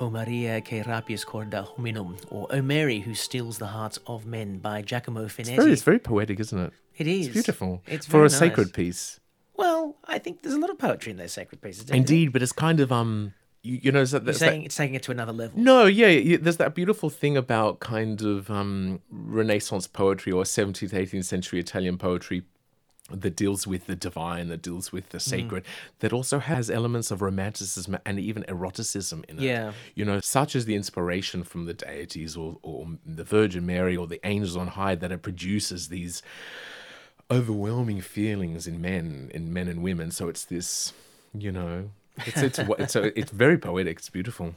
O 0.09 0.11
Maria 0.11 0.63
che 0.63 0.83
rapies 0.83 1.23
corda 1.23 1.63
hominum, 1.63 2.17
or 2.31 2.47
O 2.51 2.63
Mary 2.63 3.01
who 3.01 3.15
steals 3.15 3.59
the 3.59 3.67
hearts 3.67 3.99
of 4.07 4.25
men 4.25 4.57
by 4.57 4.81
Giacomo 4.81 5.27
Finetti. 5.27 5.57
Very, 5.57 5.71
it's 5.73 5.83
very 5.83 5.99
poetic, 5.99 6.41
isn't 6.41 6.59
it? 6.59 6.73
It 6.97 7.07
is. 7.07 7.27
It's 7.27 7.35
beautiful. 7.35 7.83
It's 7.87 8.07
for 8.07 8.25
a 8.25 8.31
sacred 8.31 8.73
piece. 8.73 9.21
Well, 9.55 9.97
I 10.07 10.19
think 10.19 10.41
there's 10.41 10.55
a 10.55 10.59
lot 10.59 10.71
of 10.71 10.79
poetry 10.79 11.11
in 11.13 11.19
those 11.19 11.33
sacred 11.33 11.61
pieces. 11.61 11.85
don't 11.85 11.89
you 11.99 12.03
think? 12.05 12.09
Indeed, 12.11 12.33
but 12.33 12.43
it's 12.43 12.53
kind 12.53 12.81
of 12.81 12.91
um, 12.91 13.35
you, 13.63 13.81
you 13.83 13.93
know, 13.93 14.03
that, 14.03 14.13
You're 14.13 14.21
there's 14.25 14.39
that- 14.39 14.55
it's 14.55 14.77
taking 14.77 14.95
it 14.95 15.03
to 15.03 15.11
another 15.11 15.35
level. 15.35 15.61
No, 15.61 15.85
yeah, 15.85 16.07
yeah, 16.07 16.39
there's 16.41 16.57
that 16.57 16.75
beautiful 16.75 17.11
thing 17.11 17.37
about 17.37 17.81
kind 17.81 18.23
of 18.23 18.51
um, 18.51 19.03
Renaissance 19.11 19.87
poetry 19.87 20.33
or 20.33 20.45
17th, 20.45 20.93
18th 20.93 21.25
century 21.27 21.61
Italian 21.61 21.99
poetry 21.99 22.45
that 23.11 23.35
deals 23.37 23.67
with 23.67 23.87
the 23.87 23.97
divine, 23.97 24.49
that 24.49 24.61
deals 24.63 24.93
with 24.93 25.09
Mm. 25.09 25.13
the 25.13 25.21
sacred, 25.21 25.65
that 26.01 26.13
also 26.13 26.39
has 26.39 26.69
elements 26.71 27.11
of 27.11 27.23
romanticism 27.23 27.97
and 28.05 28.21
even 28.21 28.45
eroticism 28.49 29.25
in 29.29 29.39
it. 29.39 29.43
Yeah. 29.45 29.73
You 29.95 30.05
know, 30.05 30.21
such 30.21 30.55
as 30.55 30.67
the 30.67 30.75
inspiration 30.75 31.43
from 31.43 31.65
the 31.65 31.75
deities 31.75 32.37
or, 32.37 32.59
or 32.63 32.87
the 33.07 33.25
Virgin 33.25 33.65
Mary 33.65 33.97
or 33.97 34.07
the 34.07 34.21
angels 34.25 34.57
on 34.57 34.69
high 34.69 34.95
that 34.97 35.11
it 35.11 35.23
produces 35.23 35.89
these 35.89 36.23
overwhelming 37.31 38.01
feelings 38.01 38.67
in 38.67 38.81
men, 38.81 39.31
in 39.35 39.53
men 39.53 39.69
and 39.69 39.83
women. 39.83 40.11
So 40.11 40.29
it's 40.29 40.45
this, 40.45 40.93
you 41.37 41.53
know, 41.53 41.91
it's 42.27 42.39
it's 42.39 42.59
it's, 42.59 42.97
a, 42.97 43.19
it's 43.19 43.33
very 43.33 43.59
poetic. 43.59 43.99
It's 43.99 44.11
beautiful. 44.11 44.55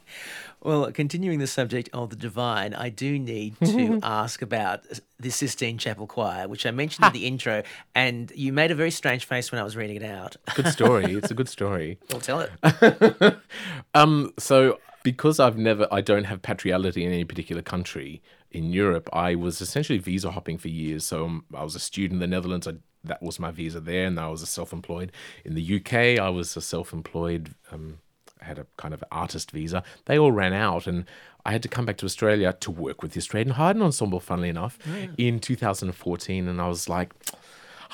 Well, 0.63 0.91
continuing 0.91 1.39
the 1.39 1.47
subject 1.47 1.89
of 1.91 2.11
the 2.11 2.15
divine, 2.15 2.73
I 2.73 2.89
do 2.89 3.17
need 3.17 3.55
to 3.63 3.99
ask 4.03 4.41
about 4.41 4.85
the 5.19 5.31
Sistine 5.31 5.77
Chapel 5.77 6.07
Choir, 6.07 6.47
which 6.47 6.65
I 6.65 6.71
mentioned 6.71 7.07
in 7.07 7.13
the 7.13 7.25
intro, 7.25 7.63
and 7.95 8.31
you 8.35 8.53
made 8.53 8.71
a 8.71 8.75
very 8.75 8.91
strange 8.91 9.25
face 9.25 9.51
when 9.51 9.59
I 9.59 9.63
was 9.63 9.75
reading 9.75 9.95
it 9.95 10.03
out. 10.03 10.35
Good 10.55 10.67
story. 10.67 11.13
it's 11.15 11.31
a 11.31 11.33
good 11.33 11.49
story. 11.49 11.97
I'll 12.11 12.19
tell 12.19 12.39
it. 12.41 13.37
Um, 13.93 14.31
so 14.39 14.79
because 15.03 15.39
I've 15.39 15.57
never, 15.57 15.87
I 15.91 16.01
don't 16.01 16.25
have 16.25 16.41
patriality 16.41 17.03
in 17.03 17.11
any 17.11 17.25
particular 17.25 17.61
country 17.61 18.21
in 18.51 18.71
Europe. 18.71 19.09
I 19.13 19.35
was 19.35 19.61
essentially 19.61 19.99
visa 19.99 20.31
hopping 20.31 20.57
for 20.57 20.67
years. 20.67 21.05
So 21.05 21.25
um, 21.25 21.45
I 21.53 21.63
was 21.63 21.75
a 21.75 21.79
student 21.79 22.21
in 22.21 22.29
the 22.29 22.35
Netherlands. 22.35 22.67
I, 22.67 22.73
that 23.03 23.21
was 23.21 23.39
my 23.39 23.51
visa 23.51 23.79
there, 23.79 24.05
and 24.05 24.19
I 24.19 24.27
was 24.27 24.41
a 24.41 24.45
self-employed 24.47 25.11
in 25.43 25.55
the 25.55 25.75
UK. 25.77 26.19
I 26.19 26.29
was 26.29 26.55
a 26.55 26.61
self-employed. 26.61 27.55
Um, 27.71 27.99
I 28.41 28.45
had 28.45 28.59
a 28.59 28.65
kind 28.77 28.93
of 28.93 29.03
artist 29.11 29.51
visa. 29.51 29.83
They 30.05 30.17
all 30.17 30.31
ran 30.31 30.53
out, 30.53 30.87
and 30.87 31.05
I 31.45 31.51
had 31.51 31.63
to 31.63 31.69
come 31.69 31.85
back 31.85 31.97
to 31.97 32.05
Australia 32.05 32.53
to 32.59 32.71
work 32.71 33.01
with 33.01 33.13
the 33.13 33.19
Australian 33.19 33.55
Haydn 33.55 33.81
Ensemble. 33.81 34.19
Funnily 34.19 34.49
enough, 34.49 34.77
in 35.17 35.39
2014, 35.39 36.47
and 36.47 36.61
I 36.61 36.67
was 36.67 36.89
like. 36.89 37.13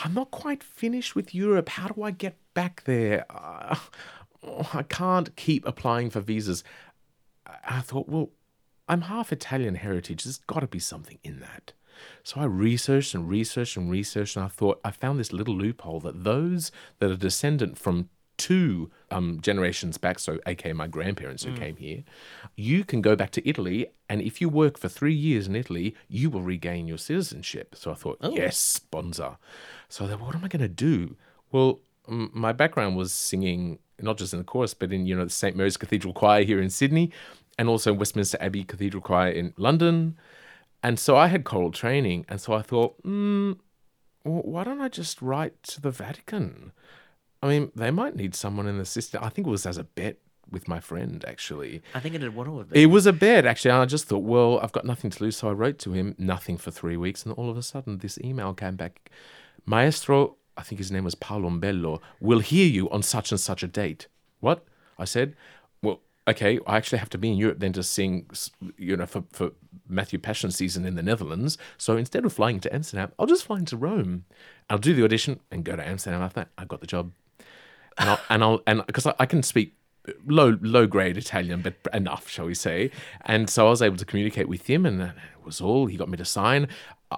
I'm 0.03 0.13
not 0.13 0.29
quite 0.29 0.61
finished 0.61 1.15
with 1.15 1.33
Europe. 1.33 1.69
How 1.69 1.87
do 1.87 2.03
I 2.03 2.11
get 2.11 2.37
back 2.53 2.83
there? 2.83 3.25
Uh, 3.31 3.75
I 4.73 4.83
can't 4.83 5.35
keep 5.35 5.65
applying 5.65 6.11
for 6.11 6.19
visas. 6.19 6.63
I 7.67 7.79
thought, 7.81 8.07
well, 8.07 8.29
I'm 8.87 9.01
half 9.01 9.31
Italian 9.31 9.75
heritage. 9.75 10.23
There's 10.23 10.37
got 10.37 10.59
to 10.61 10.67
be 10.67 10.79
something 10.79 11.19
in 11.23 11.39
that. 11.39 11.73
So 12.23 12.41
I 12.41 12.45
researched 12.45 13.13
and 13.13 13.29
researched 13.29 13.77
and 13.77 13.89
researched, 13.89 14.35
and 14.35 14.45
I 14.45 14.49
thought 14.49 14.79
I 14.83 14.91
found 14.91 15.19
this 15.19 15.33
little 15.33 15.55
loophole 15.55 15.99
that 16.01 16.23
those 16.23 16.71
that 16.99 17.11
are 17.11 17.15
descendant 17.15 17.77
from 17.77 18.09
two 18.37 18.91
um, 19.09 19.39
generations 19.41 19.97
back, 19.97 20.19
so 20.19 20.39
aka 20.45 20.71
my 20.73 20.87
grandparents 20.87 21.43
who 21.43 21.53
came 21.53 21.75
here, 21.77 22.03
you 22.55 22.83
can 22.83 23.01
go 23.01 23.15
back 23.15 23.31
to 23.31 23.49
Italy, 23.49 23.87
and 24.09 24.21
if 24.21 24.39
you 24.39 24.47
work 24.47 24.77
for 24.77 24.89
three 24.89 25.13
years 25.13 25.47
in 25.47 25.55
Italy, 25.55 25.95
you 26.07 26.29
will 26.29 26.43
regain 26.43 26.87
your 26.87 26.99
citizenship. 26.99 27.75
So 27.75 27.91
I 27.91 27.95
thought, 27.95 28.19
yes, 28.21 28.57
sponsor. 28.57 29.37
So 29.89 30.05
I 30.05 30.09
thought, 30.09 30.21
what 30.21 30.35
am 30.35 30.45
I 30.45 30.47
going 30.47 30.61
to 30.61 30.67
do? 30.67 31.15
Well, 31.51 31.79
m- 32.07 32.29
my 32.33 32.51
background 32.51 32.95
was 32.95 33.11
singing 33.11 33.79
not 33.99 34.17
just 34.17 34.33
in 34.33 34.39
the 34.39 34.45
chorus, 34.45 34.73
but 34.75 34.93
in 34.93 35.07
you 35.07 35.15
know 35.15 35.23
the 35.23 35.31
St 35.31 35.55
Mary's 35.55 35.77
Cathedral 35.77 36.13
Choir 36.13 36.43
here 36.43 36.61
in 36.61 36.69
Sydney, 36.69 37.11
and 37.57 37.67
also 37.67 37.91
Westminster 37.91 38.37
Abbey 38.39 38.63
Cathedral 38.63 39.01
Choir 39.01 39.31
in 39.31 39.53
London. 39.57 40.15
And 40.87 40.97
so 40.97 41.17
I 41.17 41.27
had 41.27 41.43
choral 41.43 41.71
training, 41.71 42.23
and 42.29 42.39
so 42.39 42.53
I 42.53 42.61
thought, 42.61 43.03
mm, 43.03 43.57
well, 44.23 44.41
why 44.43 44.63
don't 44.63 44.79
I 44.79 44.87
just 44.87 45.21
write 45.21 45.61
to 45.63 45.81
the 45.81 45.91
Vatican? 45.91 46.71
I 47.43 47.49
mean, 47.49 47.73
they 47.75 47.91
might 47.91 48.15
need 48.15 48.33
someone 48.33 48.67
in 48.67 48.77
the 48.77 48.85
system. 48.85 49.21
I 49.21 49.27
think 49.27 49.47
it 49.47 49.49
was 49.49 49.65
as 49.65 49.77
a 49.77 49.83
bet 49.83 50.19
with 50.49 50.69
my 50.69 50.79
friend, 50.79 51.25
actually. 51.27 51.81
I 51.93 51.99
think 51.99 52.15
it 52.15 52.33
what 52.33 52.47
it 52.47 52.51
would 52.51 52.69
be. 52.69 52.83
It 52.83 52.85
was 52.85 53.05
a 53.05 53.11
bet, 53.11 53.45
actually. 53.45 53.71
And 53.71 53.81
I 53.81 53.85
just 53.85 54.05
thought, 54.05 54.23
well, 54.23 54.61
I've 54.63 54.71
got 54.71 54.85
nothing 54.85 55.09
to 55.09 55.23
lose. 55.25 55.35
So 55.35 55.49
I 55.49 55.51
wrote 55.51 55.77
to 55.79 55.91
him, 55.91 56.15
nothing 56.17 56.55
for 56.55 56.71
three 56.71 56.95
weeks. 56.95 57.25
And 57.25 57.33
all 57.33 57.49
of 57.49 57.57
a 57.57 57.63
sudden, 57.63 57.97
this 57.97 58.17
email 58.23 58.53
came 58.53 58.77
back 58.77 59.11
Maestro, 59.65 60.37
I 60.55 60.63
think 60.63 60.79
his 60.79 60.89
name 60.89 61.03
was 61.03 61.15
Palombella, 61.15 61.99
will 62.21 62.39
hear 62.39 62.65
you 62.65 62.89
on 62.91 63.03
such 63.03 63.33
and 63.33 63.41
such 63.41 63.61
a 63.61 63.67
date. 63.67 64.07
What? 64.39 64.63
I 64.97 65.03
said, 65.03 65.35
okay, 66.27 66.59
I 66.67 66.77
actually 66.77 66.99
have 66.99 67.09
to 67.11 67.17
be 67.17 67.31
in 67.31 67.37
Europe 67.37 67.59
then 67.59 67.73
to 67.73 67.83
sing, 67.83 68.29
you 68.77 68.97
know, 68.97 69.05
for, 69.05 69.23
for 69.31 69.51
Matthew 69.87 70.19
Passion 70.19 70.51
season 70.51 70.85
in 70.85 70.95
the 70.95 71.03
Netherlands. 71.03 71.57
So 71.77 71.95
instead 71.95 72.25
of 72.25 72.33
flying 72.33 72.59
to 72.61 72.73
Amsterdam, 72.73 73.11
I'll 73.17 73.27
just 73.27 73.45
fly 73.45 73.59
into 73.59 73.77
Rome. 73.77 74.25
I'll 74.69 74.77
do 74.77 74.93
the 74.93 75.03
audition 75.03 75.39
and 75.51 75.63
go 75.63 75.75
to 75.75 75.87
Amsterdam 75.87 76.21
after 76.21 76.41
that. 76.41 76.49
I've 76.57 76.67
got 76.67 76.81
the 76.81 76.87
job. 76.87 77.11
And 77.97 78.09
I'll, 78.09 78.19
and 78.29 78.43
I'll, 78.43 78.61
and 78.67 78.85
because 78.85 79.07
I, 79.07 79.15
I 79.19 79.25
can 79.25 79.41
speak 79.41 79.73
low, 80.25 80.57
low 80.61 80.85
grade 80.85 81.17
Italian, 81.17 81.61
but 81.61 81.75
enough, 81.93 82.27
shall 82.27 82.45
we 82.45 82.53
say. 82.53 82.91
And 83.21 83.49
so 83.49 83.67
I 83.67 83.69
was 83.69 83.81
able 83.81 83.97
to 83.97 84.05
communicate 84.05 84.47
with 84.47 84.67
him 84.69 84.85
and 84.85 84.99
that 84.99 85.15
was 85.43 85.61
all. 85.61 85.87
He 85.87 85.97
got 85.97 86.09
me 86.09 86.17
to 86.17 86.25
sign. 86.25 86.67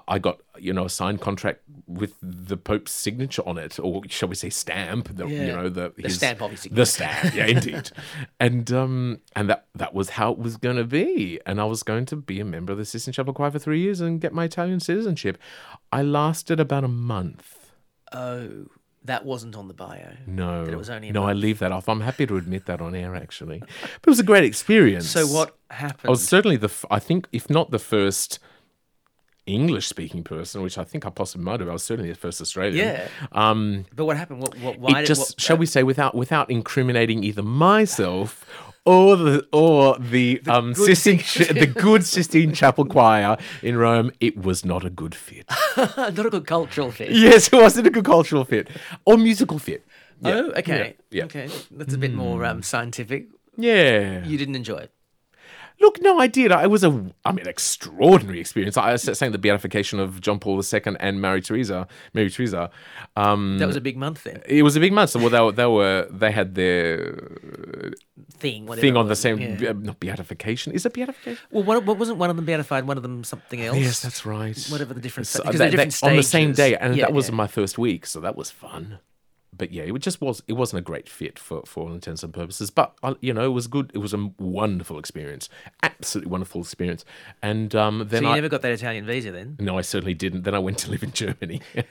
I 0.06 0.20
got, 0.20 0.40
you 0.58 0.72
know, 0.72 0.84
a 0.84 0.90
signed 0.90 1.20
contract 1.20 1.62
with 1.86 2.14
the 2.22 2.56
Pope's 2.56 2.92
signature 2.92 3.42
on 3.44 3.58
it, 3.58 3.78
or 3.80 4.02
shall 4.08 4.28
we 4.28 4.36
say 4.36 4.48
stamp, 4.48 5.16
the, 5.16 5.26
you 5.26 5.48
know, 5.48 5.68
the, 5.68 5.92
The 5.96 6.10
stamp, 6.10 6.42
obviously. 6.42 6.70
The 6.72 6.86
stamp, 6.86 7.34
yeah, 7.34 7.46
indeed. 7.54 7.90
and 8.38 8.70
um, 8.72 9.20
and 9.34 9.50
that 9.50 9.66
that 9.74 9.92
was 9.92 10.10
how 10.10 10.30
it 10.30 10.38
was 10.38 10.56
going 10.56 10.76
to 10.76 10.84
be. 10.84 11.40
And 11.44 11.60
I 11.60 11.64
was 11.64 11.82
going 11.82 12.06
to 12.06 12.16
be 12.16 12.38
a 12.38 12.44
member 12.44 12.72
of 12.72 12.78
the 12.78 12.84
Sistine 12.84 13.12
Chapel 13.12 13.32
Choir 13.32 13.50
for 13.50 13.58
three 13.58 13.80
years 13.80 14.00
and 14.00 14.20
get 14.20 14.32
my 14.32 14.44
Italian 14.44 14.78
citizenship. 14.78 15.38
I 15.90 16.02
lasted 16.02 16.60
about 16.60 16.84
a 16.84 16.88
month. 16.88 17.72
Oh, 18.12 18.66
that 19.04 19.24
wasn't 19.24 19.56
on 19.56 19.66
the 19.66 19.74
bio. 19.74 20.12
No, 20.26 20.64
it 20.64 20.76
was 20.76 20.90
only 20.90 21.10
no, 21.10 21.24
I 21.24 21.32
leave 21.32 21.58
that 21.60 21.72
off. 21.72 21.88
I'm 21.88 22.02
happy 22.02 22.26
to 22.26 22.36
admit 22.36 22.66
that 22.66 22.80
on 22.80 22.94
air, 22.94 23.16
actually. 23.16 23.58
But 23.58 24.06
it 24.06 24.06
was 24.06 24.20
a 24.20 24.24
great 24.24 24.44
experience. 24.44 25.08
So 25.08 25.26
what 25.26 25.56
happened? 25.70 26.08
I 26.08 26.10
was 26.10 26.26
certainly 26.26 26.56
the, 26.56 26.70
I 26.90 26.98
think, 26.98 27.26
if 27.32 27.48
not 27.48 27.70
the 27.70 27.78
first 27.78 28.38
English-speaking 29.54 30.22
person, 30.24 30.62
which 30.62 30.78
I 30.78 30.84
think 30.84 31.06
I 31.06 31.10
possibly 31.10 31.44
might 31.44 31.60
have. 31.60 31.68
I 31.68 31.72
was 31.72 31.82
certainly 31.82 32.10
the 32.10 32.16
first 32.18 32.40
Australian. 32.40 32.76
yeah. 32.86 33.08
Um, 33.32 33.84
But 33.94 34.04
what 34.06 34.16
happened? 34.16 34.40
What? 34.42 34.56
What? 34.58 34.78
Why 34.78 34.90
it 34.90 34.94
did? 35.02 35.06
just, 35.06 35.32
what, 35.34 35.40
shall 35.40 35.56
we 35.56 35.66
say, 35.66 35.82
without 35.82 36.14
without 36.14 36.50
incriminating 36.50 37.22
either 37.24 37.42
myself 37.42 38.44
or 38.86 39.16
the 39.16 39.46
or 39.52 39.98
the, 39.98 40.40
um 40.48 40.72
good 40.72 40.96
Sistine, 40.96 41.18
the 41.54 41.66
good 41.66 42.02
Sistine 42.04 42.52
Chapel 42.54 42.84
Choir 42.86 43.36
in 43.62 43.76
Rome, 43.76 44.10
it 44.20 44.36
was 44.38 44.64
not 44.64 44.84
a 44.84 44.90
good 44.90 45.14
fit. 45.14 45.44
Not 45.76 46.18
a 46.26 46.30
good 46.30 46.46
cultural 46.46 46.90
fit. 46.90 47.10
yes, 47.10 47.48
it 47.52 47.56
wasn't 47.56 47.86
a 47.86 47.90
good 47.90 48.04
cultural 48.04 48.44
fit 48.44 48.68
or 49.04 49.16
musical 49.18 49.58
fit. 49.58 49.84
Yeah. 50.22 50.34
Oh, 50.34 50.50
okay. 50.56 50.96
Yeah. 51.10 51.24
Okay. 51.24 51.48
That's 51.70 51.94
a 51.94 51.98
bit 51.98 52.12
more 52.14 52.44
um, 52.44 52.62
scientific. 52.62 53.28
Yeah. 53.56 54.24
You 54.24 54.36
didn't 54.38 54.56
enjoy 54.56 54.78
it. 54.78 54.90
Look, 55.80 56.00
no, 56.02 56.18
I 56.18 56.26
did. 56.26 56.52
It 56.52 56.70
was 56.70 56.84
a, 56.84 56.90
I 57.24 57.32
mean, 57.32 57.46
extraordinary 57.46 58.38
experience. 58.38 58.76
I 58.76 58.92
was 58.92 59.02
saying 59.18 59.32
the 59.32 59.38
beatification 59.38 59.98
of 59.98 60.20
John 60.20 60.38
Paul 60.38 60.60
II 60.62 60.80
and 61.00 61.20
Mary 61.22 61.40
Teresa. 61.40 61.88
Mary 62.12 62.28
Teresa. 62.30 62.70
Um, 63.16 63.56
That 63.58 63.66
was 63.66 63.76
a 63.76 63.80
big 63.80 63.96
month 63.96 64.24
then. 64.24 64.42
it 64.46 64.62
was 64.62 64.76
a 64.76 64.80
big 64.80 64.92
month. 64.92 65.10
So 65.10 65.18
well, 65.20 65.30
they, 65.30 65.40
were- 65.40 65.52
they 65.52 65.66
were 65.66 66.06
they 66.10 66.30
had 66.32 66.54
their 66.54 67.30
Thing. 68.38 68.64
Whatever 68.66 68.80
thing 68.80 68.96
on 68.96 69.08
the 69.08 69.16
same 69.16 69.38
Yeah. 69.38 69.70
uh, 69.70 69.72
not 69.74 70.00
beatification. 70.00 70.72
Is 70.72 70.86
it 70.86 70.94
beatification? 70.94 71.38
Well, 71.50 71.62
what, 71.64 71.84
what 71.84 71.98
wasn't 71.98 72.18
one 72.18 72.30
of 72.30 72.36
them 72.36 72.44
beatified? 72.46 72.86
One 72.86 72.96
of 72.96 73.02
them 73.02 73.22
something 73.24 73.60
else. 73.60 73.76
Yes, 73.76 74.00
that's 74.00 74.24
right. 74.24 74.56
Whatever 74.70 74.94
the 74.94 75.00
different. 75.00 75.26
So 75.26 75.42
because 75.42 75.58
that- 75.58 75.58
they're 75.58 75.70
different 75.72 75.92
that- 76.00 76.10
on 76.10 76.16
the 76.16 76.22
same 76.22 76.52
day, 76.52 76.76
and 76.76 76.96
Yeah, 76.96 77.06
that 77.06 77.12
was 77.12 77.28
yeah. 77.28 77.34
my 77.34 77.46
first 77.46 77.76
week, 77.78 78.06
so 78.06 78.20
that 78.20 78.36
was 78.36 78.50
fun. 78.50 78.98
But 79.56 79.72
yeah, 79.72 79.82
it 79.82 79.98
just 79.98 80.20
was. 80.20 80.42
It 80.46 80.52
wasn't 80.54 80.78
a 80.78 80.82
great 80.82 81.08
fit 81.08 81.38
for 81.38 81.62
for 81.66 81.84
all 81.88 81.92
intents 81.92 82.22
and 82.22 82.32
purposes. 82.32 82.70
But 82.70 82.94
uh, 83.02 83.14
you 83.20 83.34
know, 83.34 83.44
it 83.44 83.48
was 83.52 83.66
good. 83.66 83.90
It 83.94 83.98
was 83.98 84.14
a 84.14 84.30
wonderful 84.38 84.98
experience, 84.98 85.48
absolutely 85.82 86.30
wonderful 86.30 86.60
experience. 86.62 87.04
And 87.42 87.74
um, 87.74 87.98
then 88.08 88.22
So 88.22 88.28
you 88.28 88.32
I 88.32 88.34
never 88.36 88.48
got 88.48 88.62
that 88.62 88.72
Italian 88.72 89.04
visa 89.06 89.32
then? 89.32 89.56
no, 89.58 89.76
I 89.76 89.82
certainly 89.82 90.14
didn't. 90.14 90.42
Then 90.44 90.54
I 90.54 90.60
went 90.60 90.78
to 90.78 90.90
live 90.90 91.02
in 91.02 91.12
Germany. 91.12 91.60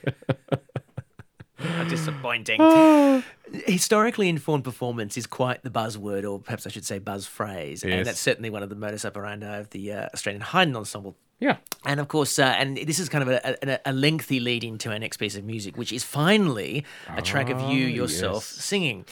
Disappointing. 1.90 2.62
Historically 3.66 4.30
informed 4.30 4.64
performance 4.64 5.18
is 5.18 5.28
quite 5.28 5.62
the 5.64 5.70
buzzword, 5.70 6.30
or 6.30 6.40
perhaps 6.40 6.66
I 6.66 6.70
should 6.70 6.86
say 6.86 7.00
buzz 7.00 7.26
phrase, 7.28 7.84
Yes. 7.84 7.94
and 7.98 8.06
that's 8.06 8.20
certainly 8.20 8.50
one 8.50 8.64
of 8.64 8.70
the 8.70 8.76
modus 8.76 9.04
operandi 9.04 9.58
of 9.58 9.70
the 9.72 9.92
uh, 9.92 10.08
Australian 10.14 10.42
Haydn 10.42 10.76
Ensemble. 10.76 11.18
Yeah. 11.40 11.58
And 11.86 12.00
of 12.00 12.08
course, 12.10 12.38
uh, 12.38 12.44
and 12.58 12.76
this 12.78 13.00
is 13.00 13.08
kind 13.08 13.22
of 13.22 13.30
a, 13.30 13.58
a, 13.72 13.80
a 13.92 13.94
lengthy 13.94 14.40
lead 14.40 14.64
into 14.64 14.92
our 14.92 15.00
next 15.00 15.18
piece 15.18 15.36
of 15.38 15.46
music, 15.46 15.78
which 15.78 15.94
is 15.94 16.04
finally 16.04 16.84
a 17.16 17.22
track 17.22 17.50
of 17.50 17.62
you 17.72 17.86
Ah, 17.86 17.90
yourself 17.90 18.36
yes. 18.44 18.46
singing 18.66 19.06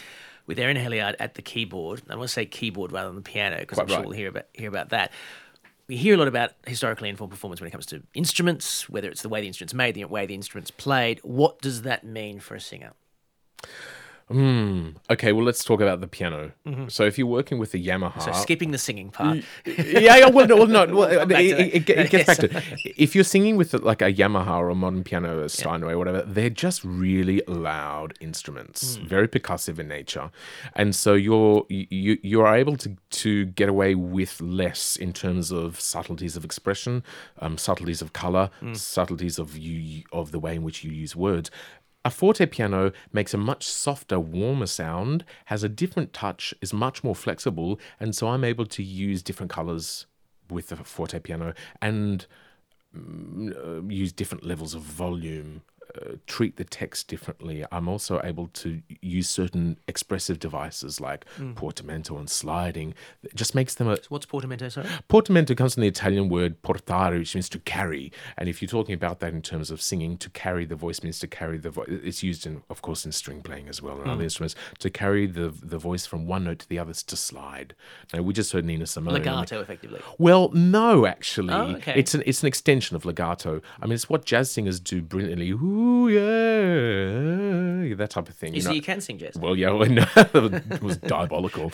with 0.45 0.59
Erin 0.59 0.75
Helyard 0.78 1.15
at 1.19 1.36
the 1.36 1.41
keyboard. 1.41 2.01
I 2.09 2.15
want 2.15 2.28
to 2.28 2.34
say 2.34 2.45
keyboard 2.45 2.91
rather 2.91 3.07
than 3.09 3.15
the 3.15 3.21
piano 3.21 3.57
because 3.59 3.80
I'm 3.80 3.88
Quite 3.88 3.95
sure 3.95 4.03
we'll 4.03 4.11
hear 4.17 4.28
about 4.30 4.45
hear 4.53 4.67
about 4.69 4.89
that. 4.89 5.11
We 5.88 5.95
hear 5.95 6.15
a 6.15 6.17
lot 6.17 6.28
about 6.28 6.51
historically 6.65 7.07
informed 7.07 7.32
performance 7.32 7.61
when 7.61 7.69
it 7.69 7.71
comes 7.71 7.86
to 7.88 8.03
instruments, 8.13 8.89
whether 8.89 9.09
it's 9.09 9.21
the 9.21 9.30
way 9.30 9.39
the 9.39 9.47
instrument's 9.47 9.73
made, 9.73 9.95
the 9.95 10.03
way 10.03 10.25
the 10.25 10.36
instrument's 10.36 10.69
played. 10.71 11.19
What 11.23 11.61
does 11.61 11.84
that 11.84 12.03
mean 12.03 12.41
for 12.41 12.55
a 12.55 12.59
singer? 12.59 12.91
Hmm. 14.30 14.89
Okay, 15.09 15.32
well, 15.32 15.45
let's 15.45 15.63
talk 15.63 15.80
about 15.80 16.01
the 16.01 16.07
piano. 16.07 16.51
So, 16.89 17.05
if 17.05 17.17
you're 17.17 17.28
working 17.28 17.59
with 17.59 17.71
the 17.71 17.82
Yamaha, 17.86 18.11
Mm-hmm. 18.17 18.32
So 18.32 18.32
skipping 18.34 18.71
the 18.71 18.78
singing 18.78 19.09
part. 19.09 19.38
yeah, 19.65 20.17
yeah, 20.17 20.30
well, 20.30 20.45
no, 20.47 20.55
well, 20.57 20.67
no, 20.67 20.86
well, 20.95 21.32
it, 21.32 21.32
it, 21.32 21.89
it 21.89 22.09
gets 22.09 22.25
back 22.25 22.38
to 22.39 22.61
if 23.01 23.15
you're 23.15 23.23
singing 23.23 23.55
with 23.55 23.73
like 23.73 24.01
a 24.01 24.11
Yamaha 24.11 24.57
or 24.57 24.69
a 24.69 24.75
modern 24.75 25.03
piano, 25.03 25.43
a 25.43 25.49
Steinway, 25.49 25.93
or 25.93 25.97
whatever. 25.97 26.23
They're 26.23 26.49
just 26.49 26.84
really 26.84 27.41
loud 27.47 28.15
instruments, 28.19 28.97
Hmm. 28.97 29.07
very 29.07 29.28
percussive 29.30 29.80
in 29.80 29.88
nature, 29.88 30.30
and 30.75 30.93
so 30.93 31.13
you're 31.13 31.65
you 31.69 32.17
you're 32.21 32.53
able 32.53 32.75
to 32.78 32.97
to 33.11 33.45
get 33.45 33.69
away 33.69 33.95
with 33.95 34.41
less 34.41 34.95
in 34.97 35.13
terms 35.13 35.51
of 35.51 35.80
subtleties 35.80 36.36
of 36.36 36.43
expression, 36.43 37.01
um, 37.39 37.57
subtleties 37.57 38.01
of 38.01 38.11
color, 38.13 38.49
Hmm. 38.59 38.73
subtleties 38.73 39.39
of 39.39 39.57
you 39.57 40.03
of 40.11 40.32
the 40.32 40.39
way 40.39 40.55
in 40.55 40.63
which 40.63 40.84
you 40.84 40.91
use 40.91 41.15
words. 41.15 41.49
A 42.08 42.10
forte 42.10 42.45
piano 42.45 42.93
makes 43.12 43.34
a 43.34 43.38
much 43.38 43.66
softer, 43.68 44.18
warmer 44.18 44.68
sound, 44.68 45.26
has 45.47 45.62
a 45.62 45.68
different 45.68 46.14
touch, 46.14 46.53
is 46.62 46.72
much 46.72 47.03
more 47.03 47.14
flexible, 47.14 47.82
and 47.99 48.16
so 48.16 48.30
I'm 48.30 48.45
able 48.45 48.66
to 48.66 48.82
use 48.82 49.22
different 49.22 49.51
colors 49.51 50.05
with 50.49 50.70
the 50.70 50.78
forte 50.78 51.20
piano 51.20 51.53
and 51.82 52.26
mm, 52.95 53.51
uh, 53.53 53.86
use 53.93 54.14
different 54.14 54.45
levels 54.45 54.74
of 54.74 54.84
volume, 54.84 55.64
uh, 55.96 56.16
treat 56.28 56.58
the 56.58 56.64
text 56.64 57.08
differently. 57.08 57.66
I'm 57.72 57.88
also 57.88 58.20
able 58.24 58.48
to 58.48 58.82
use 59.02 59.30
certain 59.30 59.78
expressive 59.88 60.40
devices 60.40 61.00
like 61.02 61.26
portamento 61.56 62.18
and 62.18 62.30
sliding. 62.30 62.94
It 63.24 63.36
just 63.36 63.56
makes 63.56 63.76
them 63.76 63.88
a, 63.90 63.98
What's 64.10 64.26
portamento, 64.26 64.70
sorry? 64.70 64.88
Portamento 65.08 65.56
comes 65.56 65.74
from 65.74 65.82
the 65.82 65.88
Italian 65.88 66.30
word 66.30 66.62
portare, 66.62 67.18
which 67.18 67.36
means 67.36 67.50
to 67.50 67.60
carry. 67.60 68.12
And 68.38 68.48
if 68.50 68.62
you're 68.62 68.70
talking 68.70 68.96
about 68.96 69.20
that 69.20 69.34
in 69.34 69.42
terms 69.42 69.72
of 69.72 69.82
singing, 69.82 70.18
to 70.18 70.30
carry 70.30 70.66
the 70.66 70.76
voice 70.76 71.04
means 71.04 71.20
to 71.20 71.28
carry 71.28 71.58
the 71.58 71.70
voice. 71.70 71.88
It's 71.90 72.24
used 72.24 72.46
in, 72.46 72.64
of 72.70 72.82
course, 72.82 73.06
in 73.06 73.12
string 73.12 73.42
playing 73.42 73.68
as 73.70 73.82
well 73.82 74.00
and 74.02 74.10
other 74.10 74.24
instruments. 74.24 74.56
To 74.80 74.90
carry 74.90 75.26
the 75.28 75.50
the 75.62 75.78
voice 75.78 76.06
from 76.06 76.26
one 76.28 76.44
note 76.46 76.60
to 76.60 76.70
the 76.70 76.80
other 76.80 76.92
is 76.92 77.04
to 77.04 77.16
slide. 77.16 77.74
Now 78.14 78.22
we 78.22 78.34
just 78.34 78.52
heard 78.54 78.66
Nina 78.66 78.86
Simone. 78.86 79.14
Legato, 79.14 79.62
effectively. 79.62 80.02
Well, 80.18 80.50
no, 80.54 81.06
actually, 81.06 81.54
Oh, 81.54 81.76
okay. 81.78 81.94
it's 81.96 82.14
an 82.14 82.24
it's 82.26 82.42
an 82.44 82.48
extension 82.48 82.96
of 82.96 83.06
legato. 83.06 83.62
I 83.82 83.86
mean, 83.86 83.94
it's 83.94 84.10
what 84.10 84.26
jazz 84.26 84.52
singers 84.52 84.80
do 84.80 85.02
brilliantly. 85.02 85.52
Ooh, 85.52 85.76
yeah, 86.07 87.95
that 87.95 88.09
type 88.09 88.30
of 88.30 88.36
thing. 88.36 88.53
You 88.53 88.61
know? 88.61 88.69
see, 88.69 88.75
you 88.75 88.82
can 88.82 89.01
sing 89.01 89.17
jazz. 89.17 89.36
Well, 89.36 89.55
yeah, 89.55 89.71
well, 89.71 89.89
no, 89.89 90.05
it 90.15 90.82
was 90.82 90.97
diabolical. 90.97 91.71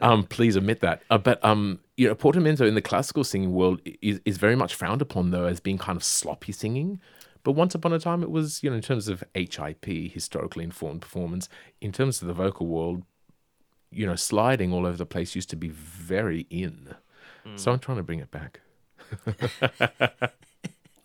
Um, 0.00 0.24
please 0.24 0.56
admit 0.56 0.80
that. 0.80 1.02
Uh, 1.10 1.18
but 1.18 1.44
um, 1.44 1.80
you 1.96 2.08
know, 2.08 2.14
portamento 2.14 2.66
in 2.66 2.74
the 2.74 2.82
classical 2.82 3.24
singing 3.24 3.52
world 3.52 3.80
is, 4.02 4.20
is 4.24 4.38
very 4.38 4.56
much 4.56 4.74
frowned 4.74 5.02
upon, 5.02 5.30
though, 5.30 5.46
as 5.46 5.60
being 5.60 5.78
kind 5.78 5.96
of 5.96 6.04
sloppy 6.04 6.52
singing. 6.52 7.00
But 7.42 7.52
once 7.52 7.74
upon 7.74 7.92
a 7.92 7.98
time, 7.98 8.22
it 8.22 8.30
was, 8.30 8.62
you 8.62 8.70
know, 8.70 8.76
in 8.76 8.82
terms 8.82 9.08
of 9.08 9.22
HIP, 9.34 9.84
historically 9.86 10.64
informed 10.64 11.02
performance, 11.02 11.48
in 11.80 11.92
terms 11.92 12.20
of 12.20 12.26
the 12.26 12.34
vocal 12.34 12.66
world, 12.66 13.04
you 13.92 14.04
know, 14.04 14.16
sliding 14.16 14.72
all 14.72 14.84
over 14.84 14.96
the 14.96 15.06
place 15.06 15.36
used 15.36 15.50
to 15.50 15.56
be 15.56 15.68
very 15.68 16.46
in. 16.50 16.96
So 17.54 17.70
I'm 17.70 17.78
trying 17.78 17.98
to 17.98 18.02
bring 18.02 18.18
it 18.18 18.32
back. 18.32 18.60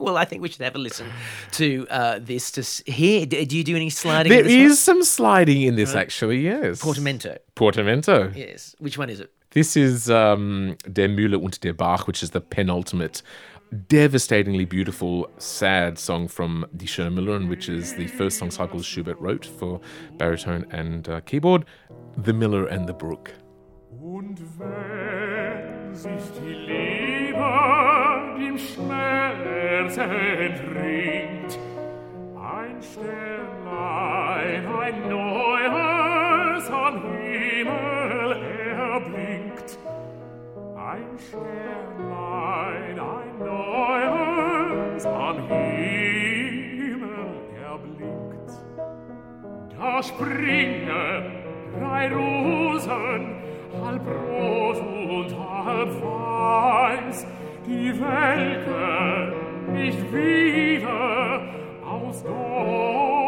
Well, 0.01 0.17
I 0.17 0.25
think 0.25 0.41
we 0.41 0.49
should 0.49 0.61
have 0.63 0.75
a 0.75 0.79
listen 0.79 1.07
to 1.51 1.87
uh, 1.89 2.19
this 2.19 2.51
to 2.51 2.91
hear. 2.91 3.25
D- 3.25 3.45
Do 3.45 3.55
you 3.57 3.63
do 3.63 3.75
any 3.75 3.89
sliding? 3.89 4.31
There 4.31 4.41
in 4.41 4.47
this 4.47 4.71
is 4.73 4.79
some 4.79 5.03
sliding 5.03 5.61
in 5.61 5.75
this, 5.75 5.95
actually, 5.95 6.41
yes. 6.41 6.81
portamento. 6.81 7.37
Portamento. 7.55 8.31
Yes. 8.35 8.75
Which 8.79 8.97
one 8.97 9.09
is 9.11 9.19
it? 9.19 9.29
This 9.51 9.75
is 9.77 10.09
um, 10.09 10.75
Der 10.91 11.07
Müller 11.09 11.39
und 11.41 11.61
der 11.63 11.73
Bach, 11.73 12.07
which 12.07 12.23
is 12.23 12.31
the 12.31 12.39
penultimate, 12.41 13.21
devastatingly 13.89 14.65
beautiful, 14.65 15.29
sad 15.37 15.99
song 15.99 16.27
from 16.29 16.65
Die 16.75 16.85
Schöne 16.87 17.11
Müllerin, 17.13 17.49
which 17.49 17.67
is 17.69 17.93
the 17.95 18.07
first 18.07 18.37
song 18.37 18.49
cycle 18.49 18.81
Schubert 18.81 19.19
wrote 19.19 19.45
for 19.45 19.79
baritone 20.17 20.65
and 20.71 21.07
uh, 21.09 21.19
keyboard, 21.21 21.65
The 22.17 22.33
Miller 22.33 22.65
and 22.65 22.87
the 22.87 22.93
Brook. 22.93 23.31
Dem 28.41 28.57
Schmerz 28.57 29.97
entringt, 29.97 31.59
ein 32.35 32.81
Sternlein, 32.81 34.65
ein 34.81 35.07
neues 35.07 36.71
am 36.71 37.03
Himmel 37.03 38.41
erblinkt. 38.79 39.77
Ein 40.75 41.19
Sternlein, 41.19 42.99
ein 42.99 43.37
neues 43.37 45.05
am 45.05 45.37
Himmel 45.47 46.97
erblinkt. 47.63 48.51
Da 49.77 50.01
springen 50.01 51.23
drei 51.77 52.07
Rosen, 52.11 53.35
halb 53.85 54.01
rot 54.07 54.79
und 54.79 55.29
halb 55.37 55.91
weiß, 56.01 57.27
die 57.65 57.93
Welke 57.99 59.33
nicht 59.71 60.13
wieder 60.13 61.41
aus 61.85 62.23
Gold. 62.23 63.20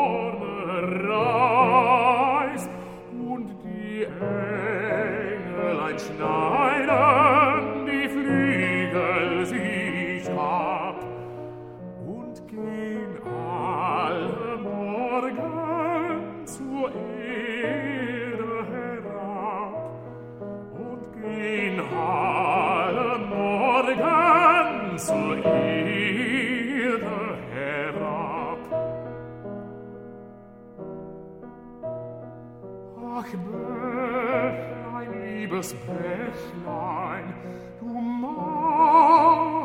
Liebes 35.63 35.75
Bächlein, 35.85 37.33
du 37.79 37.93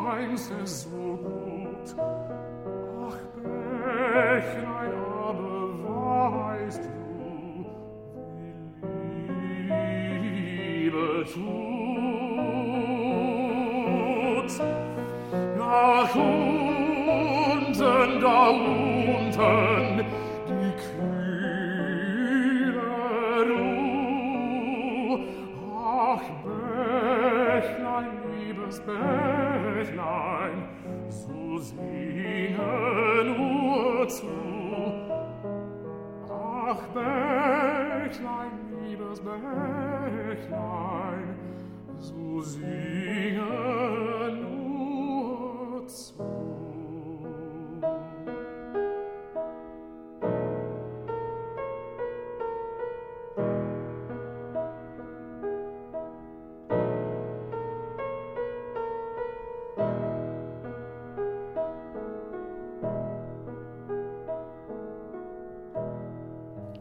meinst 0.04 0.52
es 0.62 0.88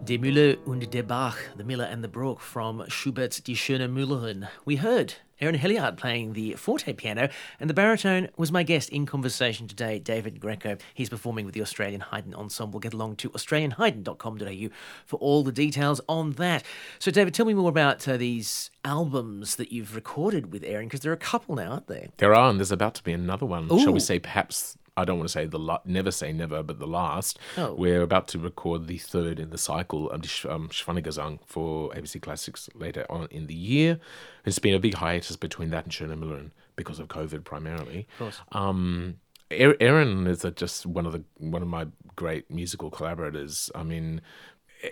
Der 0.08 0.20
Müller 0.20 0.56
und 0.66 0.94
der 0.94 1.04
Bach, 1.04 1.36
The 1.58 1.66
Miller 1.66 1.84
and 1.92 2.02
the 2.02 2.08
Brook 2.08 2.40
from 2.40 2.82
Schubert's 2.88 3.42
Die 3.42 3.56
Schöne 3.56 3.90
Müllerin. 3.90 4.48
We 4.64 4.78
heard 4.78 5.16
Erin 5.42 5.60
Helyard 5.60 5.98
playing 5.98 6.32
the 6.32 6.54
forte 6.54 6.94
piano, 6.94 7.28
and 7.60 7.70
the 7.70 7.74
baritone 7.74 8.30
was 8.38 8.50
my 8.50 8.64
guest 8.64 8.88
in 8.88 9.06
conversation 9.06 9.68
today, 9.68 10.00
David 10.00 10.40
Greco. 10.40 10.78
He's 10.94 11.10
performing 11.10 11.44
with 11.46 11.56
the 11.56 11.62
Australian 11.62 12.00
Haydn 12.00 12.34
Ensemble. 12.34 12.80
Get 12.80 12.94
along 12.94 13.18
to 13.18 13.32
australianhaydn.com.au 13.32 14.70
for 15.06 15.18
all 15.18 15.44
the 15.44 15.52
details 15.52 16.00
on 16.08 16.32
that. 16.34 16.64
So, 17.00 17.12
David, 17.12 17.34
tell 17.34 17.46
me 17.46 17.54
more 17.54 17.70
about 17.70 18.08
uh, 18.08 18.16
these 18.16 18.72
albums 18.86 19.58
that 19.58 19.74
you've 19.74 19.94
recorded 19.94 20.54
with 20.54 20.64
Erin, 20.64 20.88
because 20.88 21.02
there 21.02 21.12
are 21.12 21.16
a 21.16 21.18
couple 21.18 21.56
now, 21.56 21.72
aren't 21.72 21.88
there? 21.88 22.08
There 22.16 22.34
are, 22.34 22.50
and 22.50 22.60
there's 22.60 22.72
about 22.72 22.96
to 22.96 23.04
be 23.04 23.12
another 23.12 23.46
one. 23.46 23.68
Shall 23.78 23.92
we 23.92 24.00
say 24.00 24.20
perhaps 24.20 24.78
I 24.98 25.06
don't 25.06 25.18
want 25.20 25.30
to 25.30 25.32
say 25.32 25.46
the 25.46 25.60
la- 25.60 25.80
never 25.86 26.12
say 26.12 26.34
never, 26.34 26.64
but 26.64 26.80
the 26.80 26.88
last. 26.88 27.40
Oh. 27.58 27.74
We're 27.74 28.02
about 28.02 28.28
to 28.30 28.40
record 28.40 28.88
the 28.88 28.98
third 28.98 29.40
in 29.40 29.52
the 29.52 29.58
cycle 29.58 30.10
of 30.10 30.22
um, 30.50 30.70
Schwanengesang 30.70 31.40
for 31.46 31.92
ABC 31.92 32.22
Classics 32.22 32.70
later 32.74 33.06
on 33.10 33.28
in 33.32 33.48
the 33.48 33.54
year. 33.54 34.00
It's 34.46 34.60
been 34.60 34.74
a 34.74 34.80
big 34.80 34.96
hiatus 34.96 35.36
between 35.36 35.70
that 35.70 35.86
and 35.86 35.94
Schöner 35.94 36.18
Müllerin 36.20 36.52
because 36.76 37.00
of 37.00 37.08
COVID 37.08 37.44
primarily. 37.44 38.08
Of 38.14 38.20
course. 38.20 38.42
Um, 38.52 39.18
Er- 39.52 39.78
Erin 39.80 40.28
is 40.28 40.44
a, 40.44 40.52
just 40.52 40.86
one 40.86 41.06
of 41.06 41.14
the 41.14 41.24
one 41.38 41.62
of 41.62 41.68
my 41.70 41.88
great 42.18 42.52
musical 42.52 42.90
collaborators. 42.90 43.72
I 43.74 43.84
mean, 43.84 44.20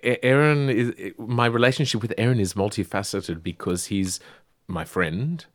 Erin 0.04 0.70
is 0.70 1.14
my 1.18 1.46
relationship 1.46 2.02
with 2.02 2.14
Erin 2.18 2.40
is 2.40 2.54
multifaceted 2.54 3.44
because 3.44 3.86
he's 3.88 4.20
my 4.68 4.86
friend. 4.86 5.46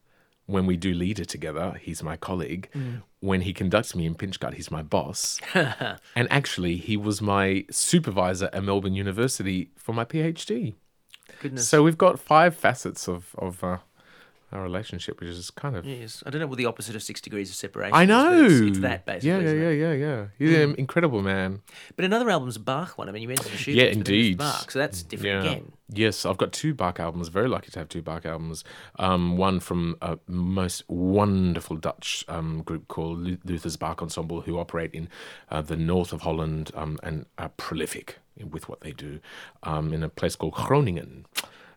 When 0.51 0.67
we 0.67 0.77
do 0.77 0.93
lieder 0.93 1.25
together, 1.25 1.79
he's 1.81 2.03
my 2.03 2.17
colleague. 2.17 2.69
When 3.21 3.43
he 3.43 3.53
conducts 3.53 3.95
me 3.95 4.05
in 4.07 4.15
pinch 4.15 4.41
Pinchgut, 4.41 4.55
he's 4.55 4.71
my 4.71 4.83
boss. 4.83 5.39
and 5.55 6.29
actually, 6.31 6.77
he 6.77 6.97
was 6.97 7.23
my 7.23 7.65
supervisor 7.71 8.51
at 8.53 8.65
Melbourne 8.65 8.95
University 8.95 9.71
for 9.77 9.93
my 9.93 10.05
PhD. 10.05 10.75
Goodness. 11.41 11.69
So 11.69 11.83
we've 11.83 11.99
got 11.99 12.19
five 12.19 12.57
facets 12.57 13.09
of 13.09 13.35
of 13.39 13.63
uh, 13.63 13.79
our 14.53 14.63
relationship, 14.63 15.21
which 15.21 15.29
is 15.29 15.51
kind 15.51 15.77
of 15.77 15.85
Yes, 15.85 16.23
I 16.27 16.31
don't 16.31 16.41
know 16.41 16.47
what 16.47 16.59
the 16.59 16.67
opposite 16.67 16.97
of 16.97 17.03
six 17.03 17.21
degrees 17.21 17.51
of 17.51 17.57
separation. 17.57 17.95
I 17.95 18.03
is, 18.03 18.09
know. 18.09 18.45
It's, 18.45 18.61
it's 18.61 18.79
that 18.81 19.07
basically. 19.07 19.31
Yeah, 19.47 19.53
yeah, 19.53 19.71
yeah, 19.71 19.93
yeah, 19.93 19.93
yeah. 19.93 20.27
He's 20.39 20.57
an 20.57 20.75
incredible 20.77 21.23
man. 21.23 21.63
But 21.97 22.05
another 22.05 22.31
album's 22.31 22.57
a 22.57 22.61
Bach 22.61 22.99
one. 22.99 23.09
I 23.09 23.13
mean, 23.13 23.23
you 23.23 23.29
mentioned 23.29 23.53
the 23.53 23.57
shoot. 23.57 23.75
Yeah, 23.75 23.85
but 23.85 23.95
then 23.95 24.03
there's 24.05 24.17
indeed. 24.19 24.39
Bach, 24.39 24.71
so 24.71 24.79
that's 24.79 25.03
different 25.03 25.45
Yeah. 25.45 25.51
again. 25.51 25.73
Yes, 25.93 26.25
I've 26.25 26.39
got 26.39 26.53
two 26.53 26.73
Bach 26.73 27.01
albums. 27.01 27.29
Very 27.29 27.49
lucky 27.49 27.71
to 27.73 27.79
have 27.81 27.89
two 27.89 28.03
Bach 28.03 28.25
albums. 28.25 28.63
Um, 28.99 29.37
one 29.37 29.59
from 29.59 29.97
a 30.01 30.19
most 30.29 30.85
wonderful 30.89 31.77
Dutch 31.77 32.25
um, 32.29 32.63
group 32.63 32.87
called 32.89 33.25
Lutherse 33.25 33.79
Bach 33.79 34.01
Ensemble, 34.01 34.43
who 34.43 34.59
operate 34.59 34.93
in 34.95 35.09
uh, 35.51 35.63
the 35.63 35.77
north 35.77 36.13
of 36.13 36.23
Holland 36.23 36.71
um, 36.75 36.99
and 37.03 37.27
are 37.39 37.49
prolific 37.51 38.19
with 38.49 38.69
what 38.69 38.81
they 38.83 38.93
do 38.93 39.21
um, 39.65 39.93
in 39.93 40.03
a 40.03 40.09
place 40.09 40.37
called 40.37 40.55
Groningen. 40.55 41.27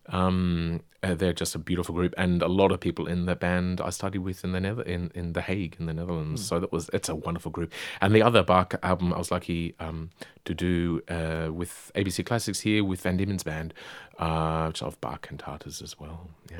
Um, 0.07 0.81
uh, 1.01 1.15
they're 1.15 1.33
just 1.33 1.53
a 1.53 1.59
beautiful 1.59 1.93
group, 1.93 2.13
and 2.17 2.41
a 2.41 2.47
lot 2.47 2.71
of 2.71 2.79
people 2.79 3.07
in 3.07 3.25
the 3.25 3.35
band 3.35 3.81
I 3.81 3.89
studied 3.89 4.19
with 4.19 4.43
in 4.45 4.53
the 4.53 4.61
Nether 4.61 4.83
in, 4.83 5.11
in 5.13 5.33
the 5.33 5.41
Hague 5.41 5.75
in 5.77 5.85
the 5.85 5.93
Netherlands. 5.93 6.45
So 6.45 6.59
that 6.59 6.71
was 6.71 6.89
it's 6.93 7.09
a 7.09 7.15
wonderful 7.15 7.51
group. 7.51 7.73
And 7.99 8.15
the 8.15 8.21
other 8.21 8.41
Bach 8.41 8.75
album 8.83 9.13
I 9.13 9.17
was 9.17 9.29
lucky 9.29 9.75
um, 9.79 10.11
to 10.45 10.53
do 10.53 11.01
uh, 11.09 11.51
with 11.51 11.91
ABC 11.95 12.25
Classics 12.25 12.61
here 12.61 12.83
with 12.85 13.01
Van 13.01 13.17
Diemen's 13.17 13.43
band, 13.43 13.73
uh, 14.17 14.67
which 14.67 14.81
of 14.81 14.99
Bach 15.01 15.27
cantatas 15.27 15.81
as 15.81 15.99
well. 15.99 16.29
Yeah. 16.49 16.59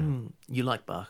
You 0.49 0.63
like 0.63 0.85
Bach? 0.85 1.09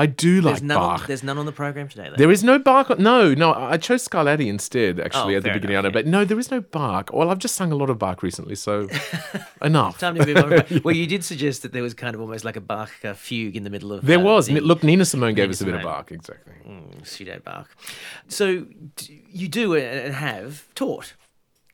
I 0.00 0.06
do 0.06 0.40
There's 0.40 0.56
like 0.58 0.62
none. 0.62 0.78
On, 0.78 1.00
there's 1.08 1.22
none 1.24 1.38
on 1.38 1.44
the 1.46 1.52
program 1.52 1.88
today. 1.88 2.08
Though. 2.08 2.16
There 2.16 2.30
is 2.30 2.44
no 2.44 2.58
Bach. 2.58 2.96
No, 3.00 3.34
no. 3.34 3.52
I 3.52 3.76
chose 3.78 4.06
Scarlatti 4.06 4.46
instead, 4.46 5.00
actually, 5.00 5.34
Oh, 5.34 5.38
at 5.38 5.42
the 5.42 5.50
beginning. 5.50 5.74
enough, 5.74 5.86
of 5.86 5.90
it. 5.90 5.92
But 5.94 6.06
no, 6.06 6.24
there 6.24 6.38
is 6.38 6.50
no 6.52 6.60
Bach. 6.60 7.10
Well, 7.12 7.30
I've 7.30 7.38
just 7.40 7.56
sung 7.56 7.72
a 7.72 7.74
lot 7.74 7.90
of 7.90 7.98
Bach 7.98 8.22
recently, 8.22 8.54
so 8.54 8.88
enough. 9.62 9.98
Time 9.98 10.14
to 10.14 10.24
move 10.24 10.36
on. 10.36 10.80
well, 10.84 10.94
you 10.94 11.06
did 11.08 11.24
suggest 11.24 11.62
that 11.62 11.72
there 11.72 11.82
was 11.82 11.94
kind 11.94 12.14
of 12.14 12.20
almost 12.20 12.44
like 12.44 12.54
a 12.56 12.60
Bach 12.60 12.92
uh, 13.04 13.12
fugue 13.14 13.56
in 13.56 13.64
the 13.64 13.70
middle 13.70 13.92
of. 13.92 14.06
There 14.06 14.18
uh, 14.20 14.22
was. 14.22 14.46
the- 14.46 14.60
Look, 14.60 14.82
Nina 14.84 15.04
Simone 15.04 15.34
gave 15.34 15.44
Nina 15.46 15.50
us 15.50 15.60
a 15.60 15.64
bit 15.64 15.74
of 15.74 15.80
Simone. 15.80 15.92
Bach, 15.96 16.12
exactly. 16.12 16.52
Mm, 16.66 17.06
pseudo 17.06 17.40
Bach. 17.44 17.68
So 18.28 18.66
d- 18.96 19.24
you 19.32 19.48
do 19.48 19.74
uh, 19.74 19.78
and 19.80 20.14
have 20.14 20.72
taught 20.76 21.14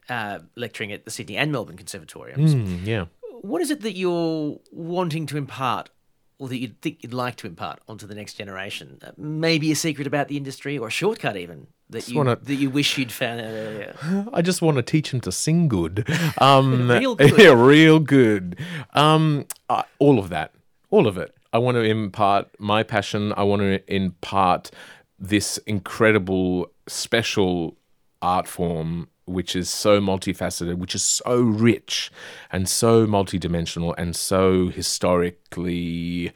uh, 0.09 0.39
lecturing 0.57 0.93
at 0.93 1.05
the 1.05 1.11
Sydney 1.11 1.37
and 1.37 1.53
Melbourne 1.53 1.77
conservatoriums. 1.77 2.55
Mm, 2.55 2.87
yeah. 2.87 3.05
What 3.43 3.61
is 3.61 3.70
it 3.70 3.83
that 3.83 3.93
you're 3.97 4.59
wanting 4.72 5.27
to 5.27 5.37
impart, 5.37 5.91
that 6.49 6.59
you'd 6.59 6.80
think 6.80 7.03
you'd 7.03 7.14
like 7.14 7.36
to 7.36 7.47
impart 7.47 7.80
onto 7.88 8.07
the 8.07 8.14
next 8.14 8.34
generation? 8.34 8.99
Uh, 9.05 9.11
maybe 9.16 9.70
a 9.72 9.76
secret 9.76 10.07
about 10.07 10.28
the 10.28 10.36
industry, 10.36 10.76
or 10.78 10.88
a 10.88 10.90
shortcut 10.90 11.36
even 11.36 11.66
that 11.90 12.09
you 12.09 12.16
wanna- 12.16 12.38
that 12.42 12.55
you 12.57 12.70
wish 12.70 12.97
you'd 12.99 13.12
found 13.12 13.40
out 13.40 13.47
earlier. 13.51 13.95
I 14.32 14.42
just 14.42 14.62
want 14.62 14.76
to 14.78 14.82
teach 14.82 15.11
them 15.11 15.20
to 15.22 15.32
sing 15.32 15.68
good. 15.68 16.07
Um, 16.38 16.90
Real 17.01 17.14
good. 17.14 17.38
Yeah, 17.38 17.53
real 17.55 17.99
good. 18.01 18.59
Um, 18.95 19.47
uh, 19.68 19.82
all 19.99 20.18
of 20.18 20.28
that. 20.30 20.53
All 20.90 21.07
of 21.07 21.16
it. 21.18 21.34
I 21.53 21.59
want 21.59 21.76
to 21.76 21.82
impart 21.82 22.49
my 22.59 22.82
passion. 22.82 23.32
I 23.36 23.45
want 23.45 23.62
to 23.62 23.95
impart 23.95 24.70
this 25.18 25.59
incredible, 25.66 26.70
special 26.88 27.76
art 28.20 28.49
form, 28.49 29.09
which 29.27 29.57
is 29.57 29.68
so 29.70 30.01
multifaceted, 30.01 30.77
which 30.77 30.95
is 30.95 31.03
so 31.03 31.41
rich 31.41 32.11
and 32.53 32.68
so 32.68 33.07
multidimensional 33.07 33.95
and 33.97 34.14
so 34.14 34.68
historically 34.68 36.33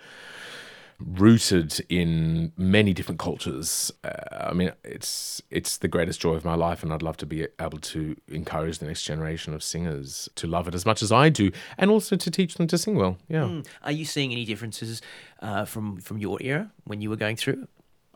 rooted 1.01 1.81
in 1.89 2.53
many 2.57 2.93
different 2.93 3.21
cultures. 3.21 3.93
Uh, 4.03 4.49
I 4.49 4.53
mean, 4.53 4.73
it's 4.83 5.41
it's 5.51 5.77
the 5.79 5.89
greatest 5.89 6.21
joy 6.21 6.35
of 6.35 6.45
my 6.45 6.55
life, 6.55 6.83
and 6.83 6.93
I'd 6.93 7.03
love 7.03 7.17
to 7.19 7.27
be 7.27 7.47
able 7.61 7.79
to 7.79 8.17
encourage 8.29 8.79
the 8.79 8.87
next 8.87 9.05
generation 9.05 9.55
of 9.55 9.63
singers 9.63 10.29
to 10.35 10.47
love 10.47 10.67
it 10.67 10.75
as 10.75 10.85
much 10.85 11.03
as 11.03 11.13
I 11.13 11.29
do, 11.29 11.51
and 11.77 11.91
also 11.91 12.17
to 12.17 12.31
teach 12.31 12.57
them 12.57 12.67
to 12.69 12.79
sing 12.79 12.97
well. 12.97 13.17
Yeah. 13.29 13.63
Are 13.83 13.93
you 13.93 14.05
seeing 14.05 14.33
any 14.33 14.45
differences 14.45 15.01
uh, 15.41 15.65
from 15.65 15.99
from 16.01 16.19
your 16.19 16.39
era 16.41 16.73
when 16.85 17.01
you 17.01 17.11
were 17.11 17.17
going 17.17 17.37
through 17.37 17.69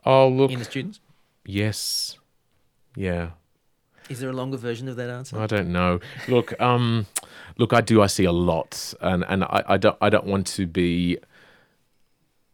Oh 0.05 0.27
look, 0.27 0.51
in 0.51 0.59
the 0.59 0.65
students? 0.65 0.99
yes, 1.45 2.17
yeah. 2.97 3.29
Is 4.09 4.19
there 4.19 4.29
a 4.29 4.33
longer 4.33 4.57
version 4.57 4.87
of 4.87 4.95
that 4.97 5.09
answer? 5.09 5.39
I 5.39 5.47
don't 5.47 5.71
know. 5.71 5.99
Look, 6.27 6.59
um, 6.61 7.07
look, 7.57 7.73
I 7.73 7.81
do. 7.81 8.01
I 8.01 8.07
see 8.07 8.25
a 8.25 8.31
lot, 8.31 8.93
and 9.01 9.23
and 9.27 9.43
I, 9.45 9.63
I 9.67 9.77
don't. 9.77 9.97
I 10.01 10.09
don't 10.09 10.25
want 10.25 10.47
to 10.47 10.67
be. 10.67 11.17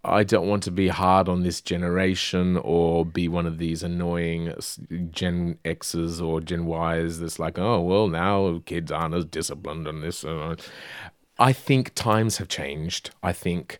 I 0.03 0.23
don't 0.23 0.47
want 0.47 0.63
to 0.63 0.71
be 0.71 0.87
hard 0.87 1.27
on 1.27 1.43
this 1.43 1.59
generation 1.59 2.55
or 2.57 3.05
be 3.05 3.27
one 3.27 3.45
of 3.45 3.57
these 3.57 3.83
annoying 3.83 4.53
Gen 5.11 5.57
X's 5.65 6.21
or 6.21 6.39
Gen 6.39 6.65
Y's 6.67 7.19
that's 7.19 7.37
like, 7.37 7.59
oh, 7.59 7.81
well, 7.81 8.07
now 8.07 8.61
kids 8.65 8.93
aren't 8.93 9.13
as 9.13 9.25
disciplined 9.25 9.89
on 9.89 9.99
this. 9.99 10.23
I 11.37 11.51
think 11.51 11.93
times 11.95 12.37
have 12.37 12.47
changed. 12.47 13.11
I 13.21 13.33
think 13.33 13.77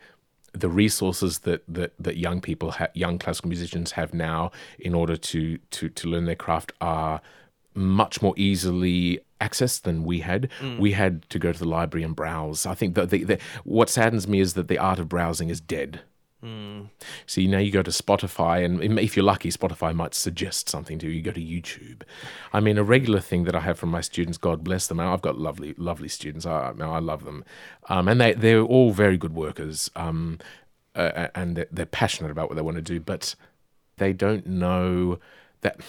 the 0.52 0.70
resources 0.70 1.40
that, 1.40 1.64
that, 1.70 1.94
that 1.98 2.18
young 2.18 2.42
people, 2.42 2.72
ha- 2.72 2.88
young 2.94 3.18
classical 3.18 3.48
musicians 3.48 3.94
have 3.94 4.14
now 4.14 4.52
in 4.78 4.94
order 4.94 5.16
to, 5.16 5.58
to, 5.72 5.88
to 5.88 6.08
learn 6.10 6.26
their 6.26 6.36
craft 6.36 6.74
are 6.82 7.22
much 7.80 8.22
more 8.22 8.34
easily 8.38 9.20
accessed 9.40 9.84
than 9.84 10.04
we 10.04 10.20
had. 10.20 10.50
We 10.80 10.92
had 10.92 11.28
to 11.30 11.40
go 11.40 11.52
to 11.54 11.60
the 11.60 11.68
library 11.68 12.04
and 12.04 12.16
browse. 12.16 12.66
I 12.66 12.76
think 12.76 12.96
that 12.96 13.10
the, 13.10 13.24
the, 13.24 13.40
what 13.64 13.90
saddens 13.90 14.28
me 14.28 14.40
is 14.42 14.54
that 14.54 14.68
the 14.68 14.78
art 14.78 15.00
of 15.00 15.08
browsing 15.08 15.50
is 15.50 15.62
dead. 15.62 16.02
See, 17.26 17.48
now 17.48 17.58
you 17.58 17.70
go 17.70 17.84
to 17.84 17.92
Spotify, 17.92 18.64
and 18.64 18.82
if 19.00 19.18
you're 19.18 19.26
lucky, 19.26 19.50
Spotify 19.50 19.94
might 19.94 20.14
suggest 20.14 20.70
something 20.70 20.98
to 21.00 21.08
you. 21.08 21.14
You 21.14 21.22
go 21.22 21.32
to 21.32 21.42
YouTube. 21.42 22.04
I 22.54 22.62
mean, 22.62 22.78
a 22.78 22.84
regular 22.84 23.20
thing 23.20 23.44
that 23.44 23.56
I 23.56 23.60
have 23.60 23.78
from 23.78 23.90
my 23.90 24.02
students, 24.02 24.38
God 24.38 24.64
bless 24.64 24.88
them. 24.88 25.02
I've 25.02 25.22
got 25.22 25.38
lovely, 25.38 25.74
lovely 25.78 26.08
students. 26.08 26.46
I, 26.46 26.74
I 26.80 27.00
love 27.00 27.26
them. 27.26 27.44
Um, 27.90 28.08
and 28.08 28.22
they, 28.22 28.34
they're 28.34 28.62
all 28.62 28.92
very 28.92 29.18
good 29.18 29.36
workers, 29.36 29.92
um, 29.98 30.40
uh, 30.96 31.28
and 31.36 31.58
they're, 31.58 31.68
they're 31.72 31.86
passionate 31.86 32.32
about 32.32 32.48
what 32.48 32.56
they 32.56 32.62
want 32.62 32.78
to 32.78 32.82
do, 32.82 33.02
but 33.02 33.36
they 33.98 34.14
don't 34.14 34.48
know 34.48 35.20
that. 35.62 35.82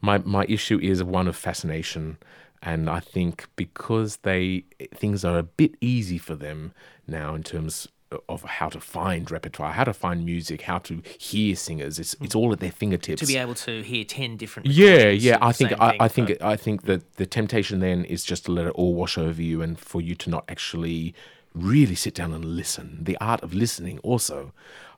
My, 0.00 0.18
my 0.18 0.44
issue 0.48 0.78
is 0.80 1.02
one 1.02 1.28
of 1.28 1.36
fascination. 1.36 2.18
And 2.62 2.90
I 2.90 3.00
think 3.00 3.46
because 3.54 4.16
they 4.18 4.64
things 4.92 5.24
are 5.24 5.38
a 5.38 5.44
bit 5.44 5.76
easy 5.80 6.18
for 6.18 6.34
them 6.34 6.72
now 7.06 7.34
in 7.36 7.44
terms 7.44 7.86
of 8.28 8.42
how 8.42 8.68
to 8.68 8.80
find 8.80 9.30
repertoire, 9.30 9.72
how 9.72 9.84
to 9.84 9.92
find 9.92 10.24
music, 10.24 10.62
how 10.62 10.78
to 10.78 11.02
hear 11.18 11.54
singers. 11.54 11.98
It's 11.98 12.14
it's 12.20 12.34
all 12.34 12.52
at 12.52 12.60
their 12.60 12.72
fingertips. 12.72 13.20
to 13.20 13.26
be 13.26 13.36
able 13.36 13.54
to 13.54 13.82
hear 13.82 14.04
ten 14.04 14.36
different. 14.36 14.68
yeah, 14.68 15.08
yeah. 15.08 15.38
I 15.40 15.52
think 15.52 15.72
I, 15.72 15.90
thing 15.90 16.00
I 16.00 16.08
think 16.08 16.38
for- 16.38 16.46
I 16.46 16.56
think 16.56 16.82
that 16.82 17.14
the 17.14 17.26
temptation 17.26 17.80
then 17.80 18.04
is 18.04 18.24
just 18.24 18.46
to 18.46 18.52
let 18.52 18.66
it 18.66 18.70
all 18.70 18.94
wash 18.94 19.18
over 19.18 19.42
you, 19.42 19.62
and 19.62 19.78
for 19.78 20.00
you 20.00 20.14
to 20.16 20.30
not 20.30 20.44
actually 20.48 21.14
really 21.54 21.94
sit 21.94 22.14
down 22.14 22.32
and 22.32 22.44
listen. 22.44 22.98
The 23.02 23.16
art 23.20 23.42
of 23.42 23.52
listening, 23.54 23.98
also, 24.00 24.52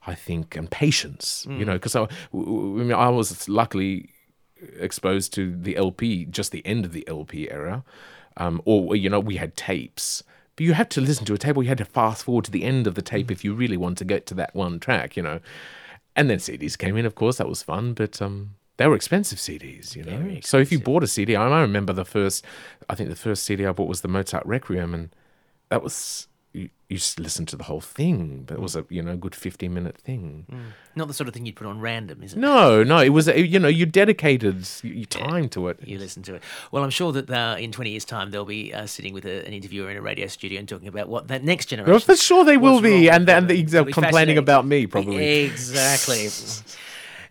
I 0.07 0.15
think, 0.15 0.57
and 0.57 0.71
patience. 0.71 1.47
You 1.49 1.65
mm. 1.65 1.67
know, 1.67 1.73
because 1.75 1.97
I, 1.97 2.03
I 2.03 2.07
mean, 2.33 2.93
I 2.93 3.09
was 3.09 3.49
luckily 3.49 4.11
exposed 4.79 5.33
to 5.35 5.57
the 5.57 5.77
LP, 5.77 6.25
just 6.25 6.53
the 6.53 6.65
end 6.67 6.85
of 6.85 6.93
the 6.93 7.07
LP 7.09 7.51
era, 7.51 7.85
um, 8.37 8.61
or 8.65 8.97
you 8.97 9.11
know, 9.11 9.21
we 9.21 9.37
had 9.37 9.57
tapes. 9.57 10.23
But 10.57 10.65
you 10.65 10.75
had 10.75 10.91
to 10.91 11.01
listen 11.01 11.25
to 11.27 11.35
a 11.35 11.39
tape, 11.39 11.57
or 11.57 11.63
you 11.63 11.69
had 11.69 11.79
to 11.79 11.85
fast 11.85 12.25
forward 12.25 12.45
to 12.47 12.51
the 12.51 12.65
end 12.65 12.87
of 12.87 12.95
the 12.95 13.03
tape 13.03 13.31
if 13.31 13.45
you 13.45 13.55
really 13.55 13.77
want 13.77 13.99
to 13.99 14.05
get 14.05 14.27
to 14.27 14.35
that 14.35 14.55
one 14.55 14.79
track, 14.81 15.17
you 15.17 15.23
know. 15.23 15.41
And 16.17 16.29
then 16.29 16.39
CDs 16.39 16.77
came 16.77 16.97
in, 16.97 17.07
of 17.07 17.15
course, 17.15 17.39
that 17.39 17.49
was 17.49 17.63
fun, 17.63 17.95
but 17.95 18.21
um, 18.21 18.57
they 18.77 18.87
were 18.87 18.97
expensive 18.97 19.39
CDs, 19.39 19.95
you 19.95 20.03
know. 20.03 20.19
So 20.43 20.59
if 20.59 20.73
you 20.73 20.79
bought 20.81 21.03
a 21.05 21.07
CD, 21.07 21.37
I 21.37 21.49
I 21.49 21.61
remember 21.61 21.93
the 21.93 22.05
first, 22.05 22.45
I 22.89 22.95
think 22.95 23.11
the 23.11 23.17
first 23.17 23.45
CD 23.45 23.65
I 23.67 23.73
bought 23.73 23.89
was 23.89 24.01
the 24.01 24.09
Mozart 24.09 24.45
Requiem, 24.47 24.93
and 24.95 25.15
that 25.69 25.83
was 25.83 26.29
you, 26.53 26.69
listened 27.19 27.49
to 27.49 27.57
the 27.57 27.65
whole 27.65 27.81
thing, 27.81 28.45
but 28.47 28.55
it 28.55 28.61
was 28.61 28.75
a 28.75 28.85
you 28.89 29.03
know 29.03 29.17
good 29.17 29.35
fifteen 29.35 29.73
minute 29.73 29.97
thing. 29.97 30.47
not 30.97 31.07
the 31.09 31.15
sort 31.15 31.29
of 31.29 31.35
thing 31.35 31.47
you'd 31.47 31.57
put 31.57 31.67
on 31.67 31.81
random, 31.81 32.23
is 32.23 32.33
it? 32.33 32.39
No, 32.39 32.83
no, 32.83 32.99
it 32.99 33.11
was 33.11 33.29
a- 33.29 33.47
you 33.47 33.59
know 33.59 33.69
you 33.69 33.87
dedicated 33.87 34.69
your 34.83 35.05
time 35.07 35.49
to 35.51 35.69
it. 35.69 35.79
You 35.85 35.99
listen 35.99 36.23
to 36.25 36.35
it. 36.35 36.43
Well, 36.73 36.83
I'm 36.83 36.91
sure 36.91 37.13
that 37.13 37.31
uh, 37.31 37.57
in 37.59 37.71
20 37.73 37.91
years' 37.91 38.05
time 38.05 38.31
they'll 38.31 38.45
be 38.45 38.75
uh, 38.75 38.87
sitting 38.87 39.15
with 39.15 39.25
a, 39.25 39.47
an 39.47 39.53
interviewer 39.53 39.91
in 39.91 39.97
a 39.97 40.03
radio 40.03 40.27
studio 40.27 40.59
and 40.59 40.69
talking 40.69 40.89
about 40.89 41.09
what 41.09 41.29
that 41.29 41.45
next 41.45 41.67
generation. 41.67 41.91
Well, 41.91 42.01
for 42.01 42.17
sure 42.17 42.45
they 42.45 42.57
will 42.57 42.81
be, 42.81 43.09
and 43.09 43.27
then 43.27 43.47
them. 43.47 43.57
they're 43.67 43.81
It'll 43.81 43.85
be 43.85 43.93
complaining 43.93 44.39
about 44.39 44.67
me 44.67 44.87
probably. 44.87 45.45
Exactly. 45.45 46.29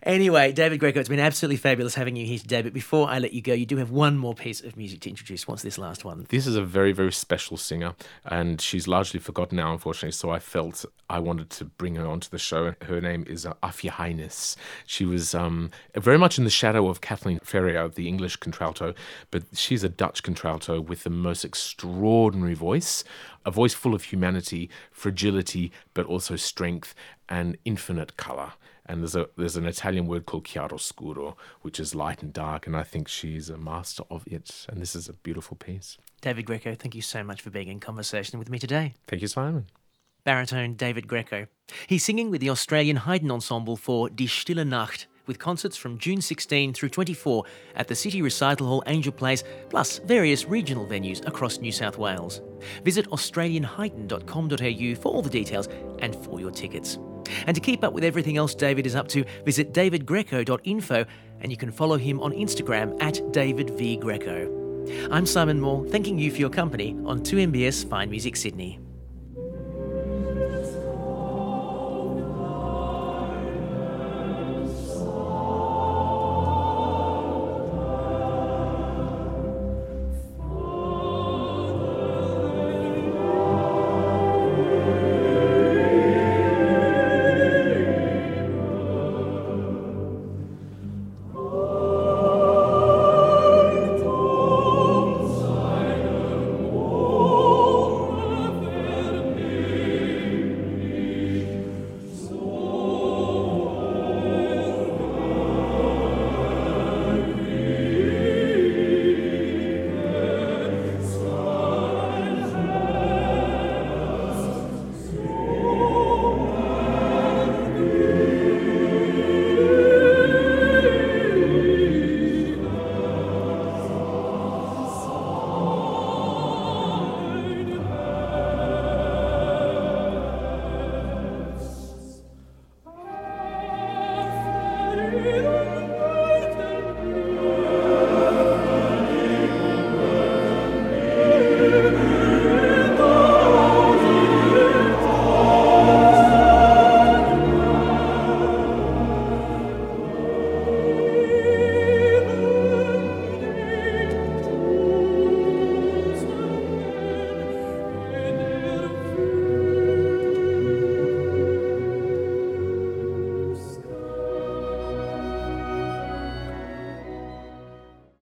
Anyway, 0.02 0.50
David 0.50 0.80
Greco, 0.80 0.98
it's 0.98 1.10
been 1.10 1.20
absolutely 1.20 1.58
fabulous 1.58 1.94
having 1.94 2.16
you 2.16 2.24
here 2.24 2.38
today. 2.38 2.62
But 2.62 2.72
before 2.72 3.10
I 3.10 3.18
let 3.18 3.34
you 3.34 3.42
go, 3.42 3.52
you 3.52 3.66
do 3.66 3.76
have 3.76 3.90
one 3.90 4.16
more 4.16 4.34
piece 4.34 4.62
of 4.62 4.74
music 4.74 5.00
to 5.00 5.10
introduce. 5.10 5.46
What's 5.46 5.62
this 5.62 5.76
last 5.76 6.06
one? 6.06 6.24
This 6.30 6.46
is 6.46 6.56
a 6.56 6.62
very, 6.62 6.92
very 6.92 7.12
special 7.12 7.58
singer, 7.58 7.94
and 8.24 8.62
she's 8.62 8.88
largely 8.88 9.20
forgotten 9.20 9.56
now, 9.56 9.72
unfortunately. 9.72 10.12
So 10.12 10.30
I 10.30 10.38
felt 10.38 10.86
I 11.10 11.18
wanted 11.18 11.50
to 11.50 11.66
bring 11.66 11.96
her 11.96 12.06
onto 12.06 12.30
the 12.30 12.38
show. 12.38 12.74
Her 12.82 13.00
name 13.02 13.24
is 13.26 13.44
uh, 13.44 13.52
Aafje 13.62 13.90
Heynis. 13.90 14.56
She 14.86 15.04
was 15.04 15.34
um, 15.34 15.70
very 15.94 16.18
much 16.18 16.38
in 16.38 16.44
the 16.44 16.50
shadow 16.50 16.88
of 16.88 17.02
Kathleen 17.02 17.38
Ferrier, 17.40 17.88
the 17.88 18.08
English 18.08 18.36
contralto, 18.36 18.94
but 19.30 19.42
she's 19.52 19.84
a 19.84 19.90
Dutch 19.90 20.22
contralto 20.22 20.80
with 20.80 21.04
the 21.04 21.10
most 21.10 21.44
extraordinary 21.44 22.54
voice, 22.54 23.04
a 23.44 23.50
voice 23.50 23.74
full 23.74 23.94
of 23.94 24.04
humanity, 24.04 24.70
fragility, 24.90 25.70
but 25.92 26.06
also 26.06 26.36
strength 26.36 26.94
and 27.28 27.58
infinite 27.66 28.16
color. 28.16 28.52
And 28.90 29.02
there's 29.02 29.14
a 29.14 29.28
there's 29.36 29.56
an 29.56 29.66
Italian 29.66 30.06
word 30.06 30.26
called 30.26 30.44
chiaroscuro, 30.44 31.36
which 31.62 31.78
is 31.78 31.94
light 31.94 32.24
and 32.24 32.32
dark, 32.32 32.66
and 32.66 32.76
I 32.76 32.82
think 32.82 33.06
she's 33.06 33.48
a 33.48 33.56
master 33.56 34.02
of 34.10 34.24
it. 34.26 34.66
And 34.68 34.80
this 34.80 34.96
is 34.96 35.08
a 35.08 35.12
beautiful 35.12 35.56
piece. 35.56 35.96
David 36.20 36.44
Greco, 36.44 36.74
thank 36.74 36.96
you 36.96 37.02
so 37.02 37.22
much 37.22 37.40
for 37.40 37.50
being 37.50 37.68
in 37.68 37.78
conversation 37.78 38.40
with 38.40 38.50
me 38.50 38.58
today. 38.58 38.94
Thank 39.06 39.22
you, 39.22 39.28
Simon. 39.28 39.66
Baritone 40.24 40.74
David 40.74 41.06
Greco. 41.06 41.46
He's 41.86 42.04
singing 42.04 42.30
with 42.30 42.40
the 42.40 42.50
Australian 42.50 42.96
Haydn 42.96 43.30
Ensemble 43.30 43.76
for 43.76 44.10
Die 44.10 44.26
Stille 44.26 44.64
Nacht, 44.64 45.06
with 45.26 45.38
concerts 45.38 45.76
from 45.76 45.98
June 45.98 46.20
16 46.20 46.72
through 46.72 46.88
24 46.88 47.44
at 47.76 47.88
the 47.88 47.94
City 47.94 48.22
Recital 48.22 48.66
Hall 48.66 48.82
Angel 48.86 49.12
Place, 49.12 49.44
plus 49.68 49.98
various 50.00 50.46
regional 50.46 50.86
venues 50.86 51.26
across 51.26 51.58
New 51.58 51.72
South 51.72 51.98
Wales. 51.98 52.40
Visit 52.84 53.08
australianhaydn.com.au 53.10 54.94
for 55.00 55.12
all 55.12 55.22
the 55.22 55.30
details 55.30 55.68
and 56.00 56.16
for 56.24 56.40
your 56.40 56.50
tickets. 56.50 56.98
And 57.46 57.54
to 57.54 57.60
keep 57.60 57.84
up 57.84 57.92
with 57.92 58.04
everything 58.04 58.36
else 58.36 58.54
David 58.54 58.86
is 58.86 58.96
up 58.96 59.08
to, 59.08 59.24
visit 59.44 59.72
davidgreco.info 59.72 61.04
and 61.40 61.50
you 61.50 61.56
can 61.56 61.70
follow 61.70 61.96
him 61.96 62.20
on 62.20 62.32
Instagram 62.32 63.00
at 63.02 63.14
davidvgreco. 63.32 64.58
I'm 65.10 65.26
Simon 65.26 65.60
Moore, 65.60 65.84
thanking 65.86 66.18
you 66.18 66.30
for 66.30 66.38
your 66.38 66.50
company 66.50 66.96
on 67.04 67.20
2MBS 67.20 67.88
Fine 67.88 68.10
Music 68.10 68.36
Sydney. 68.36 68.80